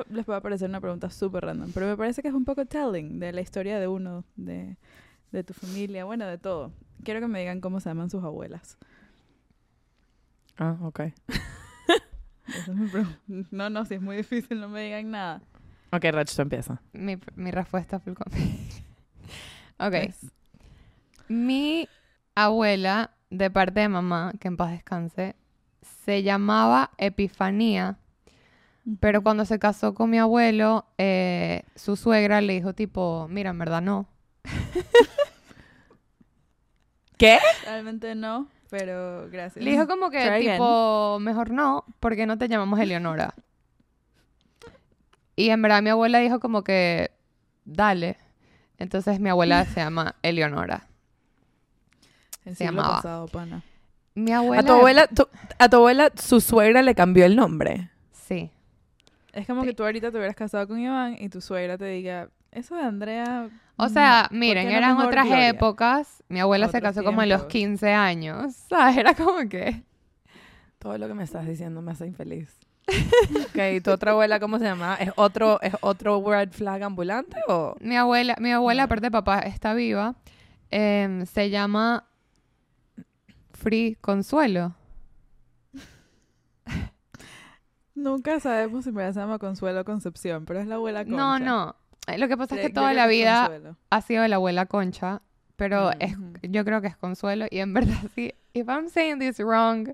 esto 0.00 0.12
les 0.14 0.24
puede 0.24 0.40
parecer 0.40 0.68
una 0.68 0.80
pregunta 0.80 1.10
súper 1.10 1.44
random, 1.44 1.70
pero 1.72 1.86
me 1.86 1.96
parece 1.96 2.22
que 2.22 2.28
es 2.28 2.34
un 2.34 2.44
poco 2.44 2.64
telling 2.66 3.18
de 3.18 3.32
la 3.32 3.40
historia 3.40 3.78
de 3.78 3.86
uno, 3.88 4.24
de, 4.36 4.76
de 5.32 5.44
tu 5.44 5.54
familia, 5.54 6.04
bueno, 6.04 6.26
de 6.26 6.38
todo. 6.38 6.72
Quiero 7.04 7.20
que 7.20 7.28
me 7.28 7.40
digan 7.40 7.60
cómo 7.60 7.80
se 7.80 7.90
llaman 7.90 8.10
sus 8.10 8.24
abuelas. 8.24 8.78
Ah, 10.58 10.76
ok. 10.82 11.00
Esa 12.48 12.70
es 12.72 12.76
mi 12.76 12.88
pregunta. 12.88 13.18
No, 13.50 13.70
no, 13.70 13.84
si 13.84 13.94
es 13.94 14.02
muy 14.02 14.16
difícil, 14.16 14.60
no 14.60 14.68
me 14.68 14.82
digan 14.82 15.10
nada. 15.10 15.42
Ok, 15.92 16.04
Rach, 16.10 16.34
tú 16.34 16.42
empieza. 16.42 16.80
Mi, 16.92 17.18
mi 17.36 17.50
respuesta 17.50 18.00
full 18.00 18.14
con- 18.14 18.32
Ok. 19.78 19.90
Pues, 19.90 20.32
Mi 21.28 21.88
abuela, 22.34 23.12
de 23.30 23.50
parte 23.50 23.80
de 23.80 23.88
mamá, 23.88 24.32
que 24.40 24.48
en 24.48 24.56
paz 24.56 24.70
descanse, 24.72 25.34
se 26.04 26.22
llamaba 26.22 26.90
Epifanía, 26.98 27.98
pero 29.00 29.22
cuando 29.22 29.44
se 29.44 29.58
casó 29.58 29.94
con 29.94 30.10
mi 30.10 30.18
abuelo, 30.18 30.86
eh, 30.98 31.62
su 31.74 31.96
suegra 31.96 32.40
le 32.40 32.52
dijo 32.54 32.74
tipo, 32.74 33.26
mira, 33.30 33.50
en 33.50 33.58
verdad 33.58 33.82
no. 33.82 34.06
¿Qué? 37.16 37.38
Realmente 37.64 38.14
no, 38.14 38.48
pero 38.70 39.28
gracias. 39.30 39.64
Le 39.64 39.70
dijo 39.70 39.86
como 39.86 40.10
que 40.10 40.18
Try 40.18 40.28
again. 40.30 40.52
tipo, 40.52 41.18
mejor 41.20 41.50
no, 41.50 41.84
porque 42.00 42.26
no 42.26 42.36
te 42.38 42.48
llamamos 42.48 42.80
Eleonora. 42.80 43.34
Y 45.36 45.50
en 45.50 45.62
verdad 45.62 45.82
mi 45.82 45.90
abuela 45.90 46.18
dijo 46.18 46.40
como 46.40 46.62
que, 46.64 47.10
dale. 47.64 48.16
Entonces 48.78 49.20
mi 49.20 49.30
abuela 49.30 49.64
se 49.64 49.80
llama 49.80 50.16
Eleonora. 50.22 50.86
El 52.44 52.56
se 52.56 52.64
llamaba. 52.64 52.96
pasado, 52.96 53.26
pana. 53.28 53.62
Mi 54.14 54.32
abuela... 54.32 54.60
A 54.60 54.64
tu 54.66 54.72
abuela, 54.72 55.06
tu- 55.08 55.28
a 55.58 55.68
tu 55.68 55.76
abuela, 55.76 56.10
su 56.16 56.40
suegra 56.40 56.82
le 56.82 56.94
cambió 56.94 57.24
el 57.24 57.36
nombre. 57.36 57.90
Sí. 58.12 58.50
Es 59.34 59.46
como 59.46 59.62
que 59.64 59.74
tú 59.74 59.82
ahorita 59.82 60.10
te 60.10 60.16
hubieras 60.16 60.36
casado 60.36 60.66
con 60.68 60.78
Iván 60.78 61.16
y 61.18 61.28
tu 61.28 61.40
suegra 61.40 61.76
te 61.76 61.86
diga, 61.86 62.28
eso 62.52 62.76
de 62.76 62.82
Andrea... 62.82 63.48
O 63.76 63.84
no, 63.84 63.88
sea, 63.88 64.26
¿por 64.28 64.38
miren, 64.38 64.66
no 64.68 64.72
eran 64.72 64.96
otras 64.98 65.26
Gloria?". 65.26 65.48
épocas. 65.48 66.22
Mi 66.28 66.38
abuela 66.38 66.68
se 66.68 66.80
casó 66.80 67.02
como 67.02 67.22
en 67.22 67.28
los 67.28 67.48
tiempos. 67.48 67.80
15 67.80 67.92
años. 67.92 68.54
¿Sabes? 68.68 68.96
Era 68.98 69.14
como 69.14 69.48
que... 69.48 69.82
Todo 70.78 70.96
lo 70.98 71.08
que 71.08 71.14
me 71.14 71.24
estás 71.24 71.44
diciendo 71.46 71.82
me 71.82 71.90
hace 71.90 72.06
infeliz. 72.06 72.56
ok, 72.86 73.58
¿y 73.74 73.80
tu 73.80 73.90
otra 73.90 74.12
abuela 74.12 74.38
cómo 74.38 74.58
se 74.58 74.64
llama? 74.66 74.94
¿Es 75.00 75.10
otro, 75.16 75.60
¿Es 75.62 75.74
otro 75.80 76.22
red 76.30 76.50
flag 76.52 76.82
ambulante 76.84 77.36
o...? 77.48 77.74
Mi 77.80 77.96
abuela, 77.96 78.36
mi 78.38 78.52
abuela, 78.52 78.82
No. 78.82 78.84
aparte 78.84 79.06
de 79.06 79.10
papá, 79.10 79.40
está 79.40 79.74
viva. 79.74 80.14
Em, 80.70 81.26
se 81.26 81.50
llama 81.50 82.04
Free 83.52 83.96
Consuelo. 84.00 84.74
Nunca 87.94 88.40
sabemos 88.40 88.84
si 88.84 88.92
me 88.92 89.10
llama 89.12 89.38
Consuelo 89.38 89.80
o 89.82 89.84
Concepción, 89.84 90.44
pero 90.46 90.60
es 90.60 90.66
la 90.66 90.76
abuela 90.76 91.04
Concha. 91.04 91.16
No, 91.16 91.38
no. 91.38 91.76
Eh, 92.06 92.18
Lo 92.18 92.28
que 92.28 92.36
pasa 92.36 92.54
es 92.56 92.60
que 92.62 92.68
yo 92.68 92.74
toda 92.74 92.92
la 92.92 93.06
vida 93.06 93.46
Consuelo. 93.48 93.76
ha 93.90 94.00
sido 94.02 94.26
la 94.28 94.36
abuela 94.36 94.66
Concha, 94.66 95.22
pero 95.56 95.90
es, 96.00 96.16
Ujú. 96.16 96.32
yo 96.42 96.64
creo 96.64 96.80
que 96.80 96.88
es 96.88 96.96
Consuelo. 96.96 97.46
Y 97.50 97.60
en 97.60 97.72
verdad, 97.72 97.96
sí, 98.14 98.34
if 98.52 98.68
I'm 98.68 98.88
saying 98.88 99.20
this 99.20 99.38
wrong, 99.38 99.90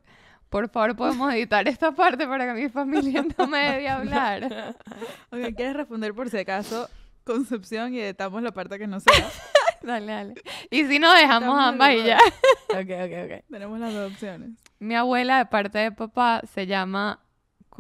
por 0.49 0.69
favor 0.71 0.97
podemos 0.97 1.33
editar 1.35 1.69
esta 1.69 1.93
parte 1.93 2.27
para 2.27 2.47
que 2.47 2.61
mi 2.61 2.69
familia 2.71 3.25
no 3.39 3.47
me 3.47 3.59
dé 3.59 3.77
de 3.83 3.89
hablar. 3.89 4.75
Ok, 5.31 5.55
¿quieres 5.55 5.77
responder 5.77 6.15
por 6.15 6.29
si 6.31 6.39
acaso 6.39 6.89
Concepción 7.25 7.95
y 7.95 8.01
editamos 8.01 8.43
la 8.43 8.51
parte 8.51 8.79
que 8.79 8.87
no 8.89 8.99
sea? 8.99 9.13
dale, 9.83 10.07
dale. 10.11 10.35
Y 10.71 10.85
si 10.87 10.99
no, 10.99 11.13
dejamos 11.15 11.43
Estamos 11.51 11.65
ambas 11.65 11.93
y 11.95 12.03
ya. 12.05 12.19
Ok, 12.71 12.89
ok, 12.89 13.13
ok. 13.31 13.45
Tenemos 13.51 13.79
las 13.79 13.93
dos 13.93 14.11
opciones. 14.11 14.51
Mi 14.81 14.95
abuela, 14.97 15.39
de 15.39 15.47
parte 15.47 15.79
de 15.79 15.93
papá, 15.93 16.41
se 16.53 16.67
llama... 16.67 17.21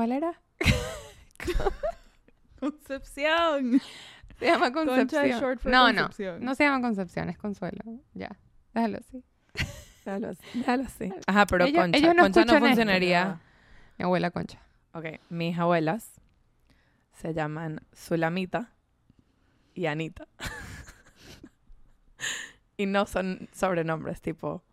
¿Cuál 0.01 0.13
era? 0.13 0.41
Concepción. 2.59 3.83
Se 4.39 4.47
llama 4.47 4.73
Concepción. 4.73 5.27
es 5.27 5.39
short 5.39 5.61
for 5.61 5.71
no, 5.71 5.93
no. 5.93 6.05
Concepción. 6.05 6.43
No 6.43 6.55
se 6.55 6.65
llama 6.65 6.81
Concepción, 6.81 7.29
es 7.29 7.37
Consuelo. 7.37 7.83
Ya. 8.15 8.35
Déjalo 8.73 8.97
así. 8.97 9.23
Déjalo 10.07 10.29
así. 10.31 10.59
Déjalo 10.59 10.85
así. 10.85 11.13
Ajá, 11.27 11.45
pero 11.45 11.67
Ellos- 11.67 11.83
Concha. 11.83 11.99
ellos 11.99 12.15
no 12.15 12.23
Concha 12.23 12.45
no 12.47 12.53
esto. 12.55 12.67
funcionaría. 12.67 13.41
Mi 13.99 14.05
abuela 14.07 14.31
Concha. 14.31 14.59
Ok, 14.95 15.05
mis 15.29 15.59
abuelas 15.59 16.19
se 17.13 17.35
llaman 17.35 17.83
Sulamita 17.93 18.73
y 19.75 19.85
Anita. 19.85 20.27
y 22.79 22.87
no 22.87 23.05
son 23.05 23.51
sobrenombres, 23.53 24.23
tipo, 24.23 24.65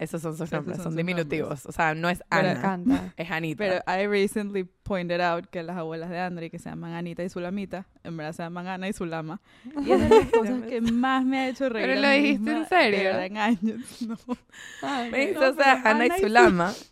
esos 0.00 0.22
son 0.22 0.32
sus 0.32 0.42
Esos 0.46 0.52
nombres, 0.52 0.76
son 0.78 0.84
son 0.84 0.92
sus 0.92 0.96
diminutivos. 0.96 1.66
O 1.66 1.72
sea, 1.72 1.94
no 1.94 2.08
es 2.08 2.18
Me 2.30 2.38
Ana, 2.38 2.52
encanta. 2.52 3.14
es 3.16 3.30
Anita. 3.30 3.58
Pero 3.58 3.82
I 3.86 4.06
recently 4.06 4.64
pointed 4.64 5.20
out 5.20 5.46
que 5.46 5.62
las 5.62 5.76
abuelas 5.76 6.10
de 6.10 6.18
Andre, 6.18 6.50
que 6.50 6.58
se 6.58 6.68
llaman 6.70 6.92
Anita 6.94 7.22
y 7.22 7.28
Sulamita, 7.28 7.86
en 8.02 8.16
verdad 8.16 8.32
se 8.32 8.42
llaman 8.42 8.66
Ana 8.66 8.88
y 8.88 8.92
Sulama. 8.92 9.40
Y 9.84 9.92
es 9.92 10.00
de 10.00 10.08
las 10.08 10.26
cosas 10.32 10.62
que 10.62 10.80
más 10.80 11.24
me 11.24 11.38
ha 11.38 11.48
hecho 11.48 11.68
reír. 11.68 11.86
¿Pero 11.86 12.00
lo 12.00 12.10
dijiste 12.10 12.38
misma, 12.40 12.58
en 12.58 12.68
serio? 12.68 13.20
En 13.20 13.36
años. 13.36 13.80
No. 14.08 14.16
Ay, 14.82 15.10
Me 15.10 15.18
dice, 15.26 15.34
no, 15.40 15.48
o 15.50 15.54
sea, 15.54 15.72
Ana 15.84 16.06
y 16.06 16.08
Ana 16.08 16.16
y 16.16 16.20
Sulama. 16.20 16.72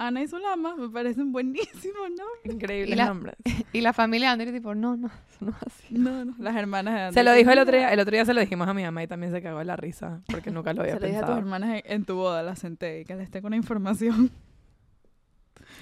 Ana 0.00 0.22
y 0.22 0.28
Sulama 0.28 0.76
me 0.76 0.88
parecen 0.88 1.32
buenísimos, 1.32 2.08
¿no? 2.16 2.24
Increíbles 2.52 2.92
Y 2.92 2.96
la- 2.96 3.06
nombres. 3.06 3.34
Y 3.72 3.80
la 3.82 3.92
familia 3.92 4.28
de 4.28 4.32
André, 4.34 4.52
tipo, 4.52 4.74
no, 4.74 4.96
no, 4.96 5.08
eso 5.08 5.44
no 5.44 5.50
es 5.50 5.56
así. 5.66 5.94
No, 5.94 6.24
no, 6.24 6.34
las 6.38 6.56
hermanas 6.56 7.12
de. 7.12 7.20
Se 7.20 7.24
lo 7.24 7.32
dijo 7.32 7.50
el 7.50 7.58
otro 7.58 7.76
día, 7.76 7.92
el 7.92 8.00
otro 8.00 8.12
día 8.12 8.24
se 8.24 8.32
lo 8.32 8.40
dijimos 8.40 8.66
a 8.68 8.74
mi 8.74 8.82
mamá 8.84 9.02
y 9.02 9.06
también 9.08 9.32
se 9.32 9.42
cagó 9.42 9.58
de 9.58 9.64
la 9.64 9.76
risa 9.76 10.22
porque 10.30 10.50
nunca 10.50 10.72
lo 10.72 10.82
había 10.82 10.94
Se 10.94 11.00
lo 11.00 11.06
dije 11.06 11.18
a 11.18 11.20
tus 11.22 11.26
pensado. 11.34 11.38
hermanas 11.40 11.82
en, 11.84 11.92
en 11.92 12.04
tu 12.04 12.14
boda, 12.14 12.42
las 12.42 12.58
senté 12.60 13.00
y 13.00 13.04
que 13.04 13.14
les 13.16 13.30
tengo 13.30 13.48
una 13.48 13.56
información. 13.56 14.30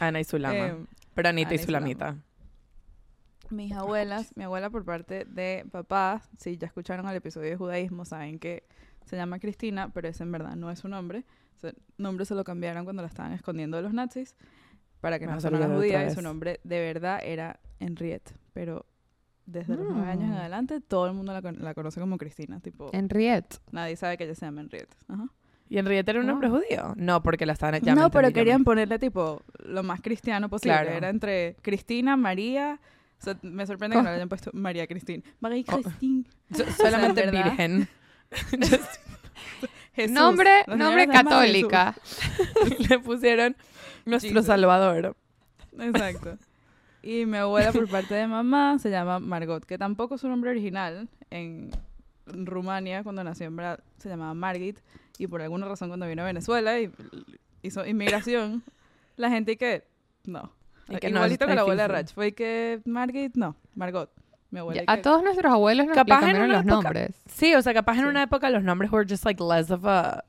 Ana 0.01 0.21
y 0.21 0.25
Sulama. 0.25 0.55
Eh, 0.67 0.77
pero 1.15 1.29
Anita 1.29 1.51
y 1.51 1.55
Ana 1.57 1.63
y 1.63 1.65
Sulama. 1.65 1.87
Sulamita. 1.87 2.17
mis 3.51 3.73
abuelas, 3.73 4.33
mi 4.37 4.45
abuela 4.45 4.71
por 4.71 4.85
parte 4.85 5.25
de 5.27 5.65
papá, 5.71 6.23
si 6.39 6.57
ya 6.57 6.67
escucharon 6.67 7.07
el 7.09 7.17
episodio 7.17 7.51
de 7.51 7.57
judaísmo, 7.57 8.05
saben 8.05 8.39
que 8.39 8.65
se 9.05 9.15
llama 9.17 9.39
Cristina, 9.39 9.91
pero 9.93 10.09
ese 10.09 10.25
en 10.25 10.33
verdad 10.33 10.57
no 10.57 10.71
es 10.71 10.81
su 10.81 10.89
nombre. 10.89 11.25
Su 11.61 11.73
nombre 11.99 12.25
se 12.27 12.35
lo 12.35 12.45
cambiaron 12.45 12.85
cuando 12.85 13.03
la 13.03 13.09
estaban 13.09 13.33
escondiendo 13.33 13.77
de 13.77 13.83
los 13.83 13.93
nazis 13.93 14.35
para 15.01 15.19
que 15.19 15.27
Me 15.27 15.33
no 15.33 15.41
sonara 15.41 15.67
judía 15.75 16.07
y 16.07 16.11
su 16.15 16.23
nombre 16.23 16.61
de 16.65 16.81
verdad 16.81 17.21
era 17.23 17.61
Henriette, 17.81 18.35
pero 18.53 18.87
desde 19.47 19.77
los 19.77 19.87
nueve 19.89 20.11
años 20.11 20.25
en 20.25 20.31
Mm. 20.31 20.39
adelante 20.39 20.81
todo 20.81 21.07
el 21.07 21.13
mundo 21.13 21.33
la, 21.33 21.41
con- 21.43 21.63
la 21.63 21.73
conoce 21.75 22.01
como 22.01 22.19
Cristina, 22.19 22.59
tipo, 22.61 22.91
Henriette. 22.93 23.59
nadie 23.71 23.97
sabe 23.97 24.17
que 24.17 24.25
ella 24.25 24.35
se 24.35 24.45
llama 24.47 24.63
Henriette. 24.63 24.95
Ajá. 25.09 25.29
¿Y 25.69 25.79
Henriette 25.79 26.09
era 26.11 26.21
un 26.21 26.27
Ah. 26.27 26.31
nombre 26.33 26.49
judío? 26.49 26.95
No, 26.97 27.23
porque 27.23 27.45
la 27.47 27.53
estaban 27.53 27.81
me 27.83 27.95
no, 27.95 28.11
pero 28.11 28.33
querían 28.33 28.65
ponerle 28.65 28.99
tipo 28.99 29.43
lo 29.65 29.83
más 29.83 30.01
cristiano 30.01 30.49
posible. 30.49 30.75
Claro. 30.77 30.91
Era 30.91 31.09
entre 31.09 31.57
Cristina, 31.63 32.17
María. 32.17 32.81
O 33.21 33.25
sea, 33.25 33.39
me 33.43 33.67
sorprende 33.67 33.97
que 33.97 34.03
no 34.03 34.09
le 34.11 34.15
hayan 34.17 34.29
puesto 34.29 34.51
María 34.53 34.87
Cristina. 34.87 35.23
María 35.41 35.65
Oh. 35.69 35.81
Cristina. 35.83 36.25
So- 36.53 36.71
solamente 36.71 37.31
virgen. 37.31 37.89
Just- 38.53 39.01
Jesús. 39.97 40.15
Nombre, 40.15 40.65
nombre 40.69 41.09
católica. 41.09 41.97
le 42.91 42.99
pusieron 42.99 43.57
nuestro 44.05 44.31
Jesus. 44.31 44.47
Salvador. 44.47 45.17
Exacto. 45.79 46.39
Y 47.03 47.25
mi 47.25 47.39
abuela 47.39 47.73
por 47.73 47.89
parte 47.89 48.15
de 48.15 48.27
mamá 48.27 48.79
se 48.79 48.91
llama 48.91 49.19
Margot, 49.21 49.65
que 49.65 49.79
tampoco 49.79 50.17
es 50.17 50.21
su 50.21 50.29
nombre 50.29 50.51
original. 50.51 51.09
En 51.31 51.71
Rumania, 52.27 53.03
cuando 53.05 53.25
nació 53.25 53.47
en 53.47 53.57
verdad, 53.57 53.81
se 53.97 54.09
llamaba 54.09 54.35
Margit. 54.35 54.81
Y 55.19 55.27
por 55.29 55.41
alguna 55.41 55.67
razón 55.67 55.89
cuando 55.89 56.07
vino 56.07 56.23
a 56.23 56.27
Venezuela 56.27 56.79
y 56.79 56.91
hizo 57.63 57.87
inmigración, 57.87 58.63
la 59.17 59.31
gente 59.31 59.57
que 59.57 59.85
no. 60.25 60.53
Y 60.89 60.97
que 60.97 61.11
no, 61.11 61.19
Igualito 61.19 61.45
es 61.45 61.49
que 61.49 61.55
la 61.55 61.61
abuela 61.63 61.83
de. 61.85 61.89
Rach. 61.89 62.13
Fue 62.13 62.33
que 62.33 62.81
Margit, 62.85 63.35
no. 63.37 63.57
Margot. 63.75 64.11
Mi 64.51 64.61
abuela. 64.61 64.83
Ya, 64.87 64.93
A 64.93 64.97
que- 64.97 65.03
todos 65.03 65.23
nuestros 65.23 65.53
abuelos 65.53 65.87
nos 65.87 65.95
Capaz 65.97 66.15
en 66.17 66.21
cambiaron 66.21 66.49
una 66.51 66.59
los 66.59 66.67
época- 66.67 66.83
nombres. 66.83 67.17
Sí, 67.27 67.55
o 67.55 67.63
sea, 67.63 67.75
capaz 67.75 67.95
en 67.95 68.01
Sí. 68.03 68.07
una 68.07 68.23
época 68.23 68.51
los 68.51 68.63
nombres 68.63 68.91
were 68.93 69.07
just 69.09 69.25
like 69.25 69.43
less 69.43 69.71
of 69.71 69.85
a 69.85 70.25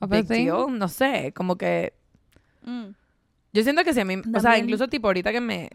a 0.00 0.06
big 0.06 0.26
thing. 0.28 0.46
deal. 0.46 0.78
No 0.78 0.88
sé, 0.88 1.32
como 1.34 1.56
que... 1.56 1.92
Mm. 2.64 2.88
Yo 3.52 3.62
siento 3.62 3.84
que 3.84 3.92
si 3.94 4.00
a 4.00 4.04
mí... 4.04 4.16
O 4.16 4.22
sea, 4.22 4.42
También- 4.42 4.64
incluso 4.64 4.88
tipo 4.88 5.06
ahorita 5.08 5.32
que 5.32 5.40
me 5.40 5.70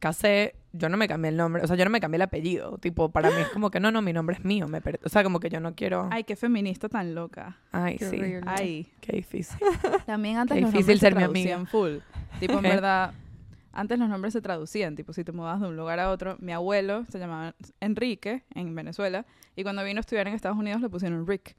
casé, 0.00 0.56
yo 0.72 0.88
no 0.88 0.96
me 0.96 1.06
cambié 1.06 1.28
el 1.30 1.36
nombre. 1.36 1.62
O 1.62 1.66
sea, 1.66 1.76
yo 1.76 1.84
no 1.84 1.90
me 1.90 2.00
cambié 2.00 2.16
el 2.16 2.22
apellido. 2.22 2.78
Tipo, 2.78 3.10
para 3.10 3.30
mí 3.30 3.36
es 3.40 3.48
como 3.48 3.70
que 3.70 3.78
no, 3.80 3.90
no, 3.92 4.02
mi 4.02 4.12
nombre 4.12 4.36
es 4.36 4.44
mío. 4.44 4.66
Me 4.66 4.80
o 5.04 5.08
sea, 5.08 5.22
como 5.22 5.38
que 5.38 5.48
yo 5.48 5.60
no 5.60 5.74
quiero... 5.74 6.08
Ay, 6.10 6.24
qué 6.24 6.34
feminista 6.36 6.88
tan 6.88 7.14
loca. 7.14 7.56
Ay, 7.70 7.98
Qué 7.98 8.10
sí. 8.10 8.16
horrible. 8.18 8.42
Ay. 8.46 8.88
Qué 9.00 9.12
difícil. 9.12 9.58
También 10.06 10.38
antes 10.38 10.56
Qué 10.56 10.60
los 10.62 10.72
difícil 10.72 10.94
se 10.98 11.06
ser 11.06 11.14
mi 11.16 11.22
amiga. 11.22 11.64
full. 11.66 11.98
Tipo, 12.40 12.54
en 12.54 12.62
verdad, 12.62 13.12
antes 13.72 13.98
los 13.98 14.08
nombres 14.08 14.32
se 14.32 14.40
traducían. 14.40 14.94
Tipo, 14.96 15.12
si 15.12 15.24
te 15.24 15.32
mudabas 15.32 15.60
de 15.60 15.68
un 15.68 15.76
lugar 15.76 15.98
a 16.00 16.10
otro. 16.10 16.36
Mi 16.40 16.52
abuelo 16.52 17.04
se 17.10 17.18
llamaba 17.18 17.54
Enrique 17.80 18.44
en 18.54 18.74
Venezuela. 18.74 19.24
Y 19.56 19.62
cuando 19.62 19.82
vino 19.84 19.98
a 19.98 20.02
estudiar 20.02 20.28
en 20.28 20.34
Estados 20.34 20.58
Unidos 20.58 20.80
le 20.80 20.88
pusieron 20.88 21.26
Rick. 21.26 21.56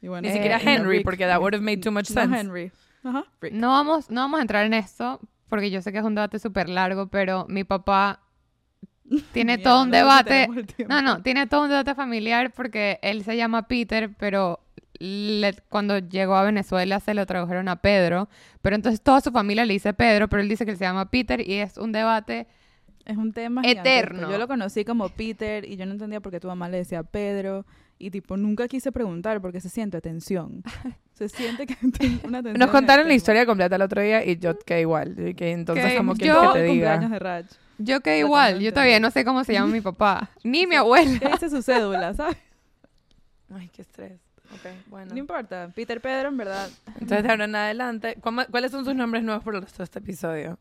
Y 0.00 0.08
bueno, 0.08 0.22
Ni 0.22 0.28
Eh, 0.28 0.32
siquiera 0.32 0.58
no, 0.58 0.70
Henry, 0.70 0.96
Rick. 0.98 1.04
porque 1.04 1.26
that 1.26 1.38
would 1.40 1.54
have 1.54 1.62
made 1.64 1.78
too 1.78 1.92
much 1.92 2.10
No 2.10 2.20
sense. 2.22 2.38
Henry. 2.38 2.72
Ajá, 3.04 3.24
Rick. 3.40 3.52
No 3.54 3.68
vamos, 3.70 4.10
no 4.10 4.20
vamos 4.22 4.38
a 4.38 4.42
entrar 4.42 4.64
en 4.66 4.74
esto, 4.74 5.20
porque 5.48 5.70
yo 5.70 5.80
sé 5.82 5.92
que 5.92 5.98
es 5.98 6.04
un 6.04 6.14
debate 6.14 6.38
súper 6.38 6.68
largo, 6.68 7.08
pero 7.08 7.46
mi 7.48 7.64
papá 7.64 8.20
tiene 9.32 9.56
Mierda, 9.56 9.70
todo 9.70 9.82
un 9.82 9.90
no 9.90 9.96
debate. 9.96 10.48
No, 10.88 11.02
no, 11.02 11.22
tiene 11.22 11.46
todo 11.46 11.62
un 11.64 11.68
debate 11.68 11.94
familiar 11.94 12.52
porque 12.52 12.98
él 13.02 13.22
se 13.24 13.36
llama 13.36 13.66
Peter, 13.68 14.10
pero 14.18 14.60
le- 15.40 15.56
cuando 15.68 15.98
llegó 15.98 16.34
a 16.36 16.44
Venezuela 16.44 17.00
se 17.00 17.14
lo 17.14 17.26
tradujeron 17.26 17.68
a 17.68 17.76
Pedro. 17.76 18.28
Pero 18.60 18.76
entonces 18.76 19.00
toda 19.00 19.20
su 19.20 19.30
familia 19.32 19.64
le 19.64 19.72
dice 19.74 19.92
Pedro, 19.94 20.28
pero 20.28 20.42
él 20.42 20.48
dice 20.48 20.64
que 20.64 20.70
él 20.72 20.76
se 20.78 20.84
llama 20.84 21.10
Peter 21.10 21.40
y 21.46 21.54
es 21.54 21.76
un 21.78 21.92
debate 21.92 22.46
Es 23.04 23.16
un 23.16 23.32
tema. 23.32 23.62
Eterno. 23.64 24.30
Yo 24.30 24.38
lo 24.38 24.46
conocí 24.46 24.84
como 24.84 25.08
Peter 25.08 25.64
y 25.68 25.76
yo 25.76 25.86
no 25.86 25.92
entendía 25.92 26.20
por 26.20 26.30
qué 26.30 26.38
tu 26.40 26.46
mamá 26.48 26.68
le 26.68 26.78
decía 26.78 27.02
Pedro. 27.02 27.66
Y 27.98 28.10
tipo, 28.10 28.36
nunca 28.36 28.66
quise 28.68 28.90
preguntar 28.92 29.40
porque 29.40 29.60
se 29.60 29.68
siente 29.68 30.00
tensión. 30.00 30.62
Se 31.14 31.28
siente 31.28 31.66
que 31.66 31.76
una 32.24 32.42
tensión. 32.42 32.58
Nos 32.58 32.70
contaron 32.70 33.04
la 33.04 33.08
tema. 33.10 33.14
historia 33.14 33.46
completa 33.46 33.76
el 33.76 33.82
otro 33.82 34.00
día 34.00 34.24
y 34.24 34.38
yo 34.38 34.58
quedé 34.58 34.80
igual. 34.80 35.14
Que 35.36 35.52
entonces, 35.52 35.94
como 35.96 36.14
que 36.14 36.24
yo- 36.26 36.52
que 36.52 36.58
te 36.58 36.64
diga. 36.64 36.92
cumpleaños 36.98 37.10
de 37.10 37.18
Raj. 37.18 37.44
Yo 37.78 38.00
que 38.00 38.02
Tratando 38.02 38.18
igual, 38.26 38.60
yo 38.60 38.72
todavía 38.72 38.98
no 38.98 39.10
sé 39.10 39.24
cómo 39.24 39.44
se 39.44 39.52
llama 39.52 39.68
mi 39.72 39.80
papá, 39.80 40.30
ni 40.42 40.66
mi 40.66 40.74
abuela. 40.74 41.18
¿Qué 41.20 41.28
dice 41.28 41.50
su 41.50 41.62
cédula, 41.62 42.14
sabes? 42.14 42.36
Ay, 43.54 43.68
qué 43.72 43.82
estrés. 43.82 44.20
Ok, 44.54 44.70
bueno. 44.88 45.12
No 45.12 45.18
importa. 45.18 45.70
Peter 45.74 46.00
Pedro, 46.00 46.28
en 46.28 46.36
verdad. 46.36 46.68
Entonces, 47.00 47.22
de 47.22 47.30
ahora 47.30 47.44
en 47.44 47.54
adelante, 47.54 48.18
¿cómo- 48.20 48.44
¿cuáles 48.50 48.70
son 48.70 48.84
sus 48.84 48.94
nombres 48.94 49.22
nuevos 49.24 49.42
por 49.42 49.54
el 49.54 49.62
resto 49.62 49.78
de 49.78 49.84
este 49.84 49.98
episodio? 50.00 50.58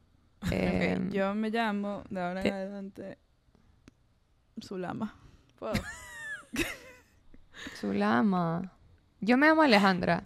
Eh, 0.49 0.99
yo 1.11 1.35
me 1.35 1.49
llamo, 1.51 2.03
de 2.09 2.21
ahora 2.21 2.41
en 2.41 2.53
adelante, 2.53 3.17
Zulama. 4.61 5.15
¿Puedo? 5.59 5.73
Zulama. 7.79 8.71
Yo 9.19 9.37
me 9.37 9.47
llamo 9.47 9.61
Alejandra. 9.61 10.23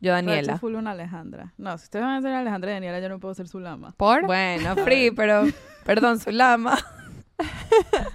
Yo, 0.00 0.12
Daniela. 0.12 0.58
full 0.58 0.74
una 0.74 0.92
Alejandra. 0.92 1.52
No, 1.58 1.76
si 1.78 1.84
ustedes 1.84 2.04
van 2.04 2.16
a 2.16 2.22
ser 2.22 2.32
Alejandra 2.32 2.70
y 2.70 2.74
Daniela, 2.74 3.00
yo 3.00 3.08
no 3.08 3.18
puedo 3.20 3.34
ser 3.34 3.48
Zulama. 3.48 3.92
¿Por? 3.96 4.26
Bueno, 4.26 4.74
Free, 4.76 5.10
pero 5.12 5.44
perdón, 5.84 6.18
su 6.20 6.30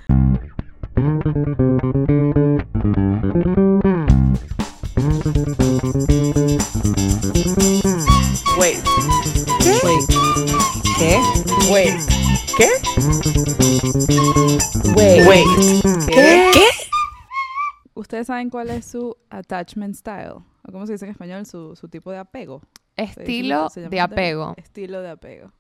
¿Ustedes 18.18 18.28
saben 18.28 18.50
cuál 18.50 18.72
es 18.72 18.86
su 18.86 19.16
attachment 19.30 19.94
style? 19.96 20.38
¿O 20.64 20.72
cómo 20.72 20.88
se 20.88 20.94
dice 20.94 21.06
en 21.06 21.12
español? 21.12 21.46
Su, 21.46 21.76
su 21.76 21.88
tipo 21.88 22.10
de 22.12 22.18
apego. 22.18 22.64
Estilo 22.96 23.70
de 23.76 24.00
apego. 24.02 24.56
Estilo 24.58 25.02
de 25.04 25.10
apego. 25.12 25.52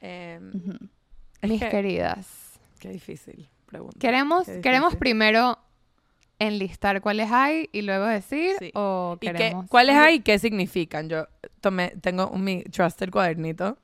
Em, 0.00 0.50
Mis 1.42 1.60
que- 1.60 1.68
queridas. 1.68 2.58
Qué 2.80 2.88
difícil 2.88 3.48
pregunta. 3.66 3.96
Queremos, 4.00 4.48
queremos 4.62 4.96
primero 4.96 5.58
enlistar 6.40 7.00
cuáles 7.02 7.30
hay 7.30 7.68
y 7.70 7.82
luego 7.82 8.06
decir 8.06 8.56
Sí. 8.58 8.72
o 8.74 9.16
¿Y 9.20 9.26
qué, 9.28 9.32
queremos. 9.32 9.66
cuáles 9.68 9.94
hay 9.94 10.16
y 10.16 10.20
qué 10.22 10.40
significan? 10.40 11.08
Yo 11.08 11.28
tomé, 11.60 11.90
tengo 12.00 12.28
un, 12.30 12.42
mi 12.42 12.64
trusted 12.64 13.10
cuadernito. 13.10 13.78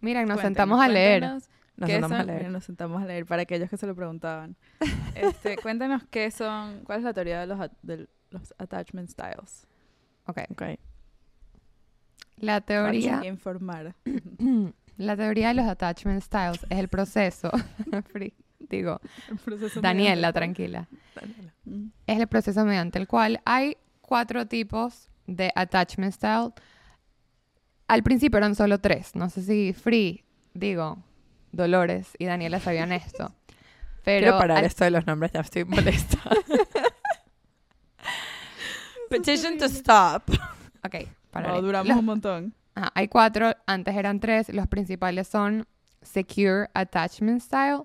Miren, 0.00 0.28
nos 0.28 0.36
Cuéntenos, 0.36 0.42
sentamos 0.42 0.80
a 0.80 0.86
leer. 0.88 1.22
cuéntenos 1.22 1.48
Nos 1.76 1.86
qué 1.88 1.94
sentamos 1.94 2.18
a 2.20 2.24
leer. 2.24 2.38
Mira, 2.38 2.50
Nos 2.50 2.64
sentamos 2.64 3.02
a 3.02 3.06
leer 3.06 3.26
para 3.26 3.42
aquellos 3.42 3.68
que 3.70 3.76
se 3.76 3.86
lo 3.86 3.94
preguntaban. 3.94 4.56
Este, 5.14 5.56
cuéntanos 5.62 6.02
qué 6.10 6.30
son, 6.30 6.80
cuál 6.84 6.98
es 6.98 7.04
la 7.04 7.12
teoría 7.14 7.40
de 7.40 7.46
los, 7.46 7.60
at- 7.60 7.72
de 7.82 8.08
los 8.30 8.54
attachment 8.58 9.08
styles. 9.08 9.66
Ok. 10.26 10.38
Ok. 10.50 10.62
La 12.36 12.60
teoría, 12.60 13.20
que 13.20 13.28
informar. 13.28 13.94
la 14.96 15.16
teoría 15.16 15.48
de 15.48 15.54
los 15.54 15.66
attachment 15.66 16.22
styles 16.22 16.64
es 16.68 16.78
el 16.78 16.88
proceso. 16.88 17.50
Free. 18.12 18.34
Digo, 18.58 19.00
El 19.28 19.38
proceso 19.38 19.80
Daniela, 19.80 20.14
mediante- 20.32 20.38
tranquila. 20.38 20.88
Daniela. 21.14 21.54
Mm. 21.64 21.86
Es 22.06 22.20
el 22.20 22.26
proceso 22.26 22.64
mediante 22.64 22.98
el 22.98 23.06
cual 23.06 23.40
hay 23.44 23.76
cuatro 24.00 24.46
tipos 24.46 25.08
de 25.26 25.52
attachment 25.54 26.12
style. 26.14 26.52
Al 27.88 28.02
principio 28.02 28.38
eran 28.38 28.54
solo 28.54 28.78
tres. 28.78 29.14
No 29.14 29.28
sé 29.28 29.42
si 29.42 29.72
Free, 29.72 30.24
digo, 30.54 30.98
Dolores 31.52 32.08
y 32.18 32.24
Daniela 32.26 32.58
sabían 32.60 32.92
esto. 32.92 33.32
Pero 34.04 34.22
Quiero 34.24 34.38
parar 34.38 34.58
al- 34.58 34.64
esto 34.64 34.84
de 34.84 34.90
los 34.90 35.06
nombres, 35.06 35.30
ya 35.32 35.40
estoy 35.40 35.64
molesta. 35.64 36.18
Petition 39.08 39.58
to 39.58 39.66
stop. 39.66 40.22
Ok, 40.84 40.94
No, 40.94 41.08
pararé. 41.30 41.60
duramos 41.60 41.88
Los- 41.88 41.98
un 41.98 42.04
montón. 42.04 42.54
Ajá, 42.74 42.90
hay 42.94 43.08
cuatro, 43.08 43.52
antes 43.66 43.94
eran 43.94 44.18
tres. 44.18 44.48
Los 44.48 44.66
principales 44.66 45.28
son 45.28 45.66
Secure 46.00 46.68
Attachment 46.74 47.42
Style, 47.42 47.82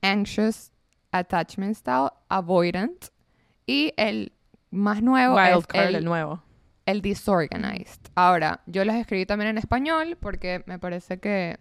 Anxious 0.00 0.70
Attachment 1.10 1.76
Style, 1.76 2.10
Avoidant 2.28 3.06
y 3.66 3.92
el 3.96 4.32
más 4.70 5.02
nuevo 5.02 5.34
Wildcard, 5.34 5.88
el, 5.88 5.94
el, 5.96 6.04
nuevo. 6.04 6.42
el 6.86 7.02
Disorganized. 7.02 8.00
Ahora, 8.14 8.60
yo 8.66 8.84
los 8.84 8.94
escribí 8.94 9.26
también 9.26 9.50
en 9.50 9.58
español 9.58 10.16
porque 10.20 10.62
me 10.66 10.78
parece 10.78 11.18
que 11.18 11.58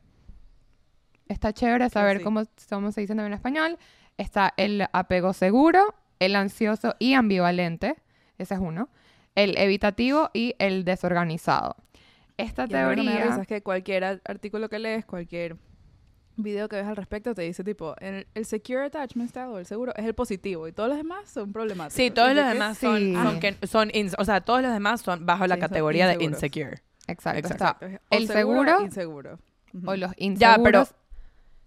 está 1.28 1.54
chévere 1.54 1.90
saber 1.90 2.18
sí. 2.20 2.24
cómo, 2.24 2.44
cómo 2.70 2.92
se 2.92 3.02
dice 3.02 3.12
también 3.12 3.28
en 3.28 3.34
español. 3.34 3.78
Está 4.18 4.54
el 4.58 4.86
apego 4.94 5.34
seguro, 5.34 5.96
el 6.20 6.36
ansioso 6.36 6.96
y 7.00 7.14
ambivalente, 7.14 7.96
ese 8.38 8.54
es 8.56 8.60
uno. 8.60 8.90
El 9.36 9.58
evitativo 9.58 10.30
y 10.34 10.56
el 10.60 10.84
desorganizado. 10.84 11.76
Esta 12.38 12.66
Y 12.66 12.70
teoría... 12.70 13.38
es 13.42 13.48
que 13.48 13.62
cualquier 13.64 14.04
ar- 14.04 14.22
artículo 14.26 14.68
que 14.70 14.80
lees, 14.80 15.06
cualquier 15.06 15.56
video 16.38 16.68
que 16.70 16.76
ves 16.78 16.86
al 16.88 16.96
respecto, 16.96 17.34
te 17.36 17.44
dice 17.44 17.64
tipo, 17.64 17.96
el, 18.00 18.26
el 18.34 18.46
secure 18.46 18.86
attachment 18.86 19.30
style 19.30 19.48
o 19.48 19.60
el 19.60 19.66
seguro 19.66 19.94
es 19.96 20.06
el 20.06 20.14
positivo 20.16 20.68
y 20.68 20.72
todos 20.72 20.90
los 20.90 20.98
demás 20.98 21.30
son 21.30 21.52
problemáticos. 21.54 21.94
Sí, 21.94 22.10
todos 22.10 22.34
los 22.34 22.46
demás 22.48 22.78
Sí. 22.78 22.86
son, 22.86 23.14
son, 23.24 23.40
que- 23.40 23.68
son 23.68 23.90
ins- 23.90 24.16
o 24.18 24.26
sea, 24.26 24.42
todos 24.42 24.62
los 24.62 24.72
demás 24.74 25.02
son 25.02 25.26
bajo 25.26 25.46
la 25.48 25.56
Sí, 25.56 25.62
son 25.62 25.70
categoría 25.70 26.08
de 26.08 26.24
insecure. 26.24 26.82
Exacto, 27.08 27.40
Exacto. 27.40 27.86
está. 27.86 28.02
El 28.10 28.28
seguro, 28.28 28.60
seguro 28.72 28.86
inseguro. 28.86 29.40
Ujú. 29.74 29.90
O 29.92 29.96
los 29.96 30.12
Ya, 30.12 30.16
inseguros. 30.26 30.64
pero 30.64 30.88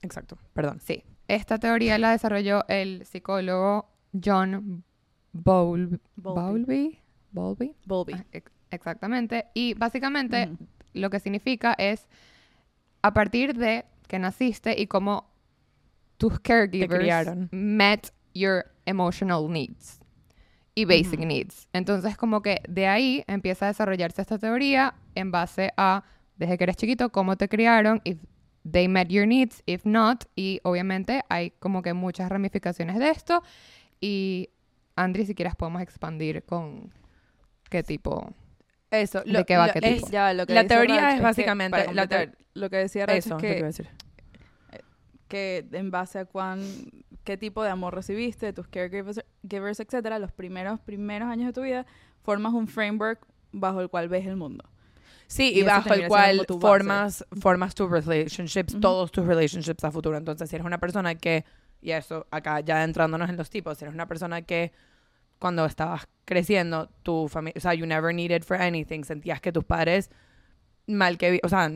Exacto, 0.05 0.39
perdón. 0.53 0.81
Sí. 0.81 1.03
Esta 1.29 1.59
teoría 1.59 1.99
la 1.99 2.11
desarrolló 2.11 2.65
el 2.69 3.05
psicólogo 3.07 3.89
John 4.23 4.85
Bowl- 5.33 6.01
Bowlby. 6.17 6.37
Bowlby. 6.37 6.99
Bowlby. 7.33 7.75
Bowlby. 7.87 8.13
Ah, 8.15 8.25
ex- 8.33 8.53
Exactamente. 8.71 9.47
Y 9.55 9.75
básicamente 9.75 10.51
lo 10.93 11.11
que 11.11 11.21
significa 11.21 11.75
es 11.79 12.07
a 13.03 13.13
partir 13.15 13.57
de 13.57 13.85
que 14.09 14.19
naciste 14.19 14.81
y 14.81 14.87
cómo 14.87 15.31
tus 16.19 16.39
caregivers 16.41 17.37
met 17.53 18.11
your 18.35 18.65
emotional 18.87 19.49
needs 19.51 20.01
y 20.75 20.85
basic 20.85 21.21
needs. 21.21 21.69
Entonces, 21.73 22.17
como 22.17 22.43
que 22.43 22.61
de 22.69 22.87
ahí 22.89 23.25
empieza 23.29 23.67
a 23.67 23.69
desarrollarse 23.69 24.23
esta 24.23 24.39
teoría 24.39 24.95
en 25.15 25.31
base 25.31 25.71
a, 25.77 26.03
desde 26.37 26.59
que 26.59 26.65
eres 26.65 26.77
chiquito, 26.77 27.11
cómo 27.11 27.37
te 27.37 27.49
criaron, 27.49 28.01
if 28.05 28.19
they 28.71 28.89
met 28.89 29.09
your 29.09 29.27
needs, 29.27 29.63
if 29.67 29.85
not, 29.85 30.25
y 30.37 30.61
obviamente 30.65 31.23
hay 31.29 31.51
como 31.53 31.83
que 31.83 31.93
muchas 31.93 32.29
ramificaciones 32.31 32.99
de 32.99 33.11
esto. 33.11 33.43
Y, 34.01 34.51
Andri, 34.97 35.27
si 35.27 35.35
quieres 35.35 35.55
podemos 35.57 35.83
expandir 35.83 36.43
con 36.45 36.93
qué 37.71 37.83
tipo. 37.83 38.33
Eso, 38.91 39.23
¿De 39.25 39.45
qué 39.45 39.57
va? 39.57 39.71
¿Qué 39.71 39.81
es- 39.83 39.97
tipo? 39.97 40.11
Ya, 40.11 40.33
lo 40.33 40.47
que 40.47 40.55
la 40.55 40.67
teoría 40.67 41.01
Rach 41.01 41.17
es 41.17 41.23
básicamente- 41.23 41.93
la 41.93 42.29
lo 42.55 42.71
que 42.71 42.77
decía 42.77 43.07
Rach 43.07 43.17
Eso, 43.17 43.37
es 43.37 43.41
¿qué 43.43 43.49
te 43.49 43.57
que, 43.57 43.63
decir? 43.65 43.89
que 45.29 45.67
en 45.73 45.91
base 45.91 46.21
a 46.21 46.25
cuán, 46.27 46.61
qué 47.25 47.37
tipo 47.37 47.63
de 47.65 47.71
amor 47.71 47.95
recibiste, 47.95 48.47
de 48.47 48.53
tus 48.53 48.69
caregivers, 48.69 49.25
givers, 49.49 49.81
etcétera, 49.81 50.19
los 50.19 50.31
primeros, 50.33 50.79
primeros 50.81 51.29
años 51.29 51.47
de 51.47 51.53
tu 51.53 51.63
vida, 51.63 51.87
formas 52.23 52.53
un 52.53 52.69
framework 52.69 53.27
bajo 53.53 53.81
el 53.81 53.89
cual 53.89 54.09
ves 54.09 54.27
el 54.27 54.37
mundo. 54.37 54.65
Sí, 55.27 55.53
Y 55.55 55.61
y, 55.61 55.63
bajo 55.63 55.93
el 55.93 56.07
cual 56.09 56.47
formas, 56.61 57.25
formas 57.41 57.75
tus 57.75 57.91
relationships, 57.91 58.79
todos 58.81 59.11
tus 59.11 59.27
relationships 59.27 59.85
a 59.85 59.91
futuro. 59.91 60.17
Entonces, 60.17 60.49
si 60.49 60.57
eres 60.57 60.67
una 60.67 60.79
persona 60.79 61.15
que, 61.15 61.45
y 61.81 61.91
eso 61.93 62.27
acá 62.31 62.61
ya 62.61 62.85
entrándonos 62.85 63.29
en 63.31 63.37
los 63.37 63.51
tipos, 63.51 63.79
si 63.79 63.85
eres 63.85 63.95
una 63.95 64.07
persona 64.07 64.43
que 64.43 64.73
cuando 65.39 65.65
estabas 65.65 66.09
creciendo, 66.25 66.89
tu 67.03 67.29
familia, 67.29 67.55
o 67.57 67.61
sea, 67.61 67.75
you 67.75 67.87
never 67.87 68.15
needed 68.15 68.43
for 68.43 68.57
anything, 68.57 69.03
sentías 69.05 69.41
que 69.41 69.53
tus 69.53 69.65
padres, 69.65 70.11
mal 70.87 71.19
que, 71.19 71.41
o 71.43 71.49
sea, 71.49 71.71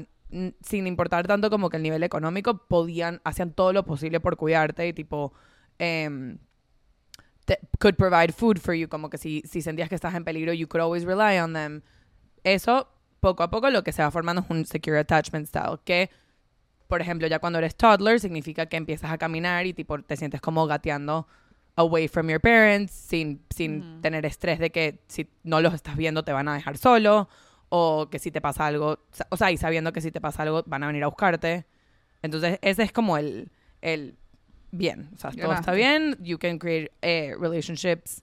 sin 0.62 0.86
importar 0.86 1.26
tanto 1.26 1.50
como 1.50 1.70
que 1.70 1.78
el 1.78 1.82
nivel 1.82 2.02
económico, 2.02 2.66
podían, 2.66 3.20
hacían 3.24 3.52
todo 3.52 3.72
lo 3.72 3.84
posible 3.84 4.20
por 4.20 4.36
cuidarte 4.36 4.86
y 4.88 4.92
tipo, 4.92 5.32
em, 5.78 6.38
could 7.78 7.96
provide 7.96 8.32
food 8.32 8.58
for 8.58 8.74
you, 8.74 8.88
como 8.88 9.08
que 9.08 9.18
si, 9.18 9.42
si 9.46 9.62
sentías 9.62 9.88
que 9.88 9.94
estás 9.94 10.14
en 10.14 10.24
peligro, 10.24 10.52
you 10.52 10.68
could 10.68 10.82
always 10.82 11.04
rely 11.04 11.38
on 11.38 11.52
them. 11.54 11.82
Eso, 12.44 12.88
poco 13.20 13.42
a 13.42 13.50
poco, 13.50 13.70
lo 13.70 13.82
que 13.82 13.92
se 13.92 14.02
va 14.02 14.10
formando 14.10 14.42
es 14.42 14.50
un 14.50 14.64
secure 14.64 14.98
attachment 14.98 15.46
style, 15.46 15.78
que, 15.84 16.10
por 16.86 17.00
ejemplo, 17.00 17.26
ya 17.26 17.38
cuando 17.38 17.58
eres 17.58 17.76
toddler, 17.76 18.20
significa 18.20 18.66
que 18.66 18.76
empiezas 18.76 19.10
a 19.10 19.18
caminar 19.18 19.66
y 19.66 19.72
tipo 19.74 20.00
te 20.02 20.16
sientes 20.16 20.40
como 20.40 20.66
gateando 20.66 21.26
away 21.76 22.08
from 22.08 22.28
your 22.28 22.40
parents, 22.40 22.92
sin, 22.92 23.40
sin 23.50 24.00
tener 24.00 24.26
estrés 24.26 24.58
de 24.58 24.70
que 24.70 25.00
si 25.06 25.28
no 25.44 25.60
los 25.60 25.74
estás 25.74 25.96
viendo 25.96 26.24
te 26.24 26.32
van 26.32 26.48
a 26.48 26.54
dejar 26.54 26.76
solo, 26.76 27.28
o 27.68 28.08
que 28.10 28.18
si 28.18 28.30
te 28.30 28.40
pasa 28.40 28.66
algo, 28.66 28.98
o 29.30 29.36
sea, 29.36 29.50
y 29.52 29.56
sabiendo 29.56 29.92
que 29.92 30.00
si 30.00 30.10
te 30.10 30.20
pasa 30.20 30.42
algo 30.42 30.64
van 30.66 30.82
a 30.82 30.86
venir 30.86 31.04
a 31.04 31.06
buscarte. 31.06 31.66
Entonces, 32.22 32.58
ese 32.62 32.82
es 32.82 32.92
como 32.92 33.16
el, 33.16 33.50
el 33.80 34.16
bien. 34.70 35.10
O 35.14 35.18
sea, 35.18 35.30
todo 35.30 35.52
está 35.52 35.72
bien. 35.72 36.16
You 36.20 36.38
can 36.38 36.58
create 36.58 36.90
eh, 37.02 37.34
relationships 37.38 38.22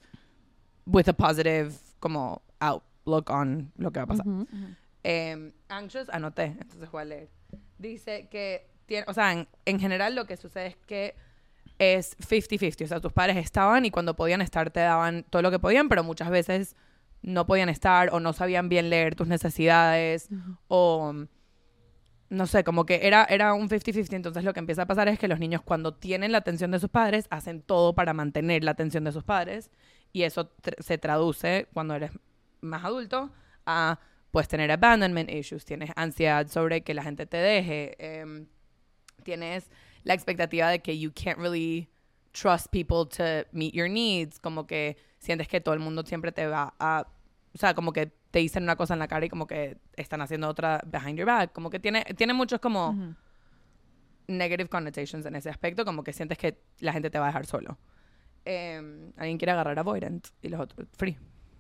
with 0.85 1.07
a 1.07 1.13
positive 1.13 1.73
como 1.99 2.41
outlook 2.59 3.29
on 3.29 3.71
lo 3.77 3.91
que 3.91 3.99
va 3.99 4.03
a 4.03 4.07
pasar. 4.07 4.25
Eh, 5.07 5.51
anxious, 5.69 6.09
anoté, 6.09 6.45
entonces 6.59 6.89
voy 6.91 7.01
a 7.01 7.05
leer. 7.05 7.29
Dice 7.77 8.27
que 8.29 8.67
tiene, 8.87 9.05
o 9.07 9.13
sea, 9.13 9.33
en, 9.33 9.47
en 9.65 9.79
general 9.79 10.15
lo 10.15 10.25
que 10.25 10.35
sucede 10.37 10.67
es 10.67 10.75
que 10.77 11.15
es 11.77 12.17
50-50. 12.17 12.85
O 12.85 12.87
sea, 12.87 12.99
tus 13.01 13.13
padres 13.13 13.37
estaban 13.37 13.85
y 13.85 13.91
cuando 13.91 14.15
podían 14.15 14.41
estar 14.41 14.71
te 14.71 14.79
daban 14.79 15.23
todo 15.29 15.41
lo 15.41 15.51
que 15.51 15.59
podían, 15.59 15.89
pero 15.89 16.03
muchas 16.03 16.29
veces 16.29 16.75
no 17.21 17.45
podían 17.45 17.69
estar 17.69 18.13
o 18.13 18.19
no 18.19 18.33
sabían 18.33 18.69
bien 18.69 18.89
leer 18.89 19.15
tus 19.15 19.27
necesidades 19.27 20.29
o 20.67 21.13
no 22.29 22.47
sé, 22.47 22.63
como 22.63 22.85
que 22.85 23.05
era, 23.07 23.25
era 23.25 23.53
un 23.53 23.69
50-50. 23.69 24.13
Entonces 24.15 24.43
lo 24.43 24.53
que 24.53 24.59
empieza 24.59 24.83
a 24.83 24.85
pasar 24.87 25.07
es 25.07 25.19
que 25.19 25.27
los 25.27 25.39
niños 25.39 25.61
cuando 25.61 25.93
tienen 25.93 26.31
la 26.31 26.39
atención 26.39 26.71
de 26.71 26.79
sus 26.79 26.89
padres 26.89 27.27
hacen 27.29 27.61
todo 27.61 27.93
para 27.93 28.13
mantener 28.13 28.63
la 28.63 28.71
atención 28.71 29.03
de 29.03 29.11
sus 29.11 29.23
padres 29.23 29.69
y 30.13 30.23
eso 30.23 30.51
tr- 30.61 30.81
se 30.81 30.97
traduce 30.97 31.67
cuando 31.73 31.93
eres 31.95 32.11
más 32.61 32.83
adulto 32.83 33.31
a 33.65 33.99
pues 34.35 34.49
tener 34.49 34.69
abandonment 34.69 35.31
issues, 35.31 35.63
tienes 35.63 35.91
ansiedad 35.95 36.45
sobre 36.49 36.81
que 36.81 36.93
la 36.93 37.03
gente 37.03 37.25
te 37.25 37.37
deje, 37.37 37.95
em, 37.97 38.47
tienes 39.23 39.69
la 40.03 40.13
expectativa 40.13 40.69
de 40.69 40.81
que 40.81 40.99
you 40.99 41.09
can't 41.13 41.37
really 41.37 41.87
trust 42.33 42.67
people 42.69 43.05
to 43.05 43.47
meet 43.53 43.73
your 43.73 43.89
needs, 43.89 44.37
como 44.41 44.67
que 44.67 44.97
sientes 45.19 45.47
que 45.47 45.61
todo 45.61 45.73
el 45.73 45.79
mundo 45.79 46.03
siempre 46.05 46.33
te 46.33 46.47
va 46.47 46.73
a, 46.79 47.07
o 47.53 47.57
sea, 47.57 47.73
como 47.75 47.93
que 47.93 48.07
te 48.29 48.39
dicen 48.39 48.63
una 48.63 48.75
cosa 48.75 48.91
en 48.91 48.99
la 48.99 49.07
cara 49.07 49.25
y 49.25 49.29
como 49.29 49.47
que 49.47 49.77
están 49.95 50.19
haciendo 50.19 50.49
otra 50.49 50.81
behind 50.85 51.17
your 51.17 51.27
back, 51.27 51.53
como 51.53 51.69
que 51.69 51.79
tiene, 51.79 52.03
tiene 52.17 52.33
muchos 52.33 52.59
como 52.59 53.15
negative 54.27 54.67
connotations 54.67 55.25
en 55.25 55.37
ese 55.37 55.49
aspecto, 55.49 55.85
como 55.85 56.03
que 56.03 56.11
sientes 56.11 56.37
que 56.37 56.59
la 56.79 56.91
gente 56.91 57.09
te 57.09 57.19
va 57.19 57.27
a 57.27 57.29
dejar 57.29 57.45
solo. 57.45 57.77
Em, 58.43 59.13
alguien 59.15 59.37
quiere 59.37 59.53
agarrar 59.53 59.79
Avoidant 59.79 60.27
y 60.41 60.49
los 60.49 60.59
otros, 60.59 60.89
free. 60.97 61.17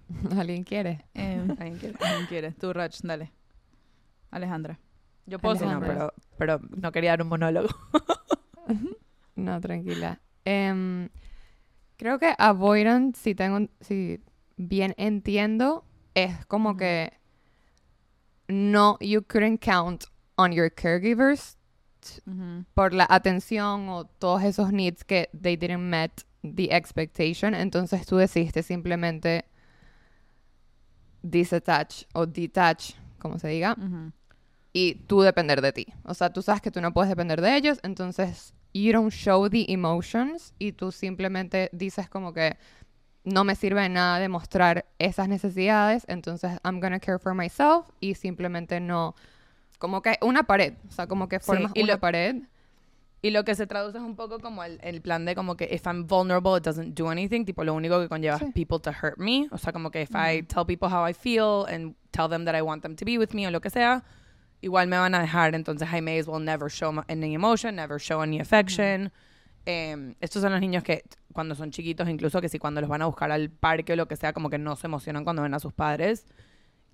¿Alguien 0.37 0.63
quiere? 0.63 1.05
Em, 1.13 1.49
Alguien 1.59 1.77
quiere. 1.77 1.97
¿Quién 1.97 2.25
quieres? 2.27 2.57
Tú, 2.57 2.73
Rach, 2.73 2.99
dale. 3.01 3.31
Alejandra. 4.31 4.79
Yo 5.25 5.39
puedo 5.39 5.55
decir 5.55 5.67
no, 5.67 5.79
pero, 5.79 6.13
pero 6.37 6.59
no 6.75 6.91
quería 6.91 7.11
dar 7.11 7.21
un 7.21 7.29
monólogo. 7.29 7.69
No, 9.37 9.59
tranquila. 9.59 10.21
Em, 10.45 11.09
creo 11.97 12.17
que 12.19 12.33
avoidant, 12.37 13.17
si 13.17 13.35
tengo, 13.35 13.67
si 13.81 14.23
bien 14.55 14.95
entiendo, 14.97 15.83
es 16.13 16.45
como 16.45 16.77
que 16.77 17.11
no, 18.47 18.97
you 19.01 19.21
couldn't 19.21 19.59
count 19.59 20.05
on 20.37 20.53
your 20.53 20.71
caregivers 20.73 21.57
por 22.73 22.93
la 22.93 23.05
atención 23.09 23.89
o 23.89 24.05
todos 24.05 24.43
esos 24.43 24.71
needs 24.71 25.03
que 25.03 25.29
they 25.33 25.57
didn't 25.57 25.81
met 25.81 26.23
the 26.43 26.69
expectation. 26.71 27.53
Entonces 27.53 28.05
tú 28.05 28.17
decidiste 28.17 28.63
simplemente 28.63 29.45
disattach 31.29 32.05
o 32.13 32.25
detach, 32.25 32.93
como 33.19 33.39
se 33.39 33.47
diga, 33.49 33.73
Ujú. 33.77 34.11
y 34.73 34.95
tú 35.07 35.21
depender 35.21 35.61
de 35.61 35.71
ti. 35.73 35.87
O 36.03 36.13
sea, 36.13 36.31
tú 36.31 36.41
sabes 36.41 36.61
que 36.61 36.71
tú 36.71 36.81
no 36.81 36.93
puedes 36.93 37.09
depender 37.09 37.41
de 37.41 37.55
ellos, 37.57 37.79
entonces 37.83 38.53
you 38.73 38.91
don't 38.93 39.11
show 39.11 39.49
the 39.49 39.65
emotions 39.71 40.53
y 40.59 40.71
tú 40.73 40.91
simplemente 40.91 41.69
dices 41.71 42.09
como 42.09 42.33
que 42.33 42.57
no 43.23 43.43
me 43.43 43.55
sirve 43.55 43.81
de 43.81 43.89
nada 43.89 44.19
demostrar 44.19 44.85
esas 44.99 45.27
necesidades, 45.27 46.03
entonces 46.07 46.59
I'm 46.63 46.79
gonna 46.79 46.99
care 46.99 47.17
for 47.17 47.33
myself 47.33 47.87
y 47.99 48.13
simplemente 48.15 48.79
no 48.79 49.15
como 49.79 50.01
que 50.01 50.17
una 50.21 50.43
pared, 50.43 50.73
o 50.87 50.91
sea, 50.91 51.07
como 51.07 51.27
que 51.27 51.39
Sí, 51.39 51.45
formas 51.45 51.71
y 51.73 51.83
una 51.83 51.93
lo- 51.93 51.99
pared. 51.99 52.35
Y 53.25 53.31
lo 53.31 53.43
que 53.43 53.55
se 53.55 53.65
traduce 53.65 53.97
es 53.97 54.03
un 54.03 54.15
poco 54.15 54.37
como 54.39 54.63
el, 54.63 54.77
el 54.83 55.01
plan 55.01 55.25
de 55.25 55.33
como 55.33 55.55
que 55.57 55.67
if 55.73 55.87
I'm 55.87 56.05
vulnerable, 56.05 56.57
it 56.57 56.63
doesn't 56.63 56.93
do 56.95 57.09
anything. 57.09 57.43
Tipo, 57.43 57.63
lo 57.63 57.73
único 57.73 57.99
que 57.99 58.07
conlleva 58.07 58.37
Sí. 58.37 58.45
es 58.45 58.53
people 58.53 58.77
to 58.79 58.91
hurt 58.91 59.17
me. 59.17 59.47
O 59.51 59.57
sea, 59.57 59.73
como 59.73 59.89
que 59.89 60.03
if 60.03 60.11
I 60.13 60.43
tell 60.43 60.63
people 60.65 60.87
how 60.89 61.07
I 61.09 61.13
feel 61.13 61.65
and 61.67 61.95
tell 62.11 62.29
them 62.29 62.45
that 62.45 62.55
I 62.55 62.61
want 62.61 62.83
them 62.83 62.95
to 62.95 63.03
be 63.03 63.17
with 63.17 63.29
me 63.33 63.47
o 63.47 63.51
lo 63.51 63.61
que 63.61 63.71
sea, 63.71 64.03
igual 64.61 64.87
me 64.87 64.97
van 64.97 65.15
a 65.15 65.21
dejar. 65.21 65.55
Entonces, 65.55 65.87
I 65.91 66.01
may 66.01 66.19
as 66.19 66.27
well 66.27 66.39
never 66.43 66.69
show 66.69 66.93
any 67.07 67.33
emotion, 67.33 67.75
never 67.77 67.99
show 67.99 68.21
any 68.21 68.39
affection. 68.39 69.11
Em, 69.65 70.13
estos 70.21 70.43
son 70.43 70.51
los 70.51 70.61
niños 70.61 70.83
que 70.83 71.03
cuando 71.33 71.55
son 71.55 71.71
chiquitos, 71.71 72.07
incluso 72.07 72.39
que 72.41 72.49
si 72.49 72.59
cuando 72.59 72.79
los 72.79 72.89
van 72.91 73.01
a 73.01 73.07
buscar 73.07 73.31
al 73.31 73.49
parque 73.49 73.93
o 73.93 73.95
lo 73.95 74.07
que 74.07 74.15
sea, 74.17 74.33
como 74.33 74.51
que 74.51 74.59
no 74.59 74.75
se 74.75 74.85
emocionan 74.85 75.23
cuando 75.23 75.41
ven 75.41 75.55
a 75.55 75.59
sus 75.59 75.73
padres. 75.73 76.27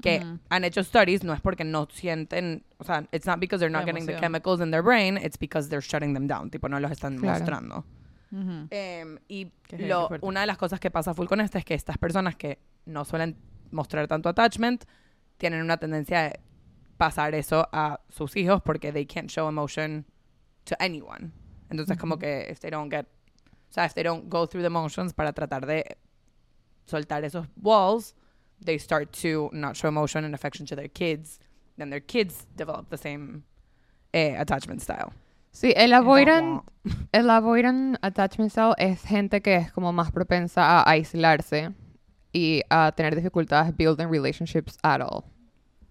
Que 0.01 0.23
han 0.49 0.63
hecho 0.63 0.83
studies, 0.83 1.23
no 1.23 1.33
es 1.33 1.41
porque 1.41 1.63
no 1.63 1.87
sienten, 1.91 2.63
o 2.79 2.83
sea, 2.83 3.07
it's 3.11 3.25
not 3.25 3.39
because 3.39 3.59
they're 3.59 3.71
not 3.71 3.85
getting 3.85 4.05
the 4.05 4.15
chemicals 4.19 4.59
in 4.61 4.71
their 4.71 4.81
brain, 4.83 5.17
it's 5.17 5.37
because 5.37 5.69
they're 5.69 5.81
shutting 5.81 6.13
them 6.13 6.27
down, 6.27 6.49
tipo 6.49 6.67
no 6.69 6.79
los 6.79 6.91
están 6.91 7.17
Claro. 7.19 7.39
mostrando. 7.39 7.85
Em, 8.69 9.17
y 9.27 9.51
lo- 9.77 10.09
una 10.21 10.41
de 10.41 10.47
las 10.47 10.57
cosas 10.57 10.79
que 10.79 10.89
pasa 10.89 11.13
full 11.13 11.27
con 11.27 11.41
esto 11.41 11.57
es 11.57 11.65
que 11.65 11.73
estas 11.73 11.97
personas 11.97 12.35
que 12.37 12.59
no 12.85 13.03
suelen 13.05 13.35
mostrar 13.71 14.07
tanto 14.07 14.29
attachment 14.29 14.85
tienen 15.37 15.61
una 15.61 15.77
tendencia 15.77 16.23
de 16.23 16.39
pasar 16.97 17.35
eso 17.35 17.67
a 17.73 17.99
sus 18.09 18.35
hijos 18.37 18.61
porque 18.61 18.91
they 18.93 19.05
can't 19.05 19.29
show 19.29 19.49
emotion 19.49 20.05
to 20.63 20.75
anyone. 20.79 21.31
Entonces 21.69 21.97
como 21.97 22.17
que 22.17 22.47
if 22.49 22.59
they 22.59 22.69
don't 22.71 22.89
get, 22.91 23.05
o 23.69 23.73
sea, 23.73 23.85
if 23.85 23.93
they 23.93 24.03
don't 24.03 24.29
go 24.29 24.47
through 24.47 24.61
the 24.61 24.67
emotions 24.67 25.13
para 25.13 25.33
tratar 25.33 25.65
de 25.65 25.97
soltar 26.85 27.23
esos 27.25 27.47
walls, 27.61 28.15
they 28.63 28.77
start 28.77 29.11
to 29.21 29.49
not 29.53 29.75
show 29.75 29.87
emotion 29.87 30.23
and 30.23 30.33
affection 30.33 30.65
to 30.67 30.75
their 30.75 30.87
kids. 30.87 31.39
Then 31.77 31.89
their 31.89 31.99
kids 31.99 32.45
develop 32.55 32.89
the 32.89 32.97
same 32.97 33.43
eh, 34.13 34.35
attachment 34.37 34.81
style. 34.81 35.13
Sí, 35.51 35.73
el 35.75 35.91
avoidant, 35.91 36.63
el 37.11 37.29
avoidant 37.29 37.97
attachment 38.01 38.51
style 38.51 38.73
es 38.77 39.03
gente 39.03 39.41
que 39.41 39.55
es 39.55 39.71
como 39.71 39.91
más 39.91 40.11
propensa 40.11 40.79
a 40.79 40.89
aislarse 40.89 41.73
y 42.33 42.61
a 42.69 42.93
tener 42.95 43.15
dificultades 43.15 43.75
building 43.75 44.07
relationships 44.07 44.77
at 44.83 45.01
all. 45.01 45.25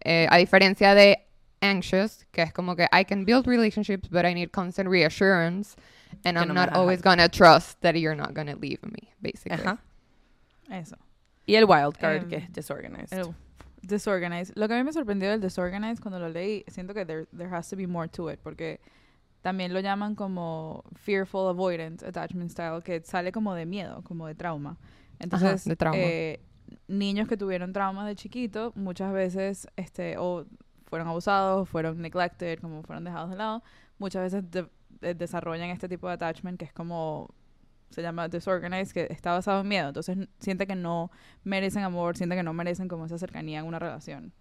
Eh, 0.02 0.26
a 0.30 0.38
diferencia 0.38 0.94
de 0.94 1.18
anxious, 1.60 2.24
que 2.32 2.42
es 2.42 2.52
como 2.54 2.74
que 2.74 2.86
I 2.90 3.04
can 3.04 3.26
build 3.26 3.46
relationships, 3.46 4.08
but 4.08 4.24
I 4.24 4.32
need 4.32 4.50
constant 4.50 4.88
reassurance, 4.88 5.76
and 6.24 6.36
Que 6.36 6.42
I'm 6.42 6.48
no 6.48 6.54
not 6.54 6.72
always 6.72 7.02
gonna 7.02 7.28
trust 7.28 7.82
that 7.82 7.96
you're 7.96 8.16
not 8.16 8.32
gonna 8.32 8.56
leave 8.56 8.82
me, 8.82 9.12
basically. 9.20 9.58
Ajá. 9.62 9.78
Eso. 10.70 10.96
Y 11.50 11.56
el 11.56 11.64
wild 11.64 11.96
card, 11.96 12.22
Em, 12.22 12.28
que 12.28 12.36
es 12.36 12.52
disorganized. 12.52 13.12
El 13.18 13.34
disorganized. 13.82 14.52
Lo 14.56 14.68
que 14.68 14.74
a 14.74 14.76
mí 14.78 14.84
me 14.84 14.92
sorprendió 14.92 15.30
del 15.30 15.40
disorganized 15.40 16.00
cuando 16.02 16.18
lo 16.18 16.28
leí, 16.28 16.64
siento 16.68 16.94
que 16.94 17.04
there, 17.04 17.26
there 17.36 17.48
has 17.54 17.68
to 17.70 17.76
be 17.76 17.86
more 17.86 18.08
to 18.08 18.30
it, 18.30 18.38
porque 18.40 18.80
también 19.42 19.72
lo 19.72 19.80
llaman 19.80 20.14
como 20.14 20.84
fearful 20.96 21.48
avoidant 21.48 22.02
attachment 22.02 22.50
style, 22.50 22.82
que 22.82 23.00
sale 23.02 23.32
como 23.32 23.54
de 23.54 23.64
miedo, 23.66 24.02
como 24.04 24.26
de 24.26 24.34
trauma. 24.34 24.76
Entonces, 25.18 25.64
de 25.64 25.76
trauma. 25.76 25.98
eh, 25.98 26.40
niños 26.88 27.26
que 27.26 27.36
tuvieron 27.36 27.72
traumas 27.72 28.06
de 28.06 28.14
chiquito, 28.16 28.72
muchas 28.76 29.12
veces, 29.12 29.66
este, 29.76 30.16
o 30.18 30.44
fueron 30.86 31.08
abusados, 31.08 31.68
fueron 31.68 32.00
neglected, 32.02 32.58
como 32.60 32.82
fueron 32.82 33.04
dejados 33.04 33.30
de 33.30 33.36
lado, 33.36 33.62
muchas 33.98 34.22
veces 34.22 34.50
de- 34.50 34.68
de- 35.00 35.14
desarrollan 35.14 35.70
este 35.70 35.88
tipo 35.88 36.06
de 36.08 36.14
attachment 36.14 36.58
que 36.58 36.64
es 36.66 36.72
como 36.72 37.30
se 37.90 38.02
llama 38.02 38.28
disorganized, 38.28 38.92
que 38.92 39.06
está 39.10 39.32
basado 39.32 39.60
en 39.60 39.68
miedo. 39.68 39.88
Entonces 39.88 40.16
siente 40.38 40.66
que 40.66 40.74
no 40.76 41.10
merecen 41.44 41.82
amor, 41.82 42.16
siente 42.16 42.36
que 42.36 42.42
no 42.42 42.52
merecen 42.54 42.88
como 42.88 43.06
esa 43.06 43.18
cercanía 43.18 43.60
en 43.60 43.66
una 43.66 43.78
relación. 43.78 44.32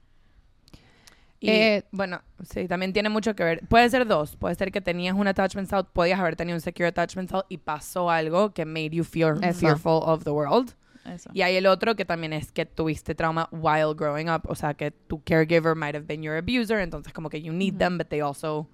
Y 1.41 1.49
Eh, 1.49 1.83
bueno, 1.91 2.21
sí, 2.43 2.67
también 2.67 2.91
tiene 2.91 3.07
mucho 3.09 3.33
que 3.35 3.43
ver. 3.43 3.65
Puede 3.67 3.89
ser 3.89 4.05
dos. 4.05 4.35
Puede 4.35 4.55
ser 4.55 4.71
que 4.71 4.81
tenías 4.81 5.15
un 5.15 5.25
attachment 5.27 5.67
style, 5.67 5.85
podías 5.93 6.19
haber 6.19 6.35
tenido 6.35 6.55
un 6.57 6.61
secure 6.61 6.87
attachment 6.89 7.29
style 7.29 7.45
y 7.49 7.57
pasó 7.57 8.09
algo 8.09 8.53
que 8.53 8.65
made 8.65 8.89
you 8.91 9.03
Eso. 9.03 9.53
fearful 9.59 10.01
of 10.03 10.23
the 10.25 10.31
world. 10.31 10.73
Eso. 11.05 11.29
Y 11.33 11.41
hay 11.41 11.55
el 11.55 11.65
otro 11.65 11.95
que 11.95 12.03
también 12.03 12.33
es 12.33 12.51
que 12.51 12.65
tuviste 12.65 13.15
trauma 13.15 13.47
while 13.51 13.93
growing 13.95 14.29
up. 14.29 14.41
O 14.47 14.53
sea, 14.55 14.73
que 14.73 14.91
tu 14.91 15.23
caregiver 15.23 15.75
might 15.75 15.95
have 15.95 16.05
been 16.05 16.21
your 16.21 16.35
abuser. 16.35 16.79
Entonces, 16.79 17.13
como 17.13 17.29
que 17.29 17.41
you 17.41 17.53
need 17.53 17.71
Ujú. 17.75 17.79
them, 17.79 17.97
but 17.97 18.09
they 18.09 18.19
also 18.19 18.67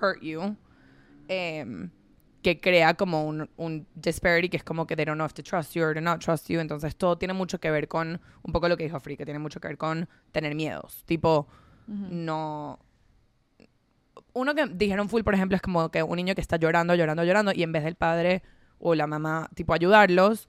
hurt 0.00 0.20
you. 0.20 0.56
Em, 1.28 1.90
que 2.42 2.60
crea 2.60 2.94
como 2.94 3.26
un, 3.26 3.50
un 3.56 3.86
disparity 3.94 4.48
que 4.48 4.56
es 4.56 4.64
como 4.64 4.86
que 4.86 4.96
they 4.96 5.04
don't 5.04 5.16
know 5.18 5.26
if 5.26 5.34
to 5.34 5.42
trust 5.42 5.74
you 5.74 5.82
or 5.84 5.94
to 5.94 6.00
not 6.00 6.20
trust 6.20 6.48
you. 6.48 6.58
Entonces, 6.60 6.96
todo 6.96 7.18
tiene 7.18 7.34
mucho 7.34 7.60
que 7.60 7.70
ver 7.70 7.86
con 7.88 8.20
un 8.42 8.52
poco 8.52 8.68
lo 8.68 8.76
que 8.76 8.84
dijo 8.84 8.98
Free, 9.00 9.16
que 9.16 9.24
tiene 9.24 9.38
mucho 9.38 9.60
que 9.60 9.68
ver 9.68 9.76
con 9.78 10.08
tener 10.32 10.54
miedos. 10.54 11.04
Tipo, 11.06 11.46
no. 11.86 12.78
Uno 14.32 14.54
que 14.54 14.66
dijeron 14.66 15.08
full, 15.08 15.22
por 15.22 15.34
ejemplo, 15.34 15.56
es 15.56 15.62
como 15.62 15.90
que 15.90 16.02
un 16.02 16.16
niño 16.16 16.34
que 16.34 16.40
está 16.40 16.56
llorando, 16.56 16.94
llorando, 16.94 17.24
llorando, 17.24 17.52
y 17.54 17.62
en 17.62 17.72
vez 17.72 17.84
del 17.84 17.96
padre 17.96 18.42
o 18.78 18.94
la 18.94 19.06
mamá, 19.06 19.48
tipo, 19.54 19.74
ayudarlos, 19.74 20.48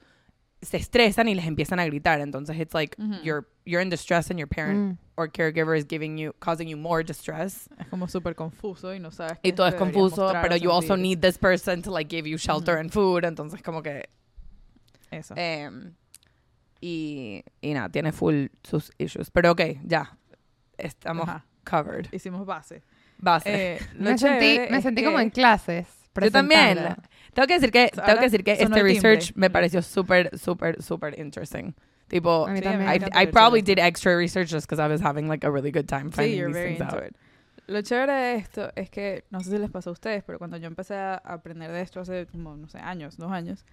se 0.62 0.78
estresan 0.78 1.28
y 1.28 1.36
les 1.36 1.46
empiezan 1.48 1.80
a 1.80 1.86
gritar. 1.86 2.22
Entonces, 2.22 2.60
it's 2.60 2.74
like 2.74 2.96
Ujú. 3.02 3.16
you're, 3.24 3.48
you're 3.66 3.82
in 3.84 3.90
distress 3.90 4.30
and 4.30 4.40
your 4.40 4.48
parent 4.48 4.94
Mm. 4.94 4.98
Or 5.22 5.28
caregiver 5.30 5.78
is 5.78 5.86
giving 5.88 6.18
you, 6.18 6.34
causing 6.40 6.68
you 6.68 6.76
more 6.78 7.04
distress. 7.04 7.70
Es 7.80 7.88
como 7.88 8.08
súper 8.08 8.34
confuso 8.36 8.94
y 8.96 9.00
no 9.00 9.12
sabes 9.12 9.38
Y 9.44 9.50
qué 9.52 9.54
todo 9.56 9.68
es 9.68 9.76
confuso, 9.76 10.32
pero 10.42 10.56
you 10.56 10.72
also 10.72 10.96
need 10.98 11.20
this 11.22 11.38
person 11.38 11.82
to, 11.82 11.92
like, 11.92 12.10
give 12.10 12.28
you 12.28 12.38
shelter 12.38 12.74
Ujú. 12.76 12.82
and 12.82 12.92
food. 12.92 13.24
Entonces, 13.26 13.62
como 13.62 13.82
que. 13.82 14.10
Eso. 15.12 15.34
em, 15.38 15.94
y, 16.80 17.44
y 17.62 17.74
nada, 17.74 17.90
tiene 17.90 18.12
full 18.12 18.48
sus 18.64 18.92
issues. 18.98 19.30
Pero 19.30 19.52
ok, 19.52 19.62
ya. 19.84 20.18
Estamos 20.78 21.28
Ajá. 21.28 21.46
covered. 21.64 22.08
Hicimos 22.12 22.46
base. 22.46 22.82
Base. 23.18 23.76
Eh, 23.76 23.80
Me 24.00 24.18
sentí, 24.18 24.60
me 24.72 24.82
sentí 24.82 25.02
que- 25.02 25.06
como 25.06 25.20
en 25.20 25.30
clases. 25.30 25.88
Yo 26.20 26.32
también. 26.32 26.78
Tengo 27.34 27.48
que 27.48 27.54
decir 27.54 27.72
que, 27.72 27.90
tengo 27.90 28.18
que 28.20 28.26
decir 28.26 28.44
que 28.44 28.52
este 28.54 28.84
research 28.84 29.32
me 29.36 29.50
pareció 29.50 29.82
súper, 29.82 30.38
súper, 30.38 30.82
súper 30.84 31.18
interesting. 31.18 31.74
Tipo, 32.12 32.46
Sí, 32.54 32.66
I, 32.66 33.00
I 33.14 33.24
el 33.24 33.30
probably 33.32 33.62
did 33.62 33.80
extra 33.80 34.18
research 34.18 34.50
just 34.50 34.68
because 34.68 34.80
I 34.86 34.88
was 34.92 35.00
having 35.02 35.30
like 35.30 35.46
a 35.48 35.50
really 35.50 35.72
good 35.72 35.88
time 35.88 36.12
Sí, 36.12 36.16
finding 36.18 36.38
you're 36.38 36.48
these 36.50 36.58
very 36.58 36.76
things 36.76 36.82
into 36.82 36.98
out. 36.98 37.04
it. 37.06 37.16
Lo 37.68 37.82
chévere 37.82 38.12
de 38.12 38.36
esto 38.36 38.70
es 38.76 38.90
que, 38.90 39.24
no 39.30 39.40
sé 39.40 39.52
si 39.52 39.58
les 39.58 39.70
pasó 39.72 39.92
a 39.92 39.94
ustedes, 39.94 40.22
pero 40.26 40.38
cuando 40.38 40.58
yo 40.58 40.68
empecé 40.68 40.96
a 40.96 41.16
aprender 41.24 41.72
de 41.72 41.80
esto 41.80 42.02
hace 42.02 42.28
como, 42.28 42.58
no 42.58 42.68
sé, 42.68 42.80
años, 42.80 43.16
dos 43.16 43.32
años, 43.32 43.64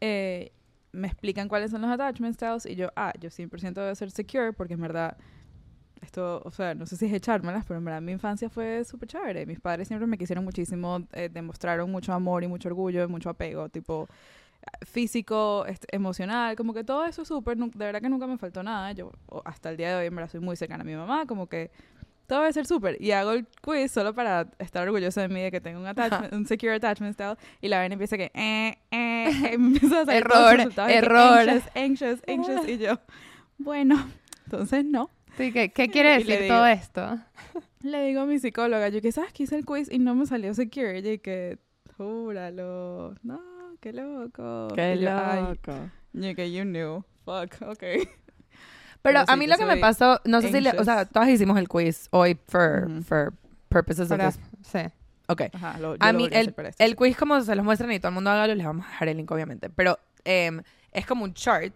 eh, 0.00 0.50
me 0.90 1.06
explican 1.06 1.46
cuáles 1.46 1.70
son 1.70 1.82
los 1.82 1.90
attachment 1.92 2.34
styles 2.34 2.66
y 2.66 2.74
yo, 2.74 2.88
ah, 2.96 3.12
yo 3.20 3.30
100% 3.30 3.74
debo 3.80 3.94
ser 3.94 4.10
secure 4.10 4.52
porque 4.52 4.74
en 4.74 4.80
verdad, 4.80 5.16
esto, 6.00 6.42
o 6.44 6.50
sea, 6.50 6.74
no 6.74 6.84
sé 6.86 6.96
si 6.96 7.06
es 7.06 7.12
echármelas, 7.12 7.64
pero 7.64 7.78
en 7.78 7.84
verdad 7.84 8.02
mi 8.02 8.10
infancia 8.10 8.50
fue 8.50 8.82
súper 8.84 9.08
chévere. 9.08 9.46
Mis 9.46 9.60
padres 9.60 9.86
siempre 9.86 10.08
me 10.08 10.18
quisieron 10.18 10.44
muchísimo, 10.44 11.06
eh, 11.12 11.28
demostraron 11.32 11.92
mucho 11.92 12.12
amor 12.12 12.42
y 12.42 12.48
mucho 12.48 12.68
orgullo, 12.68 13.04
y 13.04 13.06
mucho 13.06 13.30
apego, 13.30 13.68
tipo 13.68 14.08
físico, 14.86 15.64
emocional, 15.92 16.56
como 16.56 16.74
que 16.74 16.84
todo 16.84 17.04
eso 17.04 17.22
es 17.22 17.28
súper, 17.28 17.56
de 17.56 17.68
verdad 17.84 18.00
que 18.00 18.08
nunca 18.08 18.26
me 18.26 18.38
faltó 18.38 18.62
nada. 18.62 18.92
Yo 18.92 19.12
hasta 19.44 19.70
el 19.70 19.76
día 19.76 19.90
de 19.90 19.94
hoy 19.96 20.06
en 20.06 20.14
verdad 20.14 20.30
soy 20.30 20.40
muy 20.40 20.56
cercana 20.56 20.82
a 20.82 20.84
mi 20.84 20.94
mamá, 20.94 21.26
como 21.26 21.46
que 21.48 21.70
todo 22.26 22.40
debe 22.40 22.52
ser 22.52 22.66
súper. 22.66 23.00
Y 23.00 23.12
hago 23.12 23.32
el 23.32 23.46
quiz 23.62 23.90
solo 23.90 24.14
para 24.14 24.48
estar 24.58 24.86
orgullosa 24.86 25.22
de 25.22 25.28
mí 25.28 25.40
de 25.40 25.50
que 25.50 25.60
tengo 25.60 25.80
un, 25.80 25.86
attachment, 25.88 26.32
un 26.32 26.46
secure 26.46 26.74
attachment 26.74 27.14
style. 27.14 27.36
Y 27.60 27.68
la 27.68 27.80
ven 27.80 27.92
empieza 27.92 28.16
que, 28.16 28.30
eh, 28.34 28.78
eh, 28.90 29.50
empieza 29.52 30.02
a 30.02 30.04
salir 30.04 30.22
Error, 30.22 30.74
que 30.74 30.94
error. 30.94 31.48
Anxious, 31.48 31.64
anxious, 31.74 32.20
anxious. 32.28 32.68
Y 32.68 32.78
yo, 32.78 33.00
bueno, 33.56 34.06
entonces 34.44 34.84
no. 34.84 35.10
Sí, 35.36 35.52
¿qué, 35.52 35.70
qué 35.70 35.88
quiere 35.88 36.18
decir 36.18 36.40
digo- 36.40 36.54
todo 36.54 36.66
esto? 36.66 37.18
Le 37.80 38.06
digo 38.06 38.22
a 38.22 38.26
mi 38.26 38.38
psicóloga, 38.38 38.88
yo 38.88 39.00
que 39.00 39.12
sabes 39.12 39.32
que 39.32 39.44
hice 39.44 39.56
el 39.56 39.64
quiz 39.64 39.88
y 39.90 39.98
no 39.98 40.14
me 40.14 40.26
salió 40.26 40.52
secure. 40.52 40.98
Y 40.98 41.18
que, 41.18 41.58
júralo. 41.96 43.14
No, 43.22 43.40
qué 43.80 43.92
loco. 43.92 44.68
Qué 44.74 44.94
Y 44.96 45.00
yo, 45.00 45.10
"Ay, 45.16 45.40
loco. 45.42 45.90
yo 46.12 46.34
que 46.34 46.52
you 46.52 46.64
knew. 46.64 47.04
Fuck, 47.24 47.62
ok. 47.62 47.78
Pero 49.02 49.20
Pero 49.20 49.24
a 49.28 49.36
mí 49.36 49.46
lo 49.46 49.56
que 49.56 49.64
me 49.64 49.76
pasó, 49.76 50.20
no 50.24 50.40
sé 50.40 50.50
si, 50.50 50.60
le, 50.60 50.70
o 50.70 50.84
sea, 50.84 51.04
todas 51.06 51.28
hicimos 51.28 51.56
el 51.58 51.68
quiz 51.68 52.08
hoy 52.10 52.36
for, 52.48 52.88
for 53.04 53.32
purposes 53.68 54.08
Para- 54.08 54.28
of 54.28 54.36
this. 54.36 54.44
sí. 54.72 54.80
Ok. 55.28 55.42
Ajá, 55.52 55.78
lo, 55.78 55.94
A 56.00 56.12
mí, 56.12 56.24
a 56.32 56.40
el, 56.40 56.54
el 56.78 56.96
quiz 56.96 57.16
como 57.16 57.40
se 57.42 57.54
los 57.54 57.64
muestran 57.64 57.92
y 57.92 57.98
todo 58.00 58.08
el 58.08 58.14
mundo 58.14 58.30
hágalo, 58.30 58.54
les 58.54 58.66
vamos 58.66 58.86
a 58.86 58.90
dejar 58.90 59.08
el 59.08 59.18
link 59.18 59.30
obviamente. 59.30 59.68
Pero 59.70 59.98
em, 60.24 60.62
es 60.90 61.06
como 61.06 61.24
un 61.24 61.34
chart 61.34 61.72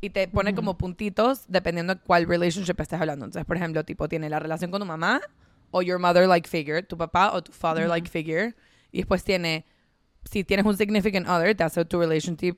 y 0.00 0.10
te 0.10 0.26
pone 0.28 0.54
como 0.54 0.76
puntitos 0.76 1.44
dependiendo 1.48 1.94
de 1.94 2.00
cuál 2.00 2.26
relationship 2.26 2.74
estés 2.80 3.00
hablando. 3.00 3.24
Entonces, 3.24 3.46
por 3.46 3.56
ejemplo, 3.56 3.84
tipo, 3.84 4.08
tiene 4.08 4.28
la 4.28 4.38
relación 4.40 4.70
con 4.70 4.80
tu 4.80 4.86
mamá 4.86 5.20
o 5.70 5.82
your 5.82 5.98
mother-like 6.00 6.48
figure, 6.48 6.82
tu 6.82 6.98
papá 6.98 7.30
o 7.32 7.42
tu 7.42 7.52
father-like 7.52 8.10
figure. 8.10 8.54
Y 8.92 8.98
después 8.98 9.22
tiene, 9.24 9.64
si 10.30 10.44
tienes 10.44 10.66
un 10.66 10.76
significant 10.76 11.28
other, 11.28 11.54
te 11.54 11.64
hace 11.64 11.84
tu 11.84 11.98
relationship, 11.98 12.56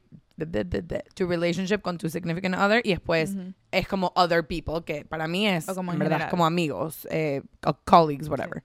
tu 1.15 1.27
relationship 1.27 1.79
con 1.81 1.99
tu 1.99 2.09
significant 2.09 2.55
other. 2.57 2.81
Y 2.85 2.91
después 2.91 3.35
es 3.71 3.89
como 3.89 4.13
other 4.17 4.47
people, 4.47 4.83
que 4.85 5.05
para 5.05 5.29
mí 5.29 5.47
es, 5.47 5.67
como 5.67 5.93
en 5.93 5.99
verdad, 5.99 6.23
es 6.23 6.27
como 6.27 6.47
amigos, 6.47 7.07
eh, 7.11 7.43
colleagues, 7.85 8.29
whatever. 8.29 8.63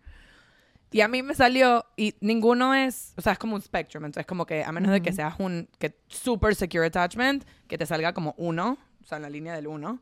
Y 0.91 1.01
a 1.01 1.07
mí 1.07 1.23
me 1.23 1.33
salió, 1.33 1.85
y 1.97 2.13
ninguno 2.21 2.75
es, 2.75 3.13
o 3.17 3.21
sea, 3.21 3.33
es 3.33 3.39
como 3.39 3.55
un 3.55 3.61
spectrum, 3.63 4.05
entonces 4.05 4.27
como 4.27 4.45
que 4.45 4.63
a 4.63 4.71
menos 4.71 4.91
de 4.91 5.01
que 5.01 5.11
seas 5.11 5.33
un 5.39 5.67
que 5.79 5.97
super 6.07 6.53
secure 6.53 6.85
attachment, 6.85 7.45
que 7.67 7.79
te 7.79 7.85
salga 7.87 8.13
como 8.13 8.35
uno, 8.37 8.77
o 9.01 9.05
sea, 9.05 9.15
en 9.15 9.23
la 9.23 9.29
línea 9.31 9.55
del 9.55 9.65
uno, 9.67 10.01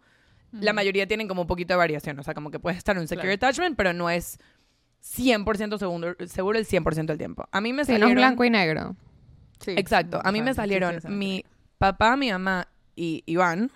la 0.52 0.74
mayoría 0.74 1.08
tienen 1.08 1.30
como 1.30 1.44
un 1.44 1.48
poquito 1.48 1.74
de 1.74 1.78
variación, 1.78 2.20
o 2.20 2.24
sea, 2.24 2.34
como 2.34 2.52
que 2.52 2.60
puedes 2.60 2.78
estar 2.78 2.94
en 2.98 3.04
un 3.04 3.08
secure 3.08 3.38
Claro. 3.38 3.48
attachment, 3.52 3.78
pero 3.78 3.94
no 3.94 4.10
es 4.10 4.38
100% 5.04 5.78
seguro, 5.78 6.16
seguro 6.28 6.60
el 6.60 6.66
100% 6.66 7.06
del 7.06 7.18
tiempo. 7.18 7.48
A 7.52 7.62
mí 7.62 7.74
me 7.74 7.86
Sí, 7.86 7.94
no 7.94 8.00
salieron... 8.00 8.12
es 8.12 8.16
blanco 8.16 8.44
y 8.46 8.50
negro. 8.50 8.96
Sí, 9.60 9.72
Exacto. 9.78 10.20
A 10.24 10.32
mí 10.32 10.42
me 10.42 10.52
sí 10.52 10.56
salieron 10.56 11.00
mi 11.10 11.46
papá, 11.78 12.16
mi 12.16 12.32
mamá 12.32 12.68
y 12.96 13.24
Iván, 13.26 13.72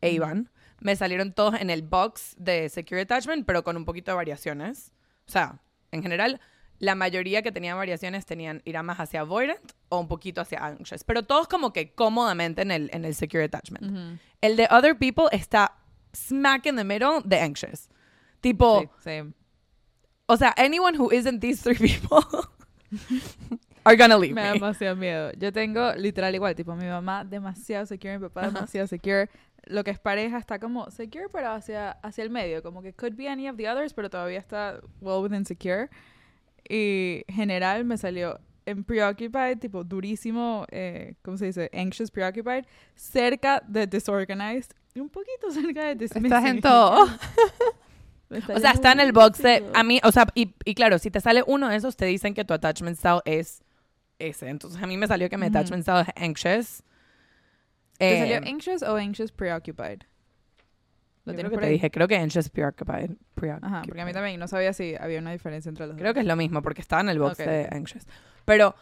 e. 0.00 0.10
Iván, 0.12 0.50
me 0.80 0.96
salieron 0.96 1.32
todos 1.32 1.60
en 1.60 1.70
el 1.70 1.82
box 1.82 2.34
de 2.38 2.68
Secure 2.68 3.02
Attachment, 3.02 3.46
pero 3.46 3.62
con 3.62 3.76
un 3.76 3.84
poquito 3.84 4.10
de 4.10 4.16
variaciones. 4.16 4.92
O 5.28 5.30
sea, 5.30 5.60
en 5.90 6.02
general, 6.02 6.40
la 6.78 6.94
mayoría 6.94 7.42
que 7.42 7.52
tenían 7.52 7.76
variaciones 7.76 8.26
tenían 8.26 8.60
ir 8.64 8.76
a 8.76 8.82
más 8.82 8.98
hacia 8.98 9.20
Avoidant 9.20 9.72
o 9.88 10.00
un 10.00 10.08
poquito 10.08 10.40
hacia 10.40 10.64
Anxious, 10.64 11.04
pero 11.04 11.22
todos 11.22 11.46
como 11.46 11.72
que 11.72 11.92
cómodamente 11.94 12.62
en 12.62 12.70
el, 12.72 12.90
en 12.92 13.04
el 13.04 13.14
Secure 13.14 13.44
Attachment. 13.44 13.84
Ujú. 13.84 14.18
El 14.40 14.56
de 14.56 14.66
Other 14.70 14.98
People 14.98 15.26
está 15.30 15.76
smack 16.14 16.66
in 16.66 16.76
the 16.76 16.84
middle 16.84 17.20
de 17.24 17.40
Anxious. 17.40 17.88
Tipo, 18.40 18.90
Sí. 19.04 19.22
O 20.32 20.36
sea, 20.36 20.54
anyone 20.56 20.96
who 20.98 21.10
isn't 21.12 21.40
these 21.40 21.60
three 21.62 21.76
people 21.76 22.20
are 23.84 23.96
gonna 23.96 24.16
leave 24.16 24.34
Me 24.34 24.42
da 24.42 24.52
me. 24.54 24.58
demasiado 24.60 24.96
miedo. 24.96 25.32
Yo 25.38 25.52
tengo 25.52 25.94
literal 25.94 26.34
igual, 26.34 26.54
tipo 26.54 26.74
mi 26.74 26.86
mamá 26.86 27.24
demasiado 27.24 27.86
secure, 27.86 28.18
mi 28.18 28.28
papá 28.28 28.46
demasiado 28.46 28.86
secure. 28.86 29.28
Lo 29.66 29.84
que 29.84 29.92
es 29.92 29.98
pareja 29.98 30.38
está 30.38 30.58
como 30.58 30.90
secure, 30.90 31.28
pero 31.32 31.52
hacia, 31.52 31.92
hacia 32.02 32.24
el 32.24 32.30
medio. 32.30 32.62
Como 32.62 32.82
que 32.82 32.92
could 32.92 33.14
be 33.14 33.28
any 33.28 33.48
of 33.48 33.56
the 33.56 33.68
others, 33.68 33.92
pero 33.94 34.08
todavía 34.10 34.38
está 34.38 34.80
well 35.00 35.22
within 35.22 35.44
secure. 35.44 35.88
Y 36.68 37.24
general 37.28 37.84
me 37.84 37.96
salió 37.96 38.40
en 38.66 38.84
preoccupied, 38.84 39.58
tipo 39.58 39.84
durísimo, 39.84 40.66
eh, 40.70 41.14
¿cómo 41.22 41.36
se 41.36 41.46
dice? 41.46 41.70
Anxious 41.72 42.10
preoccupied, 42.10 42.64
cerca 42.94 43.62
de 43.66 43.86
disorganized 43.86 44.70
y 44.94 45.00
un 45.00 45.08
poquito 45.08 45.50
cerca 45.50 45.84
de 45.86 45.94
dismissing. 45.96 46.26
Estás 46.26 46.44
en 46.44 46.60
todo. 46.60 47.06
O 48.54 48.58
sea, 48.60 48.70
está 48.72 48.92
en 48.92 49.00
el 49.00 49.12
box 49.12 49.38
de... 49.42 49.64
A 49.74 49.82
mí, 49.82 50.00
o 50.04 50.12
sea, 50.12 50.26
y, 50.34 50.54
y 50.64 50.74
claro, 50.74 50.98
si 50.98 51.10
te 51.10 51.20
sale 51.20 51.42
uno 51.46 51.68
de 51.68 51.76
esos, 51.76 51.96
te 51.96 52.06
dicen 52.06 52.34
que 52.34 52.44
tu 52.44 52.54
attachment 52.54 52.96
style 52.98 53.20
es 53.24 53.62
ese. 54.18 54.48
Entonces, 54.48 54.82
a 54.82 54.86
mí 54.86 54.96
me 54.96 55.06
salió 55.06 55.28
que 55.28 55.36
mi 55.38 55.46
attachment 55.46 55.82
style 55.82 56.02
es 56.02 56.22
anxious. 56.22 56.82
¿Te 57.98 58.16
Eh, 58.16 58.18
salió 58.20 58.50
anxious 58.50 58.82
o 58.82 58.96
anxious 58.96 59.30
preoccupied? 59.32 60.00
¿Lo 61.24 61.32
yo 61.34 61.38
creo 61.38 61.50
que 61.50 61.56
te 61.58 61.66
ahí? 61.66 61.72
dije, 61.74 61.90
creo 61.90 62.08
que 62.08 62.16
anxious 62.16 62.48
preoccupied. 62.48 63.10
preoccupied. 63.34 63.64
Ajá, 63.68 63.82
porque 63.86 64.00
a 64.00 64.04
mí 64.06 64.12
también 64.12 64.40
no 64.40 64.48
sabía 64.48 64.72
si 64.72 64.96
había 64.96 65.20
una 65.20 65.30
diferencia 65.32 65.68
entre 65.68 65.86
los 65.86 65.96
Creo 65.96 66.08
dos. 66.08 66.14
que 66.14 66.20
es 66.20 66.26
lo 66.26 66.34
mismo, 66.36 66.62
porque 66.62 66.80
estaba 66.80 67.02
en 67.02 67.10
el 67.10 67.18
box 67.20 67.38
de 67.38 67.68
anxious. 67.70 68.06
Pero 68.44 68.74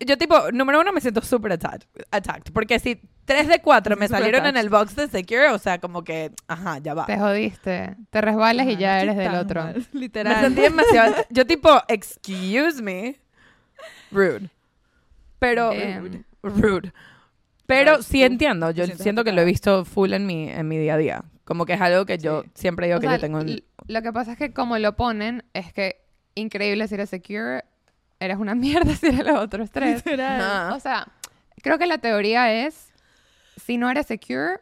yo 0.00 0.18
tipo, 0.18 0.50
número 0.52 0.80
uno, 0.80 0.92
me 0.92 1.00
siento 1.00 1.20
súper 1.22 1.52
attacked, 1.52 1.86
attacked. 2.10 2.52
Porque 2.52 2.78
si 2.78 3.00
tres 3.24 3.48
de 3.48 3.60
cuatro 3.60 3.96
me 3.96 4.08
salieron 4.08 4.44
en 4.46 4.56
el 4.56 4.68
box 4.68 4.96
de 4.96 5.08
secure, 5.08 5.48
o 5.50 5.58
sea, 5.58 5.78
como 5.78 6.04
que, 6.04 6.30
ajá, 6.48 6.78
ya 6.78 6.94
va. 6.94 7.06
Te 7.06 7.18
jodiste. 7.18 7.96
Te 8.10 8.20
resbalas 8.20 8.66
y 8.66 8.76
ya 8.76 9.00
eres 9.00 9.16
del 9.16 9.34
otro. 9.34 9.62
mal, 9.62 9.86
Me 9.92 10.00
Literal. 10.00 10.40
sentí 10.44 10.60
demasiado. 10.62 11.14
Yo, 11.30 11.46
tipo, 11.46 11.70
excuse 11.88 12.82
me. 12.82 13.20
Rude. 14.10 14.50
Pero. 15.38 15.72
Em, 15.72 16.24
Rude. 16.42 16.92
Pero 17.66 18.02
sí 18.02 18.22
entiendo. 18.22 18.70
Yo 18.70 18.86
siento 18.86 19.24
que 19.24 19.32
lo 19.32 19.40
he 19.40 19.44
visto 19.44 19.84
full 19.84 20.12
en 20.12 20.26
mi, 20.26 20.50
en 20.50 20.68
mi 20.68 20.78
día 20.78 20.94
a 20.94 20.98
día. 20.98 21.24
Como 21.44 21.64
que 21.66 21.74
es 21.74 21.80
algo 21.80 22.04
que 22.06 22.18
yo 22.18 22.42
Sí. 22.42 22.50
siempre 22.54 22.86
digo 22.86 22.98
O 22.98 23.00
que 23.00 23.06
sea, 23.06 23.16
yo 23.16 23.20
tengo. 23.20 23.38
un- 23.38 23.48
l- 23.48 23.64
Lo 23.86 24.02
que 24.02 24.12
pasa 24.12 24.32
es 24.32 24.38
que 24.38 24.52
como 24.52 24.78
lo 24.78 24.96
ponen, 24.96 25.44
es 25.54 25.72
que 25.72 26.04
increíble 26.34 26.88
si 26.88 26.94
eres 26.94 27.08
secure, 27.10 27.64
eres 28.20 28.36
una 28.38 28.54
mierda 28.54 28.94
si 28.94 29.06
eres 29.06 29.24
los 29.26 29.38
otros 29.38 29.70
tres. 29.70 30.02
O 30.06 30.80
sea, 30.80 31.08
creo 31.62 31.78
que 31.78 31.86
la 31.86 31.98
teoría 31.98 32.52
es, 32.66 32.92
si 33.64 33.76
no 33.78 33.90
eres 33.90 34.06
secure, 34.06 34.58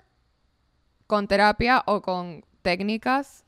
con 1.06 1.28
terapia 1.28 1.82
o 1.86 2.00
con 2.02 2.44
técnicas, 2.62 3.44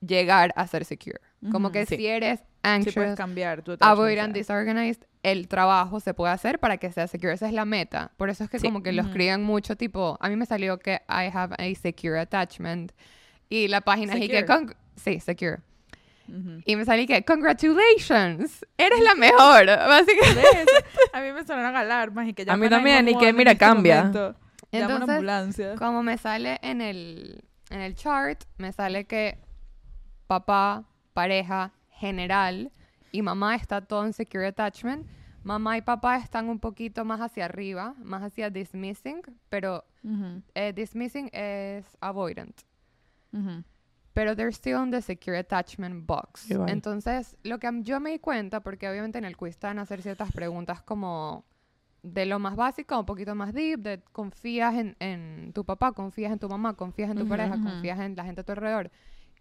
llegar 0.00 0.52
a 0.56 0.66
ser 0.66 0.84
secure. 0.84 1.20
Como 1.52 1.70
que 1.70 1.86
sí. 1.86 1.96
si 1.96 2.06
eres 2.06 2.40
Sí 2.40 2.44
anxious, 2.62 2.94
puedes 2.94 3.16
cambiar 3.16 3.62
tu 3.62 3.72
attachment 3.72 3.92
avoidant, 3.98 4.34
disorganized, 4.34 5.04
el 5.22 5.46
trabajo 5.48 6.00
se 6.00 6.14
puede 6.14 6.32
hacer 6.32 6.58
para 6.58 6.78
que 6.78 6.90
sea 6.90 7.06
secure. 7.06 7.32
Esa 7.32 7.46
es 7.46 7.52
la 7.52 7.64
meta. 7.64 8.10
Por 8.16 8.28
eso 8.28 8.42
es 8.44 8.50
que 8.50 8.58
Sí. 8.58 8.66
como 8.66 8.82
que 8.82 8.92
lo 8.92 9.02
Ujú. 9.02 9.10
escriben 9.10 9.42
mucho, 9.44 9.76
tipo, 9.76 10.16
a 10.20 10.28
mí 10.28 10.36
me 10.36 10.46
salió 10.46 10.78
que 10.78 11.00
I 11.08 11.30
have 11.32 11.54
a 11.58 11.74
secure 11.80 12.18
attachment. 12.18 12.92
Y 13.48 13.68
la 13.68 13.80
página 13.82 14.14
es 14.14 14.28
que... 14.28 14.44
Con- 14.44 14.74
Sí, 14.96 15.20
secure. 15.20 15.58
Y 16.66 16.76
me 16.76 16.84
salí 16.84 17.06
que, 17.06 17.24
congratulations, 17.24 18.64
eres 18.76 19.00
la 19.02 19.14
mejor. 19.14 19.66
Básicamente. 19.66 20.66
A 21.12 21.20
mí 21.20 21.32
me 21.32 21.44
sonaron 21.44 21.74
alarmas 21.76 22.28
y 22.28 22.34
que 22.34 22.42
A 22.48 22.56
mí 22.56 22.68
también, 22.68 23.08
y 23.08 23.12
911 23.12 23.18
que, 23.24 23.28
en 23.30 23.36
mira, 23.36 23.52
este 23.52 23.64
cambia. 23.64 23.96
momento. 24.04 24.34
Entonces, 24.70 25.08
ambulancia. 25.08 25.74
como 25.76 26.02
me 26.02 26.18
sale 26.18 26.58
en 26.62 26.80
el, 26.82 27.42
en 27.70 27.80
el 27.80 27.94
chart, 27.94 28.42
me 28.58 28.70
sale 28.72 29.06
que 29.06 29.38
papá, 30.26 30.84
pareja, 31.14 31.72
general 31.90 32.70
y 33.10 33.22
mamá 33.22 33.54
está 33.56 33.80
todo 33.80 34.04
en 34.04 34.12
secure 34.12 34.46
attachment. 34.46 35.06
Mamá 35.44 35.78
y 35.78 35.82
papá 35.82 36.18
están 36.18 36.48
un 36.50 36.58
poquito 36.58 37.04
más 37.06 37.20
hacia 37.20 37.46
arriba, 37.46 37.94
más 38.02 38.22
hacia 38.22 38.50
dismissing, 38.50 39.22
pero 39.48 39.84
eh, 40.54 40.72
dismissing 40.74 41.30
es 41.32 41.86
avoidant. 42.00 42.60
ujú. 43.32 43.64
Pero 44.18 44.34
they're 44.34 44.52
still 44.52 44.82
in 44.82 44.90
the 44.90 45.00
secure 45.00 45.38
attachment 45.38 46.04
box. 46.04 46.50
Igual. 46.50 46.70
Entonces, 46.70 47.36
lo 47.44 47.60
que 47.60 47.70
yo 47.82 48.00
me 48.00 48.10
di 48.10 48.18
cuenta, 48.18 48.58
porque 48.64 48.88
obviamente 48.88 49.16
en 49.16 49.24
el 49.24 49.36
quiz 49.36 49.56
te 49.58 49.68
van 49.68 49.78
a 49.78 49.82
hacer 49.82 50.02
ciertas 50.02 50.32
preguntas 50.32 50.82
como 50.82 51.44
de 52.02 52.26
lo 52.26 52.40
más 52.40 52.56
básico 52.56 52.96
a 52.96 52.98
un 52.98 53.06
poquito 53.06 53.36
más 53.36 53.54
deep, 53.54 53.78
de 53.78 54.00
confías 54.10 54.74
en, 54.74 54.96
en 54.98 55.52
tu 55.52 55.64
papá, 55.64 55.92
confías 55.92 56.32
en 56.32 56.40
tu 56.40 56.48
mamá, 56.48 56.74
confías 56.74 57.10
en 57.10 57.16
tu 57.16 57.22
Ujú, 57.22 57.28
pareja, 57.28 57.58
ujú. 57.58 57.62
confías 57.62 58.00
en 58.00 58.16
la 58.16 58.24
gente 58.24 58.40
a 58.40 58.44
tu 58.44 58.50
alrededor. 58.50 58.90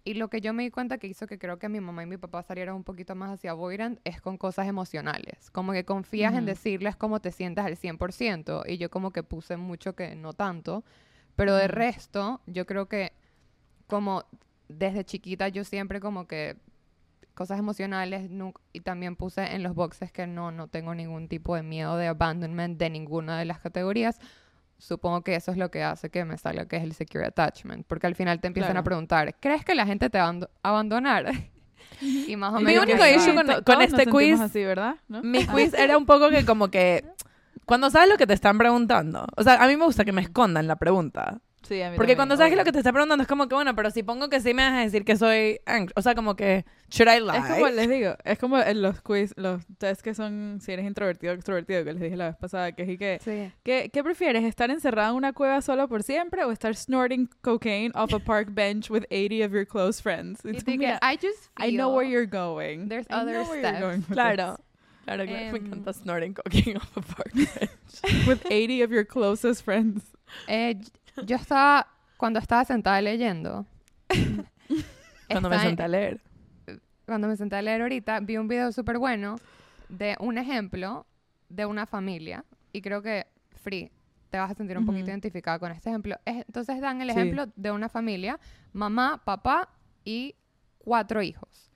Y 0.04 0.14
lo 0.14 0.30
que 0.30 0.42
yo 0.42 0.54
me 0.54 0.62
di 0.62 0.70
cuenta 0.70 1.00
que 1.00 1.08
hizo 1.08 1.26
que 1.26 1.40
creo 1.40 1.58
que 1.58 1.70
mi 1.70 1.80
mamá 1.80 2.04
y 2.04 2.06
mi 2.06 2.18
papá 2.18 2.44
salieran 2.44 2.76
un 2.76 2.84
poquito 2.84 3.16
más 3.16 3.32
hacia 3.32 3.50
avoidant 3.50 4.00
es 4.04 4.22
con 4.22 4.38
cosas 4.38 4.68
emocionales. 4.68 5.50
Como 5.50 5.72
que 5.74 5.86
confías 5.86 6.36
en 6.36 6.42
Ujú. 6.42 6.46
decirles 6.46 6.96
cómo 6.96 7.20
te 7.20 7.32
sientes 7.32 7.66
al 7.66 7.78
100%. 7.78 8.62
Y 8.68 8.78
yo 8.78 8.92
como 8.92 9.10
que 9.12 9.24
puse 9.24 9.58
mucho 9.58 9.96
que 9.96 10.14
no 10.14 10.34
tanto. 10.34 10.84
Pero 11.36 11.56
de 11.56 11.68
resto, 11.68 12.42
yo 12.46 12.68
creo 12.68 12.88
que 12.88 13.12
como 13.88 14.26
desde 14.70 15.04
chiquita 15.06 15.48
yo 15.50 15.64
siempre 15.64 16.00
como 16.00 16.28
que 16.28 16.58
cosas 17.34 17.60
emocionales 17.60 18.30
y 18.74 18.80
también 18.82 19.16
puse 19.16 19.54
en 19.56 19.62
los 19.64 19.76
boxes 19.76 20.12
que 20.12 20.26
no, 20.26 20.52
no 20.52 20.68
tengo 20.68 20.96
ningún 20.96 21.28
tipo 21.28 21.56
de 21.56 21.62
miedo 21.64 21.96
de 21.98 22.08
abandonment 22.08 22.80
de 22.80 22.90
ninguna 22.90 23.38
de 23.38 23.46
las 23.46 23.60
categorías. 23.60 24.20
Supongo 24.80 25.22
que 25.22 25.36
eso 25.36 25.52
es 25.52 25.58
lo 25.58 25.70
que 25.72 25.84
hace 25.84 26.10
que 26.10 26.24
me 26.26 26.38
salga 26.38 26.68
que 26.68 26.78
es 26.78 26.84
el 26.84 26.94
secure 26.94 27.26
attachment, 27.26 27.86
porque 27.88 28.08
al 28.08 28.16
final 28.16 28.40
te 28.40 28.48
empiezan 28.48 28.72
Claro. 28.74 28.82
a 28.82 28.84
preguntar, 28.84 29.36
¿crees 29.40 29.64
que 29.66 29.74
la 29.76 29.86
gente 29.86 30.10
te 30.10 30.18
va 30.18 30.26
a 30.26 30.28
abando- 30.30 30.50
abandonar? 30.64 31.32
y 32.02 32.36
más 32.36 32.54
o 32.54 32.58
Mi 32.60 32.66
menos 32.66 32.84
único 32.84 33.00
que 33.00 33.16
issue 33.16 33.34
con- 33.36 33.64
con 33.64 33.82
este 33.82 34.06
quiz- 34.08 34.40
así, 34.40 34.64
¿verdad? 34.64 34.96
¿No? 35.08 35.22
Mi 35.24 35.46
quiz 35.46 35.74
era 35.74 35.98
un 35.98 36.06
poco 36.06 36.30
que 36.30 36.46
como 36.46 36.70
que 36.70 37.06
cuando 37.66 37.90
sabes 37.90 38.10
lo 38.10 38.18
que 38.18 38.28
te 38.28 38.34
están 38.34 38.58
preguntando, 38.58 39.26
o 39.36 39.44
sea, 39.44 39.64
a 39.64 39.68
mí 39.68 39.76
me 39.78 39.86
gusta 39.86 40.06
que 40.06 40.12
me 40.12 40.22
escondan 40.22 40.68
la 40.68 40.76
pregunta. 40.76 41.40
Sí, 41.64 41.82
a 41.82 41.90
mí 41.90 41.98
Porque 41.98 42.14
también, 42.14 42.18
cuando 42.18 42.38
sabes 42.38 42.52
que 42.52 42.56
lo 42.56 42.64
que 42.64 42.72
te 42.72 42.78
está 42.78 42.94
preguntando 42.94 43.24
es 43.24 43.28
como 43.28 43.48
que, 43.50 43.56
bueno, 43.56 43.76
pero 43.76 43.92
si 43.92 44.02
pongo 44.04 44.30
que 44.30 44.40
sí 44.40 44.54
me 44.54 44.64
vas 44.64 44.74
a 44.74 44.80
decir 44.82 45.04
que 45.04 45.18
soy 45.18 45.60
O 45.96 46.02
sea, 46.02 46.16
como 46.16 46.36
que, 46.36 46.64
should 46.90 47.10
I 47.12 47.20
lie? 47.20 47.38
Es 47.38 47.46
como 47.56 47.68
les 47.70 47.90
digo, 47.90 48.16
es 48.24 48.40
como 48.40 48.60
en 48.60 48.82
los 48.82 49.02
quiz, 49.02 49.34
los 49.36 49.66
test 49.78 50.02
que 50.02 50.14
son 50.14 50.60
si 50.62 50.72
eres 50.72 50.86
introvertido 50.86 51.34
o 51.34 51.36
extrovertido, 51.36 51.84
que 51.84 51.92
les 51.94 52.02
dije 52.02 52.16
la 52.16 52.28
vez 52.28 52.38
pasada, 52.38 52.72
que 52.72 52.84
es 52.84 52.98
que, 53.00 53.20
Sí. 53.22 53.52
¿qué, 53.64 53.90
¿qué 53.92 54.04
prefieres? 54.04 54.46
¿Estar 54.46 54.70
encerrado 54.72 55.12
en 55.12 55.18
una 55.18 55.34
cueva 55.34 55.62
solo 55.62 55.90
por 55.90 56.04
siempre 56.04 56.44
o 56.46 56.52
estar 56.52 56.74
snorting 56.76 57.28
cocaine 57.42 57.92
off 57.96 58.14
a 58.14 58.20
park 58.20 58.50
bench 58.52 58.90
with 58.90 59.04
80 59.10 59.44
of 59.46 59.52
your 59.52 59.66
close 59.66 60.02
friends? 60.02 60.40
It's 60.46 60.64
que, 60.64 60.78
mira, 60.78 61.00
I 61.02 61.18
just 61.22 61.50
I 61.60 61.72
know 61.76 61.94
where 61.94 62.08
you're 62.08 62.28
going. 62.30 62.88
there's 62.88 63.08
I 63.10 63.14
other 63.16 63.44
steps. 63.44 64.06
Claro. 64.08 64.58
Claro, 65.06 65.26
claro. 65.26 65.26
me 65.26 65.34
Em, 65.36 65.56
encanta 65.56 65.92
snorting 65.94 66.34
cocaine 66.34 66.78
off 66.78 66.96
a 66.98 67.02
park 67.02 67.34
bench. 67.34 67.72
With 68.28 68.46
80 68.50 68.84
of 68.84 68.92
your 68.92 69.06
closest 69.06 69.64
friends. 69.64 70.04
Eh, 70.48 70.76
yo 71.26 71.36
estaba, 71.36 71.88
cuando 72.18 72.40
estaba 72.40 72.66
sentada 72.66 73.02
leyendo, 73.02 73.66
Cuando 75.30 75.50
me 75.50 75.60
senté 75.60 75.84
a 75.84 75.88
leer. 75.88 76.22
cuando 77.06 77.28
me 77.28 77.36
senté 77.36 77.56
a 77.58 77.62
leer 77.62 77.82
ahorita, 77.82 78.20
vi 78.22 78.38
un 78.38 78.48
video 78.48 78.72
súper 78.72 78.98
bueno 78.98 79.36
de 79.90 80.16
un 80.20 80.38
ejemplo 80.38 81.06
de 81.50 81.66
una 81.66 81.86
familia. 81.86 82.46
Y 82.74 82.82
creo 82.82 83.02
que, 83.02 83.28
Free, 83.56 83.92
te 84.30 84.38
vas 84.38 84.52
a 84.52 84.54
sentir 84.56 84.78
un 84.78 84.86
poquito 84.86 85.04
Ujú. 85.06 85.12
identificada 85.12 85.60
con 85.60 85.72
este 85.72 85.90
ejemplo. 85.90 86.18
Es- 86.26 86.46
entonces 86.48 86.80
dan 86.82 87.02
el 87.02 87.10
Sí. 87.10 87.16
ejemplo 87.18 87.46
de 87.56 87.72
una 87.72 87.90
familia, 87.90 88.40
mamá, 88.74 89.22
papá 89.26 89.70
y 90.06 90.36
cuatro 90.78 91.22
hijos. 91.22 91.72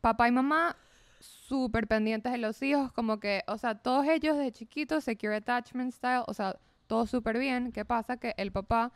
Papá 0.00 0.26
y 0.28 0.32
mamá 0.32 0.74
súper 1.18 1.86
pendientes 1.86 2.32
de 2.32 2.38
los 2.38 2.62
hijos, 2.62 2.92
como 2.92 3.20
que, 3.20 3.42
o 3.46 3.58
sea, 3.58 3.74
todos 3.74 4.06
ellos 4.06 4.38
de 4.38 4.50
chiquitos, 4.52 5.04
secure 5.04 5.36
attachment 5.36 5.92
style, 5.92 6.22
o 6.26 6.32
sea, 6.32 6.56
todo 6.90 7.06
súper 7.06 7.38
bien. 7.38 7.70
¿Qué 7.70 7.84
pasa? 7.84 8.16
Que 8.16 8.34
el 8.36 8.50
papá 8.50 8.90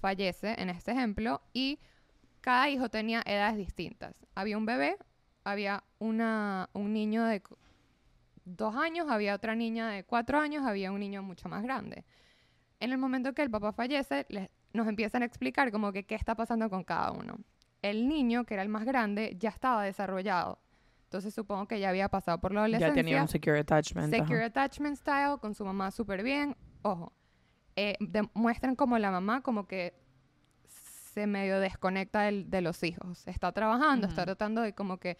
fallece 0.00 0.54
en 0.58 0.70
este 0.70 0.92
ejemplo 0.92 1.42
y 1.52 1.78
cada 2.40 2.70
hijo 2.70 2.88
tenía 2.88 3.22
edades 3.26 3.58
distintas. 3.58 4.14
Había 4.34 4.56
un 4.56 4.64
bebé, 4.64 4.96
había 5.44 5.84
una, 5.98 6.70
un 6.72 6.94
niño 6.94 7.22
de 7.26 7.42
dos 8.46 8.74
años, 8.76 9.08
había 9.10 9.34
otra 9.34 9.54
niña 9.54 9.88
de 9.88 10.04
cuatro 10.04 10.38
años, 10.38 10.64
había 10.64 10.90
un 10.90 11.00
niño 11.00 11.22
mucho 11.22 11.50
más 11.50 11.62
grande. 11.62 12.04
En 12.80 12.92
el 12.92 12.98
momento 12.98 13.34
que 13.34 13.42
el 13.42 13.50
papá 13.50 13.72
fallece, 13.72 14.24
les- 14.30 14.48
nos 14.72 14.88
empiezan 14.88 15.22
a 15.22 15.26
explicar 15.26 15.70
como 15.70 15.92
que 15.92 16.04
qué 16.04 16.14
está 16.14 16.34
pasando 16.34 16.70
con 16.70 16.82
cada 16.82 17.12
uno. 17.12 17.36
El 17.82 18.08
niño, 18.08 18.44
que 18.44 18.54
era 18.54 18.62
el 18.62 18.70
más 18.70 18.84
grande, 18.86 19.36
ya 19.38 19.50
estaba 19.50 19.84
desarrollado. 19.84 20.58
Entonces 21.04 21.34
supongo 21.34 21.68
que 21.68 21.78
ya 21.78 21.90
había 21.90 22.08
pasado 22.08 22.40
por 22.40 22.54
la 22.54 22.60
adolescencia. 22.60 22.88
Ya 22.88 22.94
tenía 23.06 23.20
un 23.22 23.28
secure 23.28 23.58
attachment. 23.60 24.14
ajá. 24.14 24.24
Secure 24.24 24.44
attachment 24.44 24.96
style 24.96 25.38
con 25.40 25.54
su 25.54 25.62
mamá 25.66 25.90
súper 25.90 26.22
bien. 26.22 26.56
Ojo, 26.80 27.12
eh, 27.76 27.96
demuestran 28.00 28.76
como 28.76 28.98
la 28.98 29.10
mamá 29.10 29.40
como 29.42 29.66
que 29.66 29.94
se 30.66 31.26
medio 31.26 31.60
desconecta 31.60 32.22
del- 32.22 32.50
de 32.50 32.60
los 32.60 32.82
hijos. 32.82 33.26
Está 33.26 33.52
trabajando, 33.52 34.06
está 34.06 34.22
Ujú. 34.22 34.26
tratando 34.26 34.62
de 34.62 34.72
como 34.74 34.98
que 34.98 35.16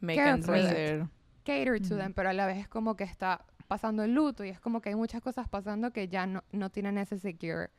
Make 0.00 0.16
Care 0.16 0.42
for 0.42 0.54
them. 0.56 1.08
Cater 1.44 1.80
to 1.80 1.94
Ujú. 1.94 1.96
them, 1.98 2.14
pero 2.14 2.28
a 2.30 2.32
la 2.32 2.46
vez 2.46 2.58
es 2.58 2.68
como 2.68 2.96
que 2.96 3.04
está 3.04 3.44
pasando 3.68 4.02
el 4.02 4.12
luto 4.14 4.44
y 4.44 4.48
es 4.48 4.60
como 4.60 4.80
que 4.80 4.88
hay 4.90 4.94
muchas 4.94 5.20
cosas 5.22 5.48
pasando 5.48 5.92
que 5.92 6.08
ya 6.08 6.26
no, 6.26 6.42
no 6.52 6.70
tienen 6.70 6.98
ese 6.98 7.18
secure, 7.18 7.70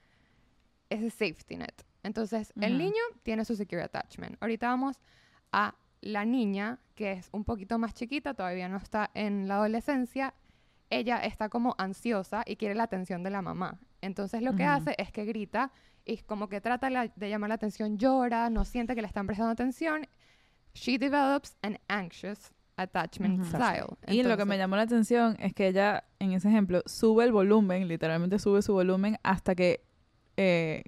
ese 0.90 1.10
safety 1.10 1.58
net. 1.58 1.84
Entonces, 2.04 2.52
el 2.62 2.74
Ujú. 2.74 2.84
niño 2.84 3.02
tiene 3.24 3.46
su 3.46 3.56
secure 3.56 3.84
attachment. 3.84 4.38
Ahorita 4.42 4.68
vamos 4.68 5.00
a 5.52 5.76
la 6.02 6.26
niña, 6.26 6.80
que 6.96 7.12
es 7.12 7.30
un 7.32 7.44
poquito 7.44 7.78
más 7.78 7.94
chiquita, 7.94 8.34
todavía 8.34 8.68
no 8.70 8.78
está 8.78 9.12
en 9.14 9.48
la 9.48 9.56
adolescencia. 9.56 10.34
Ella 10.90 11.18
está 11.18 11.48
como 11.50 11.76
ansiosa 11.78 12.44
y 12.46 12.56
quiere 12.56 12.74
la 12.74 12.84
atención 12.84 13.22
de 13.24 13.30
la 13.30 13.42
mamá. 13.44 13.80
Entonces, 14.02 14.42
lo 14.42 14.56
que 14.56 14.64
Ujú. 14.64 14.72
hace 14.72 14.96
es 14.98 15.12
que 15.12 15.26
grita 15.26 15.72
y 16.06 16.18
como 16.18 16.50
que 16.50 16.60
trata 16.62 16.90
la- 16.90 17.08
de 17.16 17.30
llamar 17.30 17.50
la 17.50 17.56
atención, 17.56 17.98
llora, 17.98 18.50
no 18.50 18.66
siente 18.66 18.96
que 18.96 19.02
le 19.02 19.08
están 19.08 19.28
prestando 19.28 19.52
atención. 19.52 20.08
She 20.74 20.98
develops 20.98 21.56
an 21.62 21.80
anxious 21.88 22.52
attachment 22.78 23.42
Ujú. 23.42 23.50
style. 23.50 23.86
Y 24.08 24.24
lo 24.24 24.30
que 24.38 24.46
me 24.46 24.56
Entonces- 24.56 24.58
llamó 24.58 24.76
la 24.78 24.82
atención 24.84 25.36
es 25.40 25.54
que 25.54 25.68
ella, 25.68 26.06
en 26.20 26.32
ese 26.32 26.48
ejemplo, 26.50 26.82
sube 26.86 27.24
el 27.26 27.32
volumen, 27.32 27.88
literalmente 27.88 28.40
sube 28.40 28.62
su 28.62 28.74
volumen 28.74 29.18
hasta 29.24 29.54
que 29.56 29.84
eh, 30.38 30.84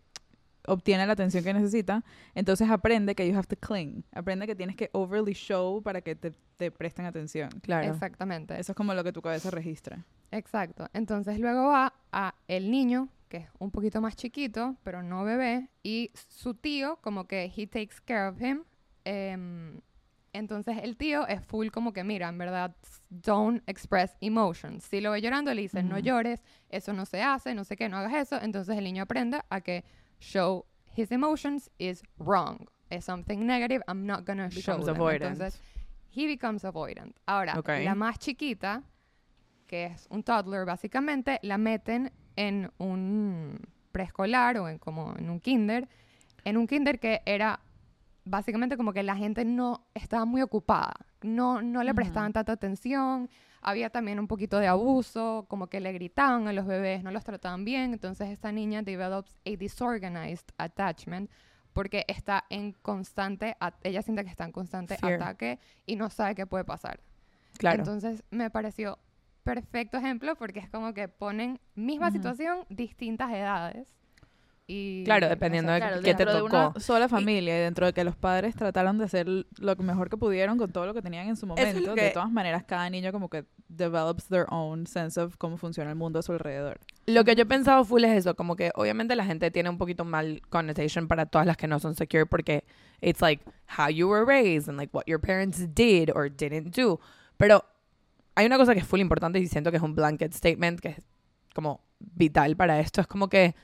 obtiene 0.68 1.06
la 1.06 1.14
atención 1.14 1.44
que 1.44 1.54
necesita. 1.54 2.04
Entonces 2.36 2.70
aprende 2.70 3.16
que 3.16 3.28
you 3.28 3.38
have 3.38 3.48
to 3.48 3.56
cling. 3.56 4.04
Aprende 4.14 4.48
que 4.48 4.56
tienes 4.56 4.76
que 4.76 4.90
overly 4.94 5.34
show 5.34 5.82
para 5.82 6.02
que 6.02 6.16
te, 6.16 6.32
te 6.58 6.72
presten 6.72 7.06
atención. 7.06 7.50
Claro. 7.62 7.92
Exactamente. 7.92 8.60
Eso 8.60 8.72
es 8.72 8.76
como 8.76 8.94
lo 8.94 9.04
que 9.04 9.12
tu 9.12 9.22
cabeza 9.22 9.52
registra. 9.52 10.06
Exacto. 10.32 10.90
Entonces 10.94 11.40
luego 11.40 11.68
va 11.68 11.94
a 12.12 12.36
el 12.48 12.72
niño, 12.72 13.10
que 13.30 13.38
es 13.38 13.48
un 13.60 13.72
poquito 13.72 14.02
más 14.02 14.16
chiquito, 14.16 14.76
pero 14.84 15.04
no 15.04 15.24
bebé, 15.24 15.70
y 15.84 16.12
su 16.16 16.56
tío, 16.56 16.98
como 17.02 17.26
que 17.28 17.52
he 17.56 17.68
takes 17.68 17.96
care 18.06 18.28
of 18.28 18.42
him. 18.42 18.64
em, 19.06 19.80
entonces 20.34 20.80
el 20.82 20.98
tío 20.98 21.28
es 21.28 21.46
full 21.46 21.68
como 21.68 21.94
que, 21.94 22.04
mira, 22.04 22.28
en 22.28 22.40
verdad, 22.40 22.76
don't 23.10 23.62
express 23.68 24.16
emotions. 24.20 24.84
Si 24.84 25.00
lo 25.00 25.12
ve 25.12 25.22
llorando, 25.22 25.54
le 25.54 25.62
dicen, 25.62 25.88
no 25.88 26.00
llores, 26.00 26.42
eso 26.70 26.92
no 26.92 27.06
se 27.06 27.22
hace, 27.22 27.54
no 27.54 27.64
sé 27.64 27.78
qué, 27.78 27.88
no 27.88 27.98
hagas 27.98 28.14
eso. 28.16 28.42
Entonces 28.42 28.76
el 28.76 28.84
niño 28.84 29.04
aprende 29.04 29.42
a 29.50 29.62
que 29.62 29.84
show 30.24 30.66
his 30.96 31.12
emotions 31.12 31.70
is 31.80 32.02
wrong. 32.18 32.68
Es 32.90 33.06
something 33.06 33.46
negative, 33.46 33.82
I'm 33.88 34.06
not 34.06 34.26
gonna 34.26 34.50
show 34.50 34.78
Becomes 34.78 34.86
them. 34.86 34.96
avoidant. 34.96 35.32
Entonces, 35.40 35.60
he 36.16 36.28
becomes 36.28 36.64
avoidant. 36.64 37.16
Ahora, 37.26 37.58
Ok. 37.58 37.70
la 37.84 37.96
más 37.96 38.20
chiquita, 38.20 38.84
que 39.68 39.86
es 39.86 40.08
un 40.10 40.24
toddler 40.24 40.66
básicamente, 40.66 41.40
la 41.42 41.58
meten 41.58 42.12
en 42.36 42.72
un 42.78 43.60
preescolar 43.92 44.58
o 44.58 44.68
en 44.70 44.78
como 44.78 45.16
en 45.18 45.30
un 45.30 45.40
kinder, 45.40 45.88
en 46.46 46.58
un 46.58 46.68
kinder 46.68 47.00
que 47.00 47.22
era 47.26 47.60
básicamente 48.26 48.78
como 48.78 48.94
que 48.94 49.04
la 49.04 49.16
gente 49.16 49.44
no 49.46 49.86
estaba 49.94 50.26
muy 50.26 50.42
ocupada, 50.42 50.94
no, 51.24 51.62
no 51.62 51.84
le 51.84 51.94
prestaban 51.94 52.34
tanta 52.34 52.54
atención, 52.54 53.30
había 53.62 53.90
también 53.90 54.20
un 54.20 54.28
poquito 54.28 54.60
de 54.60 54.68
abuso, 54.68 55.46
como 55.48 55.68
que 55.68 55.80
le 55.80 55.92
gritaban 55.94 56.48
a 56.48 56.54
los 56.54 56.66
bebés, 56.66 57.04
no 57.04 57.12
los 57.12 57.24
trataban 57.24 57.66
bien, 57.66 57.94
entonces 57.94 58.30
esta 58.30 58.52
niña 58.52 58.84
develops 58.84 59.36
a 59.46 59.50
disorganized 59.58 60.48
attachment 60.58 61.30
porque 61.72 62.06
está 62.08 62.46
en 62.50 62.74
constante, 62.74 63.58
ella 63.82 64.02
siente 64.02 64.24
que 64.24 64.30
está 64.30 64.46
en 64.46 64.52
constante 64.52 64.96
Fear. 64.98 65.14
ataque 65.14 65.60
y 65.86 65.96
no 65.96 66.10
sabe 66.10 66.36
qué 66.36 66.46
puede 66.46 66.64
pasar. 66.64 67.00
Claro. 67.58 67.80
Entonces 67.80 68.24
me 68.30 68.50
pareció 68.52 69.00
perfecto 69.44 69.98
ejemplo 69.98 70.36
porque 70.36 70.60
es 70.60 70.70
como 70.70 70.94
que 70.94 71.08
ponen 71.08 71.60
misma 71.76 72.12
situación, 72.12 72.66
distintas 72.70 73.32
edades. 73.32 73.94
Y 74.66 75.04
Claro, 75.04 75.28
dependiendo 75.28 75.70
sé, 75.70 75.74
de 75.74 75.80
Claro, 75.82 75.96
qué 75.98 76.14
te 76.14 76.18
dentro 76.26 76.36
de 76.36 76.42
una 76.44 76.64
tocó. 76.70 76.80
sola 76.80 77.10
familia 77.10 77.58
y 77.58 77.62
dentro 77.62 77.86
de 77.86 77.92
que 77.94 78.04
los 78.06 78.16
padres 78.16 78.56
trataron 78.56 78.98
de 78.98 79.04
hacer 79.06 79.28
lo 79.28 79.76
que 79.76 79.84
mejor 79.84 80.10
que 80.10 80.16
pudieron 80.16 80.58
con 80.58 80.72
todo 80.72 80.86
lo 80.86 80.94
que 80.94 81.02
tenían 81.02 81.28
en 81.28 81.36
su 81.36 81.46
momento. 81.46 81.80
lo 81.82 81.96
De 81.96 82.02
que- 82.02 82.10
todas 82.12 82.32
maneras, 82.32 82.64
cada 82.64 82.90
niño 82.90 83.12
como 83.12 83.30
que 83.30 83.44
develops 83.68 84.26
their 84.30 84.46
own 84.50 84.88
sense 84.88 85.20
of 85.20 85.36
cómo 85.38 85.58
funciona 85.58 85.90
el 85.90 85.98
mundo 85.98 86.20
a 86.20 86.22
su 86.22 86.32
alrededor. 86.32 86.80
Lo 87.08 87.26
que 87.26 87.36
yo 87.36 87.42
he 87.44 87.46
pensado 87.46 87.84
full 87.84 88.04
es 88.06 88.12
eso, 88.18 88.36
como 88.36 88.56
que 88.56 88.72
obviamente 88.76 89.16
la 89.18 89.26
gente 89.26 89.52
tiene 89.52 89.70
un 89.70 89.78
poquito 89.78 90.06
mal 90.06 90.42
connotation 90.50 91.10
para 91.10 91.26
todas 91.26 91.46
las 91.46 91.58
que 91.58 91.68
no 91.68 91.80
son 91.80 91.96
secure 91.96 92.26
porque 92.26 92.64
it's 93.02 93.20
like 93.22 93.44
how 93.78 93.90
you 93.90 94.08
were 94.08 94.24
raised 94.26 94.70
and 94.70 94.78
like 94.78 94.96
what 94.96 95.04
your 95.08 95.20
parents 95.20 95.68
did 95.76 96.10
or 96.16 96.30
didn't 96.34 96.74
do. 96.74 97.02
Pero 97.36 97.66
hay 98.36 98.46
una 98.46 98.58
cosa 98.58 98.74
que 98.74 98.80
es 98.80 98.88
full 98.88 99.02
importante 99.02 99.40
y 99.40 99.48
siento 99.48 99.72
que 99.72 99.78
es 99.78 99.84
un 99.84 99.94
blanket 99.94 100.32
statement 100.34 100.80
que 100.80 100.90
es 100.90 100.98
como 101.54 101.82
vital 102.00 102.56
para 102.56 102.80
esto. 102.80 103.02
Es 103.02 103.08
como 103.08 103.28
que 103.28 103.56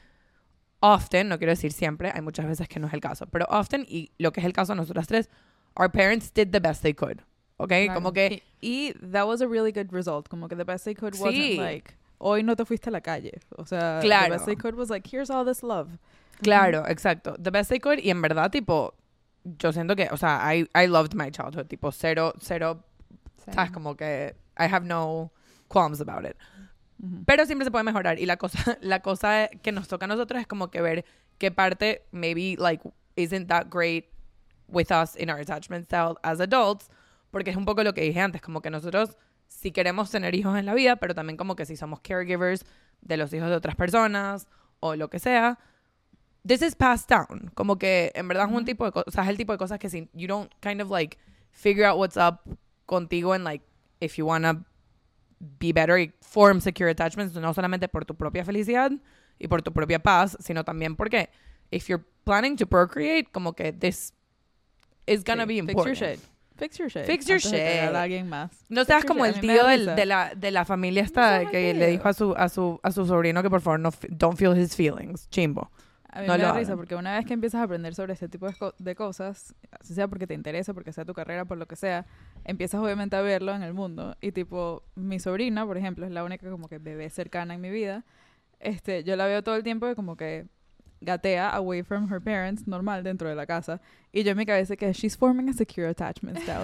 often, 0.82 1.28
no 1.30 1.38
quiero 1.38 1.52
decir 1.52 1.72
siempre, 1.72 2.12
hay 2.14 2.22
muchas 2.22 2.46
veces 2.48 2.68
que 2.68 2.80
no 2.80 2.88
es 2.88 2.94
el 2.94 3.02
caso, 3.02 3.26
pero 3.28 3.46
often, 3.50 3.86
y 3.88 4.12
lo 4.18 4.32
que 4.32 4.40
es 4.40 4.46
el 4.46 4.54
caso 4.54 4.74
de 4.74 4.78
nosotras 4.78 5.08
tres, 5.08 5.30
our 5.76 5.92
parents 5.92 6.32
did 6.34 6.50
the 6.52 6.60
best 6.60 6.82
they 6.82 6.94
could. 6.94 7.20
¿Ok? 7.58 7.68
Claro. 7.70 7.94
Como 7.96 8.14
que 8.14 8.42
Y 8.62 8.94
that 9.12 9.26
was 9.28 9.42
a 9.42 9.48
really 9.48 9.72
good 9.74 9.92
result. 9.92 10.30
Como 10.30 10.48
que 10.48 10.56
the 10.56 10.64
best 10.64 10.86
they 10.86 10.96
could 10.96 11.14
Sí. 11.14 11.22
wasn't 11.22 11.58
like, 11.60 11.94
hoy 12.18 12.42
no 12.44 12.56
te 12.56 12.64
fuiste 12.64 12.90
a 12.90 12.92
la 12.92 13.02
calle. 13.02 13.40
O 13.58 13.66
sea, 13.66 14.00
Claro. 14.02 14.26
the 14.26 14.32
best 14.32 14.46
they 14.46 14.56
could 14.56 14.76
was 14.76 14.90
like, 14.90 15.06
here's 15.10 15.30
all 15.30 15.46
this 15.46 15.62
love. 15.62 15.90
Claro, 16.42 16.86
exacto. 16.88 17.36
The 17.38 17.52
best 17.52 17.70
they 17.70 17.80
could. 17.80 18.00
Y 18.00 18.10
en 18.12 18.22
verdad, 18.22 18.50
tipo, 18.50 18.94
yo 19.44 19.74
siento 19.74 19.96
que, 19.98 20.08
o 20.10 20.16
sea, 20.18 20.42
I, 20.56 20.70
I 20.74 20.88
loved 20.88 21.14
my 21.16 21.32
childhood. 21.32 21.68
Tipo, 21.68 21.92
cero, 21.92 22.34
cero, 22.40 22.82
sí. 23.46 23.52
¿sabes? 23.54 23.72
Como 23.72 23.96
que 23.98 24.36
I 24.58 24.64
have 24.74 24.86
no 24.86 25.32
qualms 25.68 26.00
about 26.00 26.26
it. 26.26 26.38
Ujú. 27.02 27.24
Pero 27.26 27.46
siempre 27.46 27.66
se 27.66 27.72
puede 27.72 27.84
mejorar. 27.84 28.20
Y 28.20 28.26
la 28.26 28.38
cosa, 28.38 28.78
la 28.82 29.02
cosa 29.02 29.50
que 29.62 29.72
nos 29.72 29.88
toca 29.88 30.06
a 30.06 30.08
nosotros 30.08 30.42
es 30.42 30.48
como 30.48 30.70
que 30.70 30.82
ver 30.82 31.06
qué 31.38 31.52
parte 31.52 32.06
maybe, 32.12 32.56
like, 32.58 32.84
isn't 33.16 33.48
that 33.48 33.68
great 33.70 34.06
with 34.68 34.92
us 34.92 35.16
in 35.16 35.30
our 35.30 35.40
attachment 35.40 35.86
style 35.86 36.16
as 36.24 36.40
adults, 36.40 36.90
porque 37.32 37.50
es 37.52 37.58
un 37.58 37.66
poco 37.66 37.84
lo 37.84 37.94
que 37.94 38.02
dije 38.02 38.20
antes, 38.20 38.42
como 38.42 38.62
que 38.62 38.70
nosotros 38.70 39.18
si 39.50 39.72
queremos 39.72 40.10
tener 40.12 40.36
hijos 40.36 40.58
en 40.58 40.66
la 40.66 40.74
vida, 40.74 40.96
pero 40.98 41.14
también 41.14 41.36
como 41.36 41.56
que 41.56 41.66
si 41.66 41.76
somos 41.76 42.00
caregivers 42.00 42.66
de 43.02 43.18
los 43.18 43.34
hijos 43.34 43.50
de 43.50 43.56
otras 43.56 43.76
personas 43.76 44.48
o 44.80 44.96
lo 44.96 45.10
que 45.10 45.20
sea, 45.20 45.60
this 46.48 46.62
is 46.62 46.76
passed 46.76 47.10
down. 47.10 47.52
Como 47.56 47.78
que 47.78 48.12
en 48.16 48.28
verdad 48.28 48.48
es 48.48 48.56
un 48.56 48.64
tipo 48.64 48.86
de 48.86 48.92
cosas, 48.92 49.24
es 49.26 49.30
el 49.30 49.38
tipo 49.38 49.52
de 49.52 49.58
cosas 49.58 49.80
que 49.80 49.90
si 49.90 50.08
you 50.14 50.28
don't 50.28 50.52
kind 50.62 50.82
of 50.82 50.90
like 50.90 51.18
figure 51.52 51.86
out 51.86 51.98
what's 51.98 52.16
up 52.16 52.42
contigo 52.86 53.34
and 53.34 53.44
like 53.44 53.66
if 54.00 54.18
you 54.18 54.26
wanna 54.26 54.64
be 55.40 55.72
better 55.74 55.98
y 56.00 56.14
form 56.22 56.60
secure 56.62 56.90
attachments, 56.92 57.34
no 57.36 57.54
solamente 57.54 57.88
por 57.88 58.06
tu 58.06 58.16
propia 58.16 58.44
felicidad 58.44 58.92
y 59.40 59.48
por 59.48 59.62
tu 59.62 59.72
propia 59.72 60.00
paz, 60.00 60.38
sino 60.42 60.64
también 60.64 60.96
porque 60.96 61.30
if 61.72 61.88
you're 61.88 62.04
planning 62.26 62.56
to 62.58 62.66
procreate, 62.68 63.30
como 63.32 63.54
que 63.54 63.72
this 63.72 64.14
is 65.08 65.24
gonna 65.24 65.46
Sí, 65.46 65.48
be 65.48 65.54
Fix 65.62 65.70
important. 65.70 66.00
your 66.00 66.10
shit. 66.10 66.20
Fix 66.58 66.78
your 66.78 66.90
shit. 66.90 67.06
Fix 67.06 67.26
your 67.26 67.40
de 67.40 67.50
shit. 67.50 67.96
a 67.96 68.02
alguien 68.04 68.28
más. 68.28 68.52
No 68.68 68.84
seas 68.84 69.02
Fix 69.04 69.08
como 69.08 69.26
el 69.26 69.40
tío 69.40 69.66
del- 69.66 69.96
de, 69.96 70.06
la, 70.06 70.34
de 70.36 70.52
la 70.52 70.66
familia 70.66 71.04
esta 71.04 71.50
que 71.50 71.74
le 71.74 71.88
dijo 71.88 72.10
a 72.10 72.14
su, 72.14 72.34
a 72.36 72.50
su, 72.50 72.80
a 72.84 72.92
su 72.92 73.06
sobrino 73.06 73.42
que 73.42 73.50
por 73.50 73.62
favor 73.62 73.80
no 73.80 73.92
don't 74.10 74.38
feel 74.38 74.58
his 74.60 74.76
feelings. 74.76 75.30
Chimbo. 75.30 75.72
A 76.12 76.22
mí 76.22 76.28
No 76.28 76.34
me 76.34 76.40
da 76.44 76.50
risa 76.60 76.76
porque 76.76 76.96
una 76.96 77.16
vez 77.16 77.26
que 77.26 77.34
empiezas 77.34 77.62
a 77.62 77.64
aprender 77.66 77.94
sobre 77.94 78.14
este 78.14 78.28
tipo 78.28 78.48
de, 78.48 78.54
co- 78.56 78.74
de 78.80 78.96
cosas, 78.96 79.54
así 79.80 79.94
sea 79.94 80.08
porque 80.08 80.26
te 80.26 80.34
interesa, 80.34 80.74
porque 80.74 80.92
sea 80.92 81.06
tu 81.06 81.14
carrera, 81.14 81.46
por 81.46 81.58
lo 81.58 81.68
que 81.68 81.76
sea, 81.76 82.06
empiezas 82.46 82.82
obviamente 82.82 83.16
a 83.16 83.22
verlo 83.22 83.54
en 83.54 83.62
el 83.64 83.74
mundo. 83.74 84.16
Y 84.22 84.32
tipo, 84.32 84.84
mi 84.96 85.20
sobrina, 85.20 85.66
por 85.66 85.78
ejemplo, 85.78 86.06
es 86.06 86.12
la 86.12 86.24
única 86.24 86.50
como 86.50 86.68
que 86.68 86.80
bebé 86.80 87.10
cercana 87.10 87.54
en 87.54 87.62
mi 87.62 87.70
vida. 87.70 88.06
Este, 88.60 89.04
yo 89.04 89.16
la 89.16 89.26
veo 89.28 89.44
todo 89.44 89.56
el 89.56 89.64
tiempo 89.64 89.86
de 89.86 89.96
como 89.96 90.18
que 90.18 90.48
gatea 91.02 91.50
away 91.52 91.82
from 91.84 92.12
her 92.12 92.20
parents, 92.22 92.68
normal, 92.68 93.04
dentro 93.04 93.30
de 93.30 93.36
la 93.36 93.46
casa. 93.46 93.80
Y 94.12 94.24
yo 94.24 94.32
en 94.32 94.38
mi 94.38 94.46
cabeza 94.46 94.76
que 94.76 94.92
she's 94.92 95.16
forming 95.16 95.48
a 95.50 95.54
secure 95.54 95.88
attachment 95.88 96.40
style. 96.40 96.62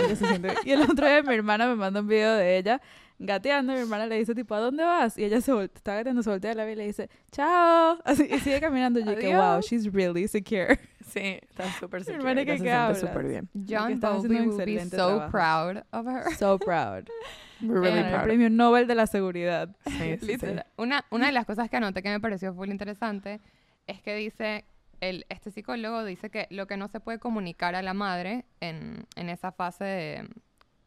Y 0.66 0.72
el 0.72 0.82
otro 0.82 1.08
día 1.08 1.22
mi 1.24 1.36
hermana 1.36 1.68
me 1.68 1.76
manda 1.76 2.02
un 2.02 2.08
video 2.08 2.34
de 2.34 2.58
ella 2.58 2.82
gateando 3.20 3.72
y 3.74 3.76
mi 3.76 3.82
hermana 3.82 4.08
le 4.08 4.18
dice 4.18 4.36
tipo, 4.36 4.54
¿a 4.56 4.60
dónde 4.60 4.84
vas? 4.84 5.18
Y 5.18 5.24
ella 5.24 5.40
se 5.42 5.52
voltea, 5.54 5.76
está 5.78 5.96
gateando, 5.96 6.22
se 6.24 6.30
voltea 6.30 6.52
a 6.52 6.56
la 6.56 6.64
vida 6.66 6.74
y 6.74 6.76
le 6.78 6.86
dice, 6.88 7.10
chao. 7.32 8.00
Así, 8.06 8.28
y 8.30 8.40
sigue 8.40 8.60
caminando. 8.60 9.00
Y 9.00 9.06
yo 9.06 9.16
que, 9.16 9.36
wow, 9.36 9.62
she's 9.62 9.92
really 9.92 10.28
secure. 10.28 10.80
Sí, 11.06 11.38
está 11.48 11.72
súper 11.80 12.00
Mi 12.00 12.06
secure. 12.06 12.18
hermana, 12.18 12.42
ella 12.42 12.54
¿qué- 12.54 12.58
se 12.58 12.64
qué 12.64 12.70
siente 12.70 12.72
hablas? 12.72 13.00
súper 13.00 13.28
bien. 13.28 13.50
John 13.70 14.00
Bowlby 14.00 14.42
will 14.48 14.66
be 14.66 14.80
so 14.90 14.90
trabajo. 14.98 15.32
proud 15.32 15.84
of 15.92 16.08
her. 16.08 16.36
So 16.36 16.58
proud. 16.58 17.08
We're 17.62 17.80
really 17.80 17.98
Ganó 17.98 18.06
el 18.08 18.12
proud. 18.14 18.24
premio 18.24 18.50
Nobel 18.50 18.88
de 18.88 18.96
la 18.96 19.06
seguridad. 19.06 19.70
Sí, 19.86 20.18
sí, 20.18 20.38
sí. 20.40 20.48
Una, 20.78 21.06
una 21.12 21.28
de 21.28 21.32
las 21.32 21.46
cosas 21.46 21.70
que 21.70 21.78
anoté 21.78 22.02
que 22.02 22.10
me 22.10 22.20
pareció 22.20 22.56
muy 22.56 22.72
interesante 22.72 23.40
es 23.86 24.02
que 24.02 24.16
dice, 24.16 24.66
el, 25.00 25.28
este 25.30 25.52
psicólogo 25.52 26.04
dice 26.04 26.32
que 26.32 26.48
lo 26.50 26.66
que 26.66 26.76
no 26.76 26.88
se 26.88 27.00
puede 27.00 27.20
comunicar 27.20 27.76
a 27.76 27.84
la 27.84 27.94
madre 27.94 28.46
en, 28.60 29.06
en 29.16 29.30
esa 29.30 29.52
fase 29.52 29.84
de, 29.86 30.30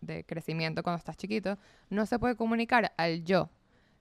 de 0.00 0.24
crecimiento 0.24 0.82
cuando 0.82 0.98
estás 0.98 1.16
chiquito, 1.16 1.58
no 1.90 2.06
se 2.06 2.18
puede 2.18 2.36
comunicar 2.36 2.92
al 2.96 3.24
yo. 3.24 3.50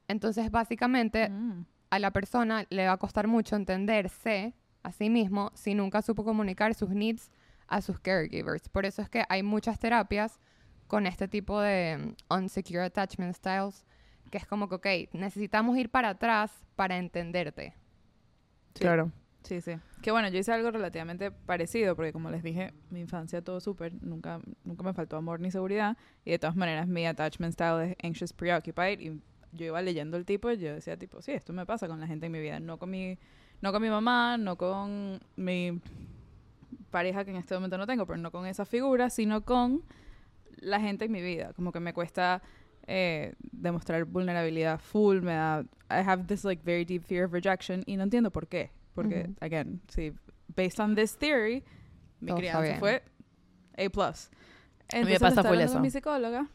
Entonces, 0.07 0.51
básicamente, 0.51 1.29
Mm. 1.29 1.65
a 1.89 1.99
la 1.99 2.11
persona 2.11 2.65
le 2.69 2.85
va 2.87 2.93
a 2.93 2.97
costar 2.97 3.27
mucho 3.27 3.55
entenderse 3.55 4.53
a 4.83 4.91
sí 4.91 5.09
mismo 5.09 5.51
si 5.53 5.73
nunca 5.73 6.01
supo 6.01 6.23
comunicar 6.23 6.73
sus 6.73 6.89
needs 6.89 7.29
a 7.67 7.81
sus 7.81 7.99
caregivers. 7.99 8.69
Por 8.69 8.85
eso 8.85 9.01
es 9.01 9.09
que 9.09 9.23
hay 9.27 9.43
muchas 9.43 9.79
terapias 9.79 10.39
con 10.87 11.05
este 11.05 11.27
tipo 11.27 11.59
de 11.59 12.15
mm, 12.29 12.33
unsecure 12.33 12.83
attachment 12.83 13.35
styles, 13.35 13.85
que 14.31 14.37
es 14.37 14.45
como 14.45 14.69
que, 14.69 14.75
ok, 14.75 15.13
necesitamos 15.13 15.77
ir 15.77 15.89
para 15.89 16.09
atrás 16.09 16.51
para 16.75 16.97
entenderte. 16.97 17.73
Sí. 18.75 18.81
Claro. 18.81 19.11
Sí, 19.47 19.61
sí. 19.61 19.77
Que 20.01 20.11
bueno, 20.11 20.27
yo 20.27 20.39
hice 20.39 20.51
algo 20.51 20.71
relativamente 20.71 21.31
parecido, 21.31 21.95
porque 21.95 22.11
como 22.11 22.29
les 22.29 22.43
dije, 22.43 22.73
mi 22.89 22.99
infancia 22.99 23.41
todo 23.41 23.61
súper, 23.61 23.93
nunca, 24.03 24.41
nunca 24.65 24.83
me 24.83 24.93
faltó 24.93 25.15
amor 25.15 25.39
ni 25.39 25.51
seguridad, 25.51 25.95
y 26.25 26.31
de 26.31 26.39
todas 26.39 26.57
maneras 26.57 26.85
mi 26.89 27.05
attachment 27.05 27.53
style 27.53 27.91
es 27.91 27.95
anxious 28.03 28.33
preoccupied, 28.33 28.99
y 28.99 29.21
yo 29.53 29.65
iba 29.65 29.81
leyendo 29.81 30.17
el 30.17 30.25
tipo 30.25 30.51
y 30.51 30.57
yo 30.57 30.73
decía 30.73 30.97
tipo, 30.97 31.21
sí, 31.21 31.31
esto 31.31 31.53
me 31.53 31.65
pasa 31.65 31.87
con 31.87 32.01
la 32.01 32.07
gente 32.07 32.25
en 32.25 32.33
mi 32.33 32.41
vida, 32.41 32.59
no 32.59 32.77
con 32.77 32.89
mi, 32.89 33.17
no 33.61 33.71
con 33.71 33.81
mi 33.81 33.89
mamá, 33.89 34.37
no 34.37 34.57
con 34.57 35.21
mi 35.37 35.79
pareja 36.91 37.23
que 37.23 37.31
en 37.31 37.37
este 37.37 37.53
momento 37.55 37.77
no 37.77 37.87
tengo, 37.87 38.05
pero 38.05 38.17
no 38.17 38.31
con 38.31 38.45
esa 38.47 38.65
figura, 38.65 39.09
sino 39.09 39.45
con 39.45 39.81
la 40.57 40.81
gente 40.81 41.05
en 41.05 41.11
mi 41.13 41.21
vida. 41.21 41.53
Como 41.53 41.71
que 41.71 41.79
me 41.79 41.93
cuesta 41.93 42.41
eh, 42.85 43.33
demostrar 43.39 44.03
vulnerabilidad 44.03 44.79
full, 44.79 45.21
me 45.21 45.33
da, 45.33 45.61
I 45.89 46.03
have 46.05 46.25
this 46.27 46.43
like 46.43 46.61
very 46.65 46.83
deep 46.83 47.03
fear 47.05 47.25
of 47.25 47.31
rejection 47.31 47.83
y 47.85 47.95
no 47.95 48.03
entiendo 48.03 48.29
por 48.29 48.47
qué. 48.47 48.71
Porque, 49.03 49.29
again, 49.41 49.81
sí, 49.87 50.11
based 50.55 50.79
on 50.79 50.95
this 50.95 51.17
theory, 51.17 51.63
mi 52.19 52.27
Todo 52.29 52.37
crianza 52.37 52.79
fue 52.79 53.03
A+. 53.77 53.89
plus. 53.89 54.29
me 54.91 54.99
Entonces, 54.99 55.19
pasa 55.19 55.27
estaba 55.29 55.49
full 55.49 55.53
hablando 55.55 55.63
eso. 55.65 55.73
con 55.73 55.81
mi 55.83 55.89
psicóloga 55.91 56.47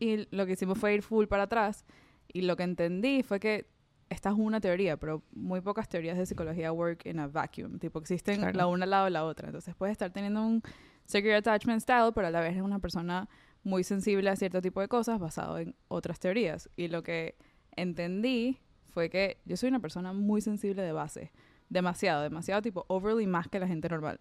y 0.00 0.26
lo 0.34 0.44
que 0.46 0.52
hicimos 0.52 0.78
fue 0.78 0.94
ir 0.94 1.02
full 1.02 1.26
para 1.26 1.44
atrás 1.44 1.84
y 2.32 2.42
lo 2.42 2.56
que 2.56 2.64
entendí 2.64 3.22
fue 3.22 3.38
que 3.38 3.66
esta 4.10 4.30
es 4.30 4.34
una 4.36 4.60
teoría, 4.60 4.96
pero 4.96 5.22
muy 5.32 5.60
pocas 5.60 5.88
teorías 5.88 6.18
de 6.18 6.26
psicología 6.26 6.72
work 6.72 7.06
in 7.06 7.18
a 7.20 7.26
vacuum. 7.28 7.78
Tipo, 7.78 7.98
existen 8.00 8.36
Claro. 8.40 8.56
la 8.56 8.66
una 8.66 8.84
al 8.84 8.90
lado 8.90 9.04
de 9.06 9.10
la 9.12 9.24
otra. 9.24 9.46
Entonces, 9.48 9.74
puedes 9.74 9.92
estar 9.92 10.10
teniendo 10.12 10.42
un 10.44 10.62
secure 11.04 11.34
attachment 11.36 11.80
style, 11.80 12.12
pero 12.14 12.26
a 12.26 12.30
la 12.30 12.40
vez 12.40 12.50
eres 12.52 12.62
una 12.62 12.78
persona 12.80 13.28
muy 13.62 13.82
sensible 13.84 14.28
a 14.30 14.36
cierto 14.36 14.60
tipo 14.60 14.80
de 14.80 14.88
cosas 14.88 15.18
basado 15.20 15.58
en 15.58 15.74
otras 15.88 16.18
teorías. 16.20 16.68
Y 16.76 16.88
lo 16.88 17.02
que 17.02 17.36
entendí 17.76 18.58
fue 18.84 19.10
que 19.10 19.38
yo 19.46 19.56
soy 19.56 19.68
una 19.70 19.80
persona 19.80 20.12
muy 20.12 20.40
sensible 20.40 20.82
de 20.82 20.92
base. 20.92 21.32
Demasiado, 21.68 22.22
demasiado 22.22 22.62
tipo 22.62 22.84
overly 22.88 23.26
más 23.26 23.48
que 23.48 23.58
la 23.58 23.66
gente 23.66 23.88
normal. 23.88 24.20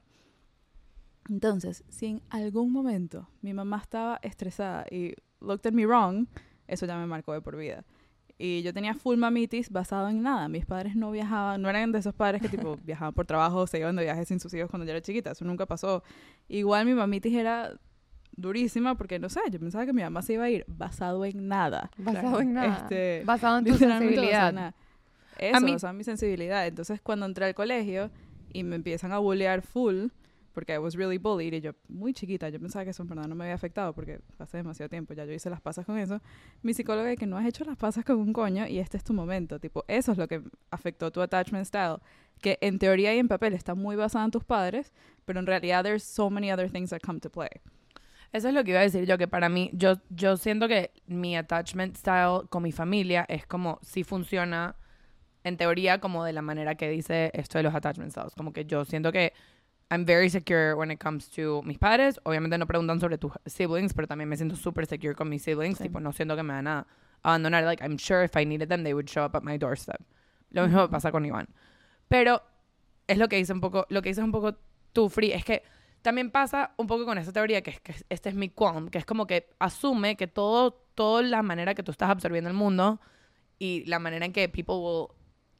Entonces, 1.29 1.83
si 1.89 2.07
en 2.07 2.21
algún 2.29 2.71
momento 2.71 3.29
mi 3.41 3.53
mamá 3.53 3.77
estaba 3.81 4.19
estresada 4.21 4.85
y 4.91 5.13
looked 5.39 5.67
at 5.67 5.73
me 5.73 5.85
wrong, 5.85 6.27
eso 6.67 6.85
ya 6.85 6.97
me 6.97 7.05
marcó 7.05 7.33
de 7.33 7.41
por 7.41 7.55
vida. 7.55 7.85
Y 8.37 8.61
yo 8.63 8.73
tenía 8.73 8.93
full 8.93 9.17
mamitis 9.17 9.69
basado 9.69 10.09
en 10.09 10.21
nada. 10.21 10.49
Mis 10.49 10.65
padres 10.65 10.95
no 10.95 11.11
viajaban, 11.11 11.61
no 11.61 11.69
eran 11.69 11.91
de 11.91 11.99
esos 11.99 12.13
padres 12.13 12.41
que 12.41 12.49
tipo 12.49 12.77
viajaban 12.83 13.13
por 13.13 13.25
trabajo 13.25 13.59
o 13.59 13.67
se 13.67 13.79
iban 13.79 13.95
de 13.95 14.03
viajes 14.03 14.27
sin 14.27 14.39
sus 14.39 14.53
hijos 14.53 14.69
cuando 14.69 14.85
yo 14.85 14.91
era 14.91 15.01
chiquita. 15.01 15.31
Eso 15.31 15.45
nunca 15.45 15.65
pasó. 15.65 16.03
Igual 16.47 16.85
mi 16.85 16.93
mamitis 16.93 17.33
era 17.33 17.79
durísima 18.35 18.95
porque 18.95 19.19
no 19.19 19.29
sé, 19.29 19.39
yo 19.51 19.59
pensaba 19.59 19.85
que 19.85 19.93
mi 19.93 20.01
mamá 20.01 20.21
se 20.23 20.33
iba 20.33 20.45
a 20.45 20.49
ir 20.49 20.65
basado 20.67 21.23
en 21.25 21.47
nada. 21.47 21.91
Basado 21.97 22.41
en 22.41 22.53
nada. 22.53 22.77
Este, 22.77 23.23
basado 23.23 23.59
en 23.59 23.65
tu 23.65 23.75
sensibilidad. 23.77 24.73
Eso, 25.37 25.61
mí- 25.61 25.71
basado 25.73 25.91
en 25.91 25.97
mi 25.97 26.03
sensibilidad. 26.03 26.65
Entonces, 26.67 27.01
cuando 27.01 27.25
entré 27.25 27.45
al 27.45 27.55
colegio 27.55 28.11
y 28.51 28.63
me 28.63 28.75
empiezan 28.75 29.11
a 29.11 29.17
bullear 29.19 29.61
full, 29.61 30.07
porque 30.53 30.73
I 30.73 30.77
was 30.77 30.93
really 30.93 31.17
bullied, 31.17 31.51
y 31.53 31.61
yo 31.61 31.71
muy 31.87 32.13
chiquita, 32.13 32.47
yo 32.49 32.59
pensaba 32.59 32.85
que 32.85 32.91
eso 32.91 33.01
en 33.01 33.09
verdad 33.09 33.27
no 33.27 33.33
me 33.33 33.45
había 33.45 33.55
afectado 33.55 33.91
porque 33.93 34.19
hace 34.37 34.57
demasiado 34.57 34.87
tiempo, 34.87 35.15
ya 35.15 35.25
yo 35.25 35.33
hice 35.33 35.49
las 35.49 35.61
pasas 35.61 35.83
con 35.85 35.97
eso. 35.97 36.21
Mi 36.61 36.75
psicóloga 36.75 37.11
es 37.11 37.17
que 37.17 37.25
no 37.25 37.37
has 37.37 37.45
hecho 37.47 37.63
las 37.65 37.75
pasas 37.75 38.05
con 38.05 38.17
un 38.17 38.33
coño 38.33 38.67
y 38.67 38.77
este 38.77 38.97
es 38.97 39.03
tu 39.03 39.13
momento. 39.13 39.59
Tipo, 39.59 39.83
eso 39.87 40.11
es 40.11 40.17
lo 40.19 40.27
que 40.27 40.43
afectó 40.69 41.11
tu 41.11 41.21
attachment 41.21 41.65
style. 41.65 41.97
Que 42.39 42.59
en 42.61 42.77
teoría 42.77 43.15
y 43.15 43.17
en 43.17 43.27
papel 43.27 43.53
está 43.53 43.73
muy 43.73 43.95
basada 43.95 44.25
en 44.25 44.31
tus 44.31 44.43
padres, 44.43 44.93
pero 45.25 45.39
en 45.39 45.47
realidad 45.47 45.83
there's 45.83 46.03
so 46.03 46.29
many 46.29 46.51
other 46.51 46.69
things 46.71 46.91
that 46.91 46.99
come 47.03 47.19
to 47.19 47.31
play. 47.31 47.49
Eso 48.31 48.47
es 48.47 48.53
lo 48.53 48.63
que 48.63 48.71
iba 48.71 48.79
a 48.79 48.83
decir 48.83 49.05
yo, 49.05 49.17
que 49.17 49.27
para 49.27 49.49
mí, 49.49 49.71
yo, 49.73 49.95
yo 50.09 50.37
siento 50.37 50.67
que 50.67 50.91
mi 51.07 51.35
attachment 51.35 51.95
style 51.97 52.47
con 52.49 52.61
mi 52.63 52.71
familia 52.71 53.25
es 53.27 53.45
como 53.47 53.79
si 53.81 54.03
funciona 54.03 54.75
en 55.43 55.57
teoría 55.57 55.99
como 55.99 56.23
de 56.23 56.33
la 56.33 56.41
manera 56.41 56.75
que 56.75 56.89
dice 56.89 57.31
esto 57.33 57.57
de 57.57 57.63
los 57.63 57.75
attachment 57.75 58.11
styles. 58.11 58.33
Como 58.35 58.53
que 58.53 58.65
yo 58.65 58.85
siento 58.85 59.11
que 59.11 59.33
I'm 59.89 60.05
very 60.05 60.29
secure 60.29 60.73
when 60.75 60.91
it 60.91 60.99
comes 60.99 61.29
to 61.31 61.61
mis 61.63 61.77
padres. 61.77 62.19
Obviamente 62.23 62.57
no 62.57 62.65
preguntan 62.65 62.99
sobre 62.99 63.17
tus 63.17 63.31
siblings, 63.45 63.93
pero 63.93 64.07
también 64.07 64.29
me 64.29 64.37
siento 64.37 64.55
súper 64.55 64.85
secure 64.85 65.15
con 65.15 65.29
mis 65.29 65.43
siblings. 65.43 65.77
Sí. 65.77 65.83
Tipo, 65.83 65.99
no 65.99 66.11
siento 66.11 66.35
que 66.35 66.43
me 66.43 66.53
van 66.53 66.67
a 66.67 66.87
abandonar. 67.21 67.63
Like, 67.63 67.83
I'm 67.83 67.97
sure 67.97 68.23
if 68.23 68.35
I 68.35 68.45
needed 68.45 68.69
them, 68.69 68.83
they 68.83 68.93
would 68.93 69.07
show 69.07 69.25
up 69.25 69.35
at 69.35 69.43
my 69.43 69.57
doorstep. 69.57 70.01
Lo 70.49 70.65
mismo 70.65 70.89
pasa 70.89 71.11
con 71.11 71.25
Iván. 71.25 71.47
Pero 72.07 72.41
es 73.07 73.17
lo 73.17 73.27
que 73.27 73.35
dice 73.35 73.53
un 73.53 73.61
poco, 73.61 73.85
lo 73.89 74.01
que 74.01 74.09
dice 74.09 74.23
un 74.23 74.31
poco 74.31 74.55
tú, 74.93 75.09
Free, 75.09 75.31
es 75.31 75.43
que 75.43 75.63
también 76.01 76.31
pasa 76.31 76.73
un 76.77 76.87
poco 76.87 77.05
con 77.05 77.17
esa 77.17 77.31
teoría 77.31 77.61
que 77.61 77.71
es 77.71 77.79
que 77.79 77.95
este 78.09 78.29
es 78.29 78.35
mi 78.35 78.49
qualm, 78.49 78.89
que 78.89 78.97
es 78.97 79.05
como 79.05 79.25
que 79.25 79.49
asume 79.59 80.15
que 80.15 80.27
todo, 80.27 80.71
toda 80.95 81.21
la 81.23 81.41
manera 81.41 81.73
que 81.73 81.83
tú 81.83 81.91
estás 81.91 82.09
absorbiendo 82.09 82.49
el 82.49 82.55
mundo 82.55 82.99
y 83.57 83.85
la 83.85 83.99
manera 83.99 84.25
en 84.25 84.33
que 84.33 84.49
people 84.49 84.75
will 84.75 85.07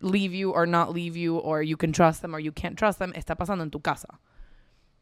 leave 0.04 0.34
you 0.34 0.52
or 0.52 0.68
not 0.68 0.94
leave 0.94 1.18
you 1.18 1.38
or 1.38 1.64
you 1.64 1.78
can 1.78 1.92
trust 1.92 2.22
them 2.22 2.36
or 2.36 2.40
you 2.40 2.52
can't 2.52 2.78
trust 2.78 3.00
them 3.00 3.14
está 3.16 3.36
pasando 3.36 3.64
en 3.64 3.72
tu 3.72 3.80
casa. 3.80 4.20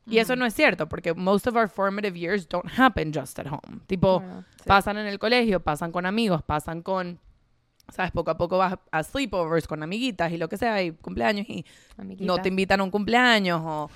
Y 0.07 0.17
eso 0.17 0.35
no 0.35 0.45
es 0.45 0.53
cierto, 0.53 0.89
porque 0.89 1.13
most 1.13 1.47
of 1.47 1.55
our 1.55 1.67
formative 1.67 2.17
years 2.17 2.47
don't 2.47 2.67
happen 2.77 3.13
just 3.13 3.37
at 3.39 3.47
home. 3.47 3.81
Tipo. 3.87 4.21
Sí. 4.21 4.63
pasan 4.65 4.97
en 4.97 5.07
el 5.07 5.19
colegio, 5.19 5.59
pasan 5.59 5.91
con 5.91 6.05
amigos, 6.05 6.43
pasan 6.43 6.81
con, 6.81 7.19
sabes, 7.91 8.11
poco 8.11 8.31
a 8.31 8.37
poco 8.37 8.57
vas 8.57 8.77
a 8.91 9.03
sleepovers 9.03 9.67
con 9.67 9.83
amiguitas 9.83 10.31
y 10.31 10.37
lo 10.37 10.49
que 10.49 10.57
sea, 10.57 10.81
y 10.81 10.91
cumpleaños 10.91 11.47
y 11.49 11.65
no 12.19 12.41
te 12.41 12.49
invitan 12.49 12.79
a 12.79 12.83
un 12.83 12.91
cumpleaños 12.91 13.61
o 13.63 13.89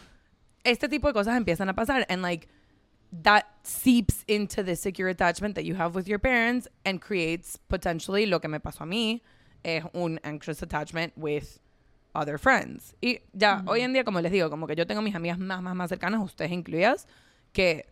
este 0.63 0.89
tipo 0.89 1.07
de 1.07 1.13
cosas 1.13 1.37
empiezan 1.37 1.69
a 1.69 1.75
pasar 1.75 2.05
and 2.09 2.21
like 2.21 2.47
that 3.23 3.43
seeps 3.63 4.23
into 4.27 4.63
the 4.63 4.75
secure 4.75 5.09
attachment 5.09 5.55
that 5.55 5.63
you 5.63 5.75
have 5.75 5.95
with 5.95 6.07
your 6.07 6.19
parents 6.19 6.67
and 6.83 6.99
creates 6.99 7.57
potentially 7.67 8.25
lo 8.25 8.39
que 8.39 8.49
me 8.49 8.59
pasó 8.59 8.83
a 8.83 8.87
mí 8.87 9.21
es 9.65 9.83
un 9.93 10.19
anxious 10.23 10.61
attachment 10.63 11.11
with 11.15 11.43
other 12.13 12.37
friends 12.39 12.95
y 13.01 13.19
ya 13.33 13.57
Ujú. 13.61 13.71
hoy 13.71 13.81
en 13.81 13.91
día 13.93 14.03
como 14.05 14.21
les 14.21 14.31
digo 14.31 14.49
como 14.49 14.67
que 14.67 14.75
yo 14.75 14.85
tengo 14.87 15.01
mis 15.01 15.15
amigas 15.15 15.37
más 15.39 15.61
más 15.61 15.75
más 15.75 15.89
cercanas 15.89 16.21
ustedes 16.23 16.51
incluidas 16.51 17.07
que 17.51 17.85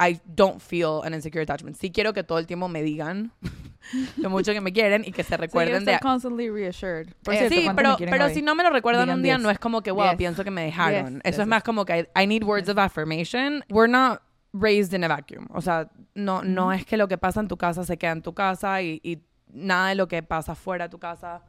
I 0.00 0.20
don't 0.26 0.60
feel 0.60 1.00
an 1.02 1.12
insecure 1.12 1.42
attachment. 1.42 1.76
Sí 1.76 1.90
quiero 1.90 2.12
que 2.12 2.22
todo 2.22 2.38
el 2.38 2.46
tiempo 2.46 2.68
me 2.68 2.84
digan 2.84 3.32
lo 4.16 4.30
mucho 4.30 4.52
que 4.52 4.60
me 4.60 4.72
quieren 4.72 5.02
y 5.04 5.10
que 5.10 5.24
se 5.24 5.36
recuerden 5.36 5.84
de... 5.84 5.98
constantly 6.00 6.48
reassured. 6.50 7.08
Por 7.24 7.34
Eh, 7.34 7.38
cierto, 7.38 7.56
sí, 7.56 7.64
¿cuánto 7.64 7.96
pero, 7.98 8.10
pero 8.10 8.24
hoy? 8.26 8.34
si 8.34 8.40
no 8.42 8.54
me 8.54 8.62
lo 8.62 8.70
recuerdan 8.70 9.06
Digan 9.06 9.16
un 9.18 9.22
día, 9.24 9.34
10. 9.34 9.42
no 9.42 9.50
es 9.50 9.58
como 9.58 9.82
que, 9.82 9.90
wow, 9.90 10.10
Yes. 10.10 10.16
pienso 10.16 10.44
que 10.44 10.52
me 10.52 10.62
dejaron. 10.64 11.14
Yes. 11.14 11.20
Eso 11.24 11.28
es 11.42 11.46
Yes. 11.46 11.46
más 11.48 11.62
como 11.64 11.84
que 11.84 12.08
I, 12.16 12.22
I 12.22 12.26
need 12.28 12.44
words 12.44 12.68
of 12.68 12.78
affirmation. 12.78 13.64
We're 13.70 13.90
not 13.90 14.22
raised 14.52 14.94
in 14.94 15.02
a 15.02 15.08
vacuum. 15.08 15.48
O 15.52 15.60
sea, 15.60 15.90
no, 16.14 16.44
no 16.44 16.66
Ujú. 16.66 16.72
es 16.74 16.86
que 16.86 16.96
lo 16.96 17.08
que 17.08 17.18
pasa 17.18 17.40
en 17.40 17.48
tu 17.48 17.56
casa 17.56 17.82
se 17.82 17.96
queda 17.98 18.12
en 18.12 18.22
tu 18.22 18.34
casa 18.34 18.80
y, 18.82 19.00
y 19.02 19.18
nada 19.52 19.90
de 19.90 19.94
lo 19.94 20.08
que 20.08 20.22
pasa 20.22 20.54
fuera 20.54 20.86
de 20.86 20.90
tu 20.90 20.98
casa. 20.98 21.42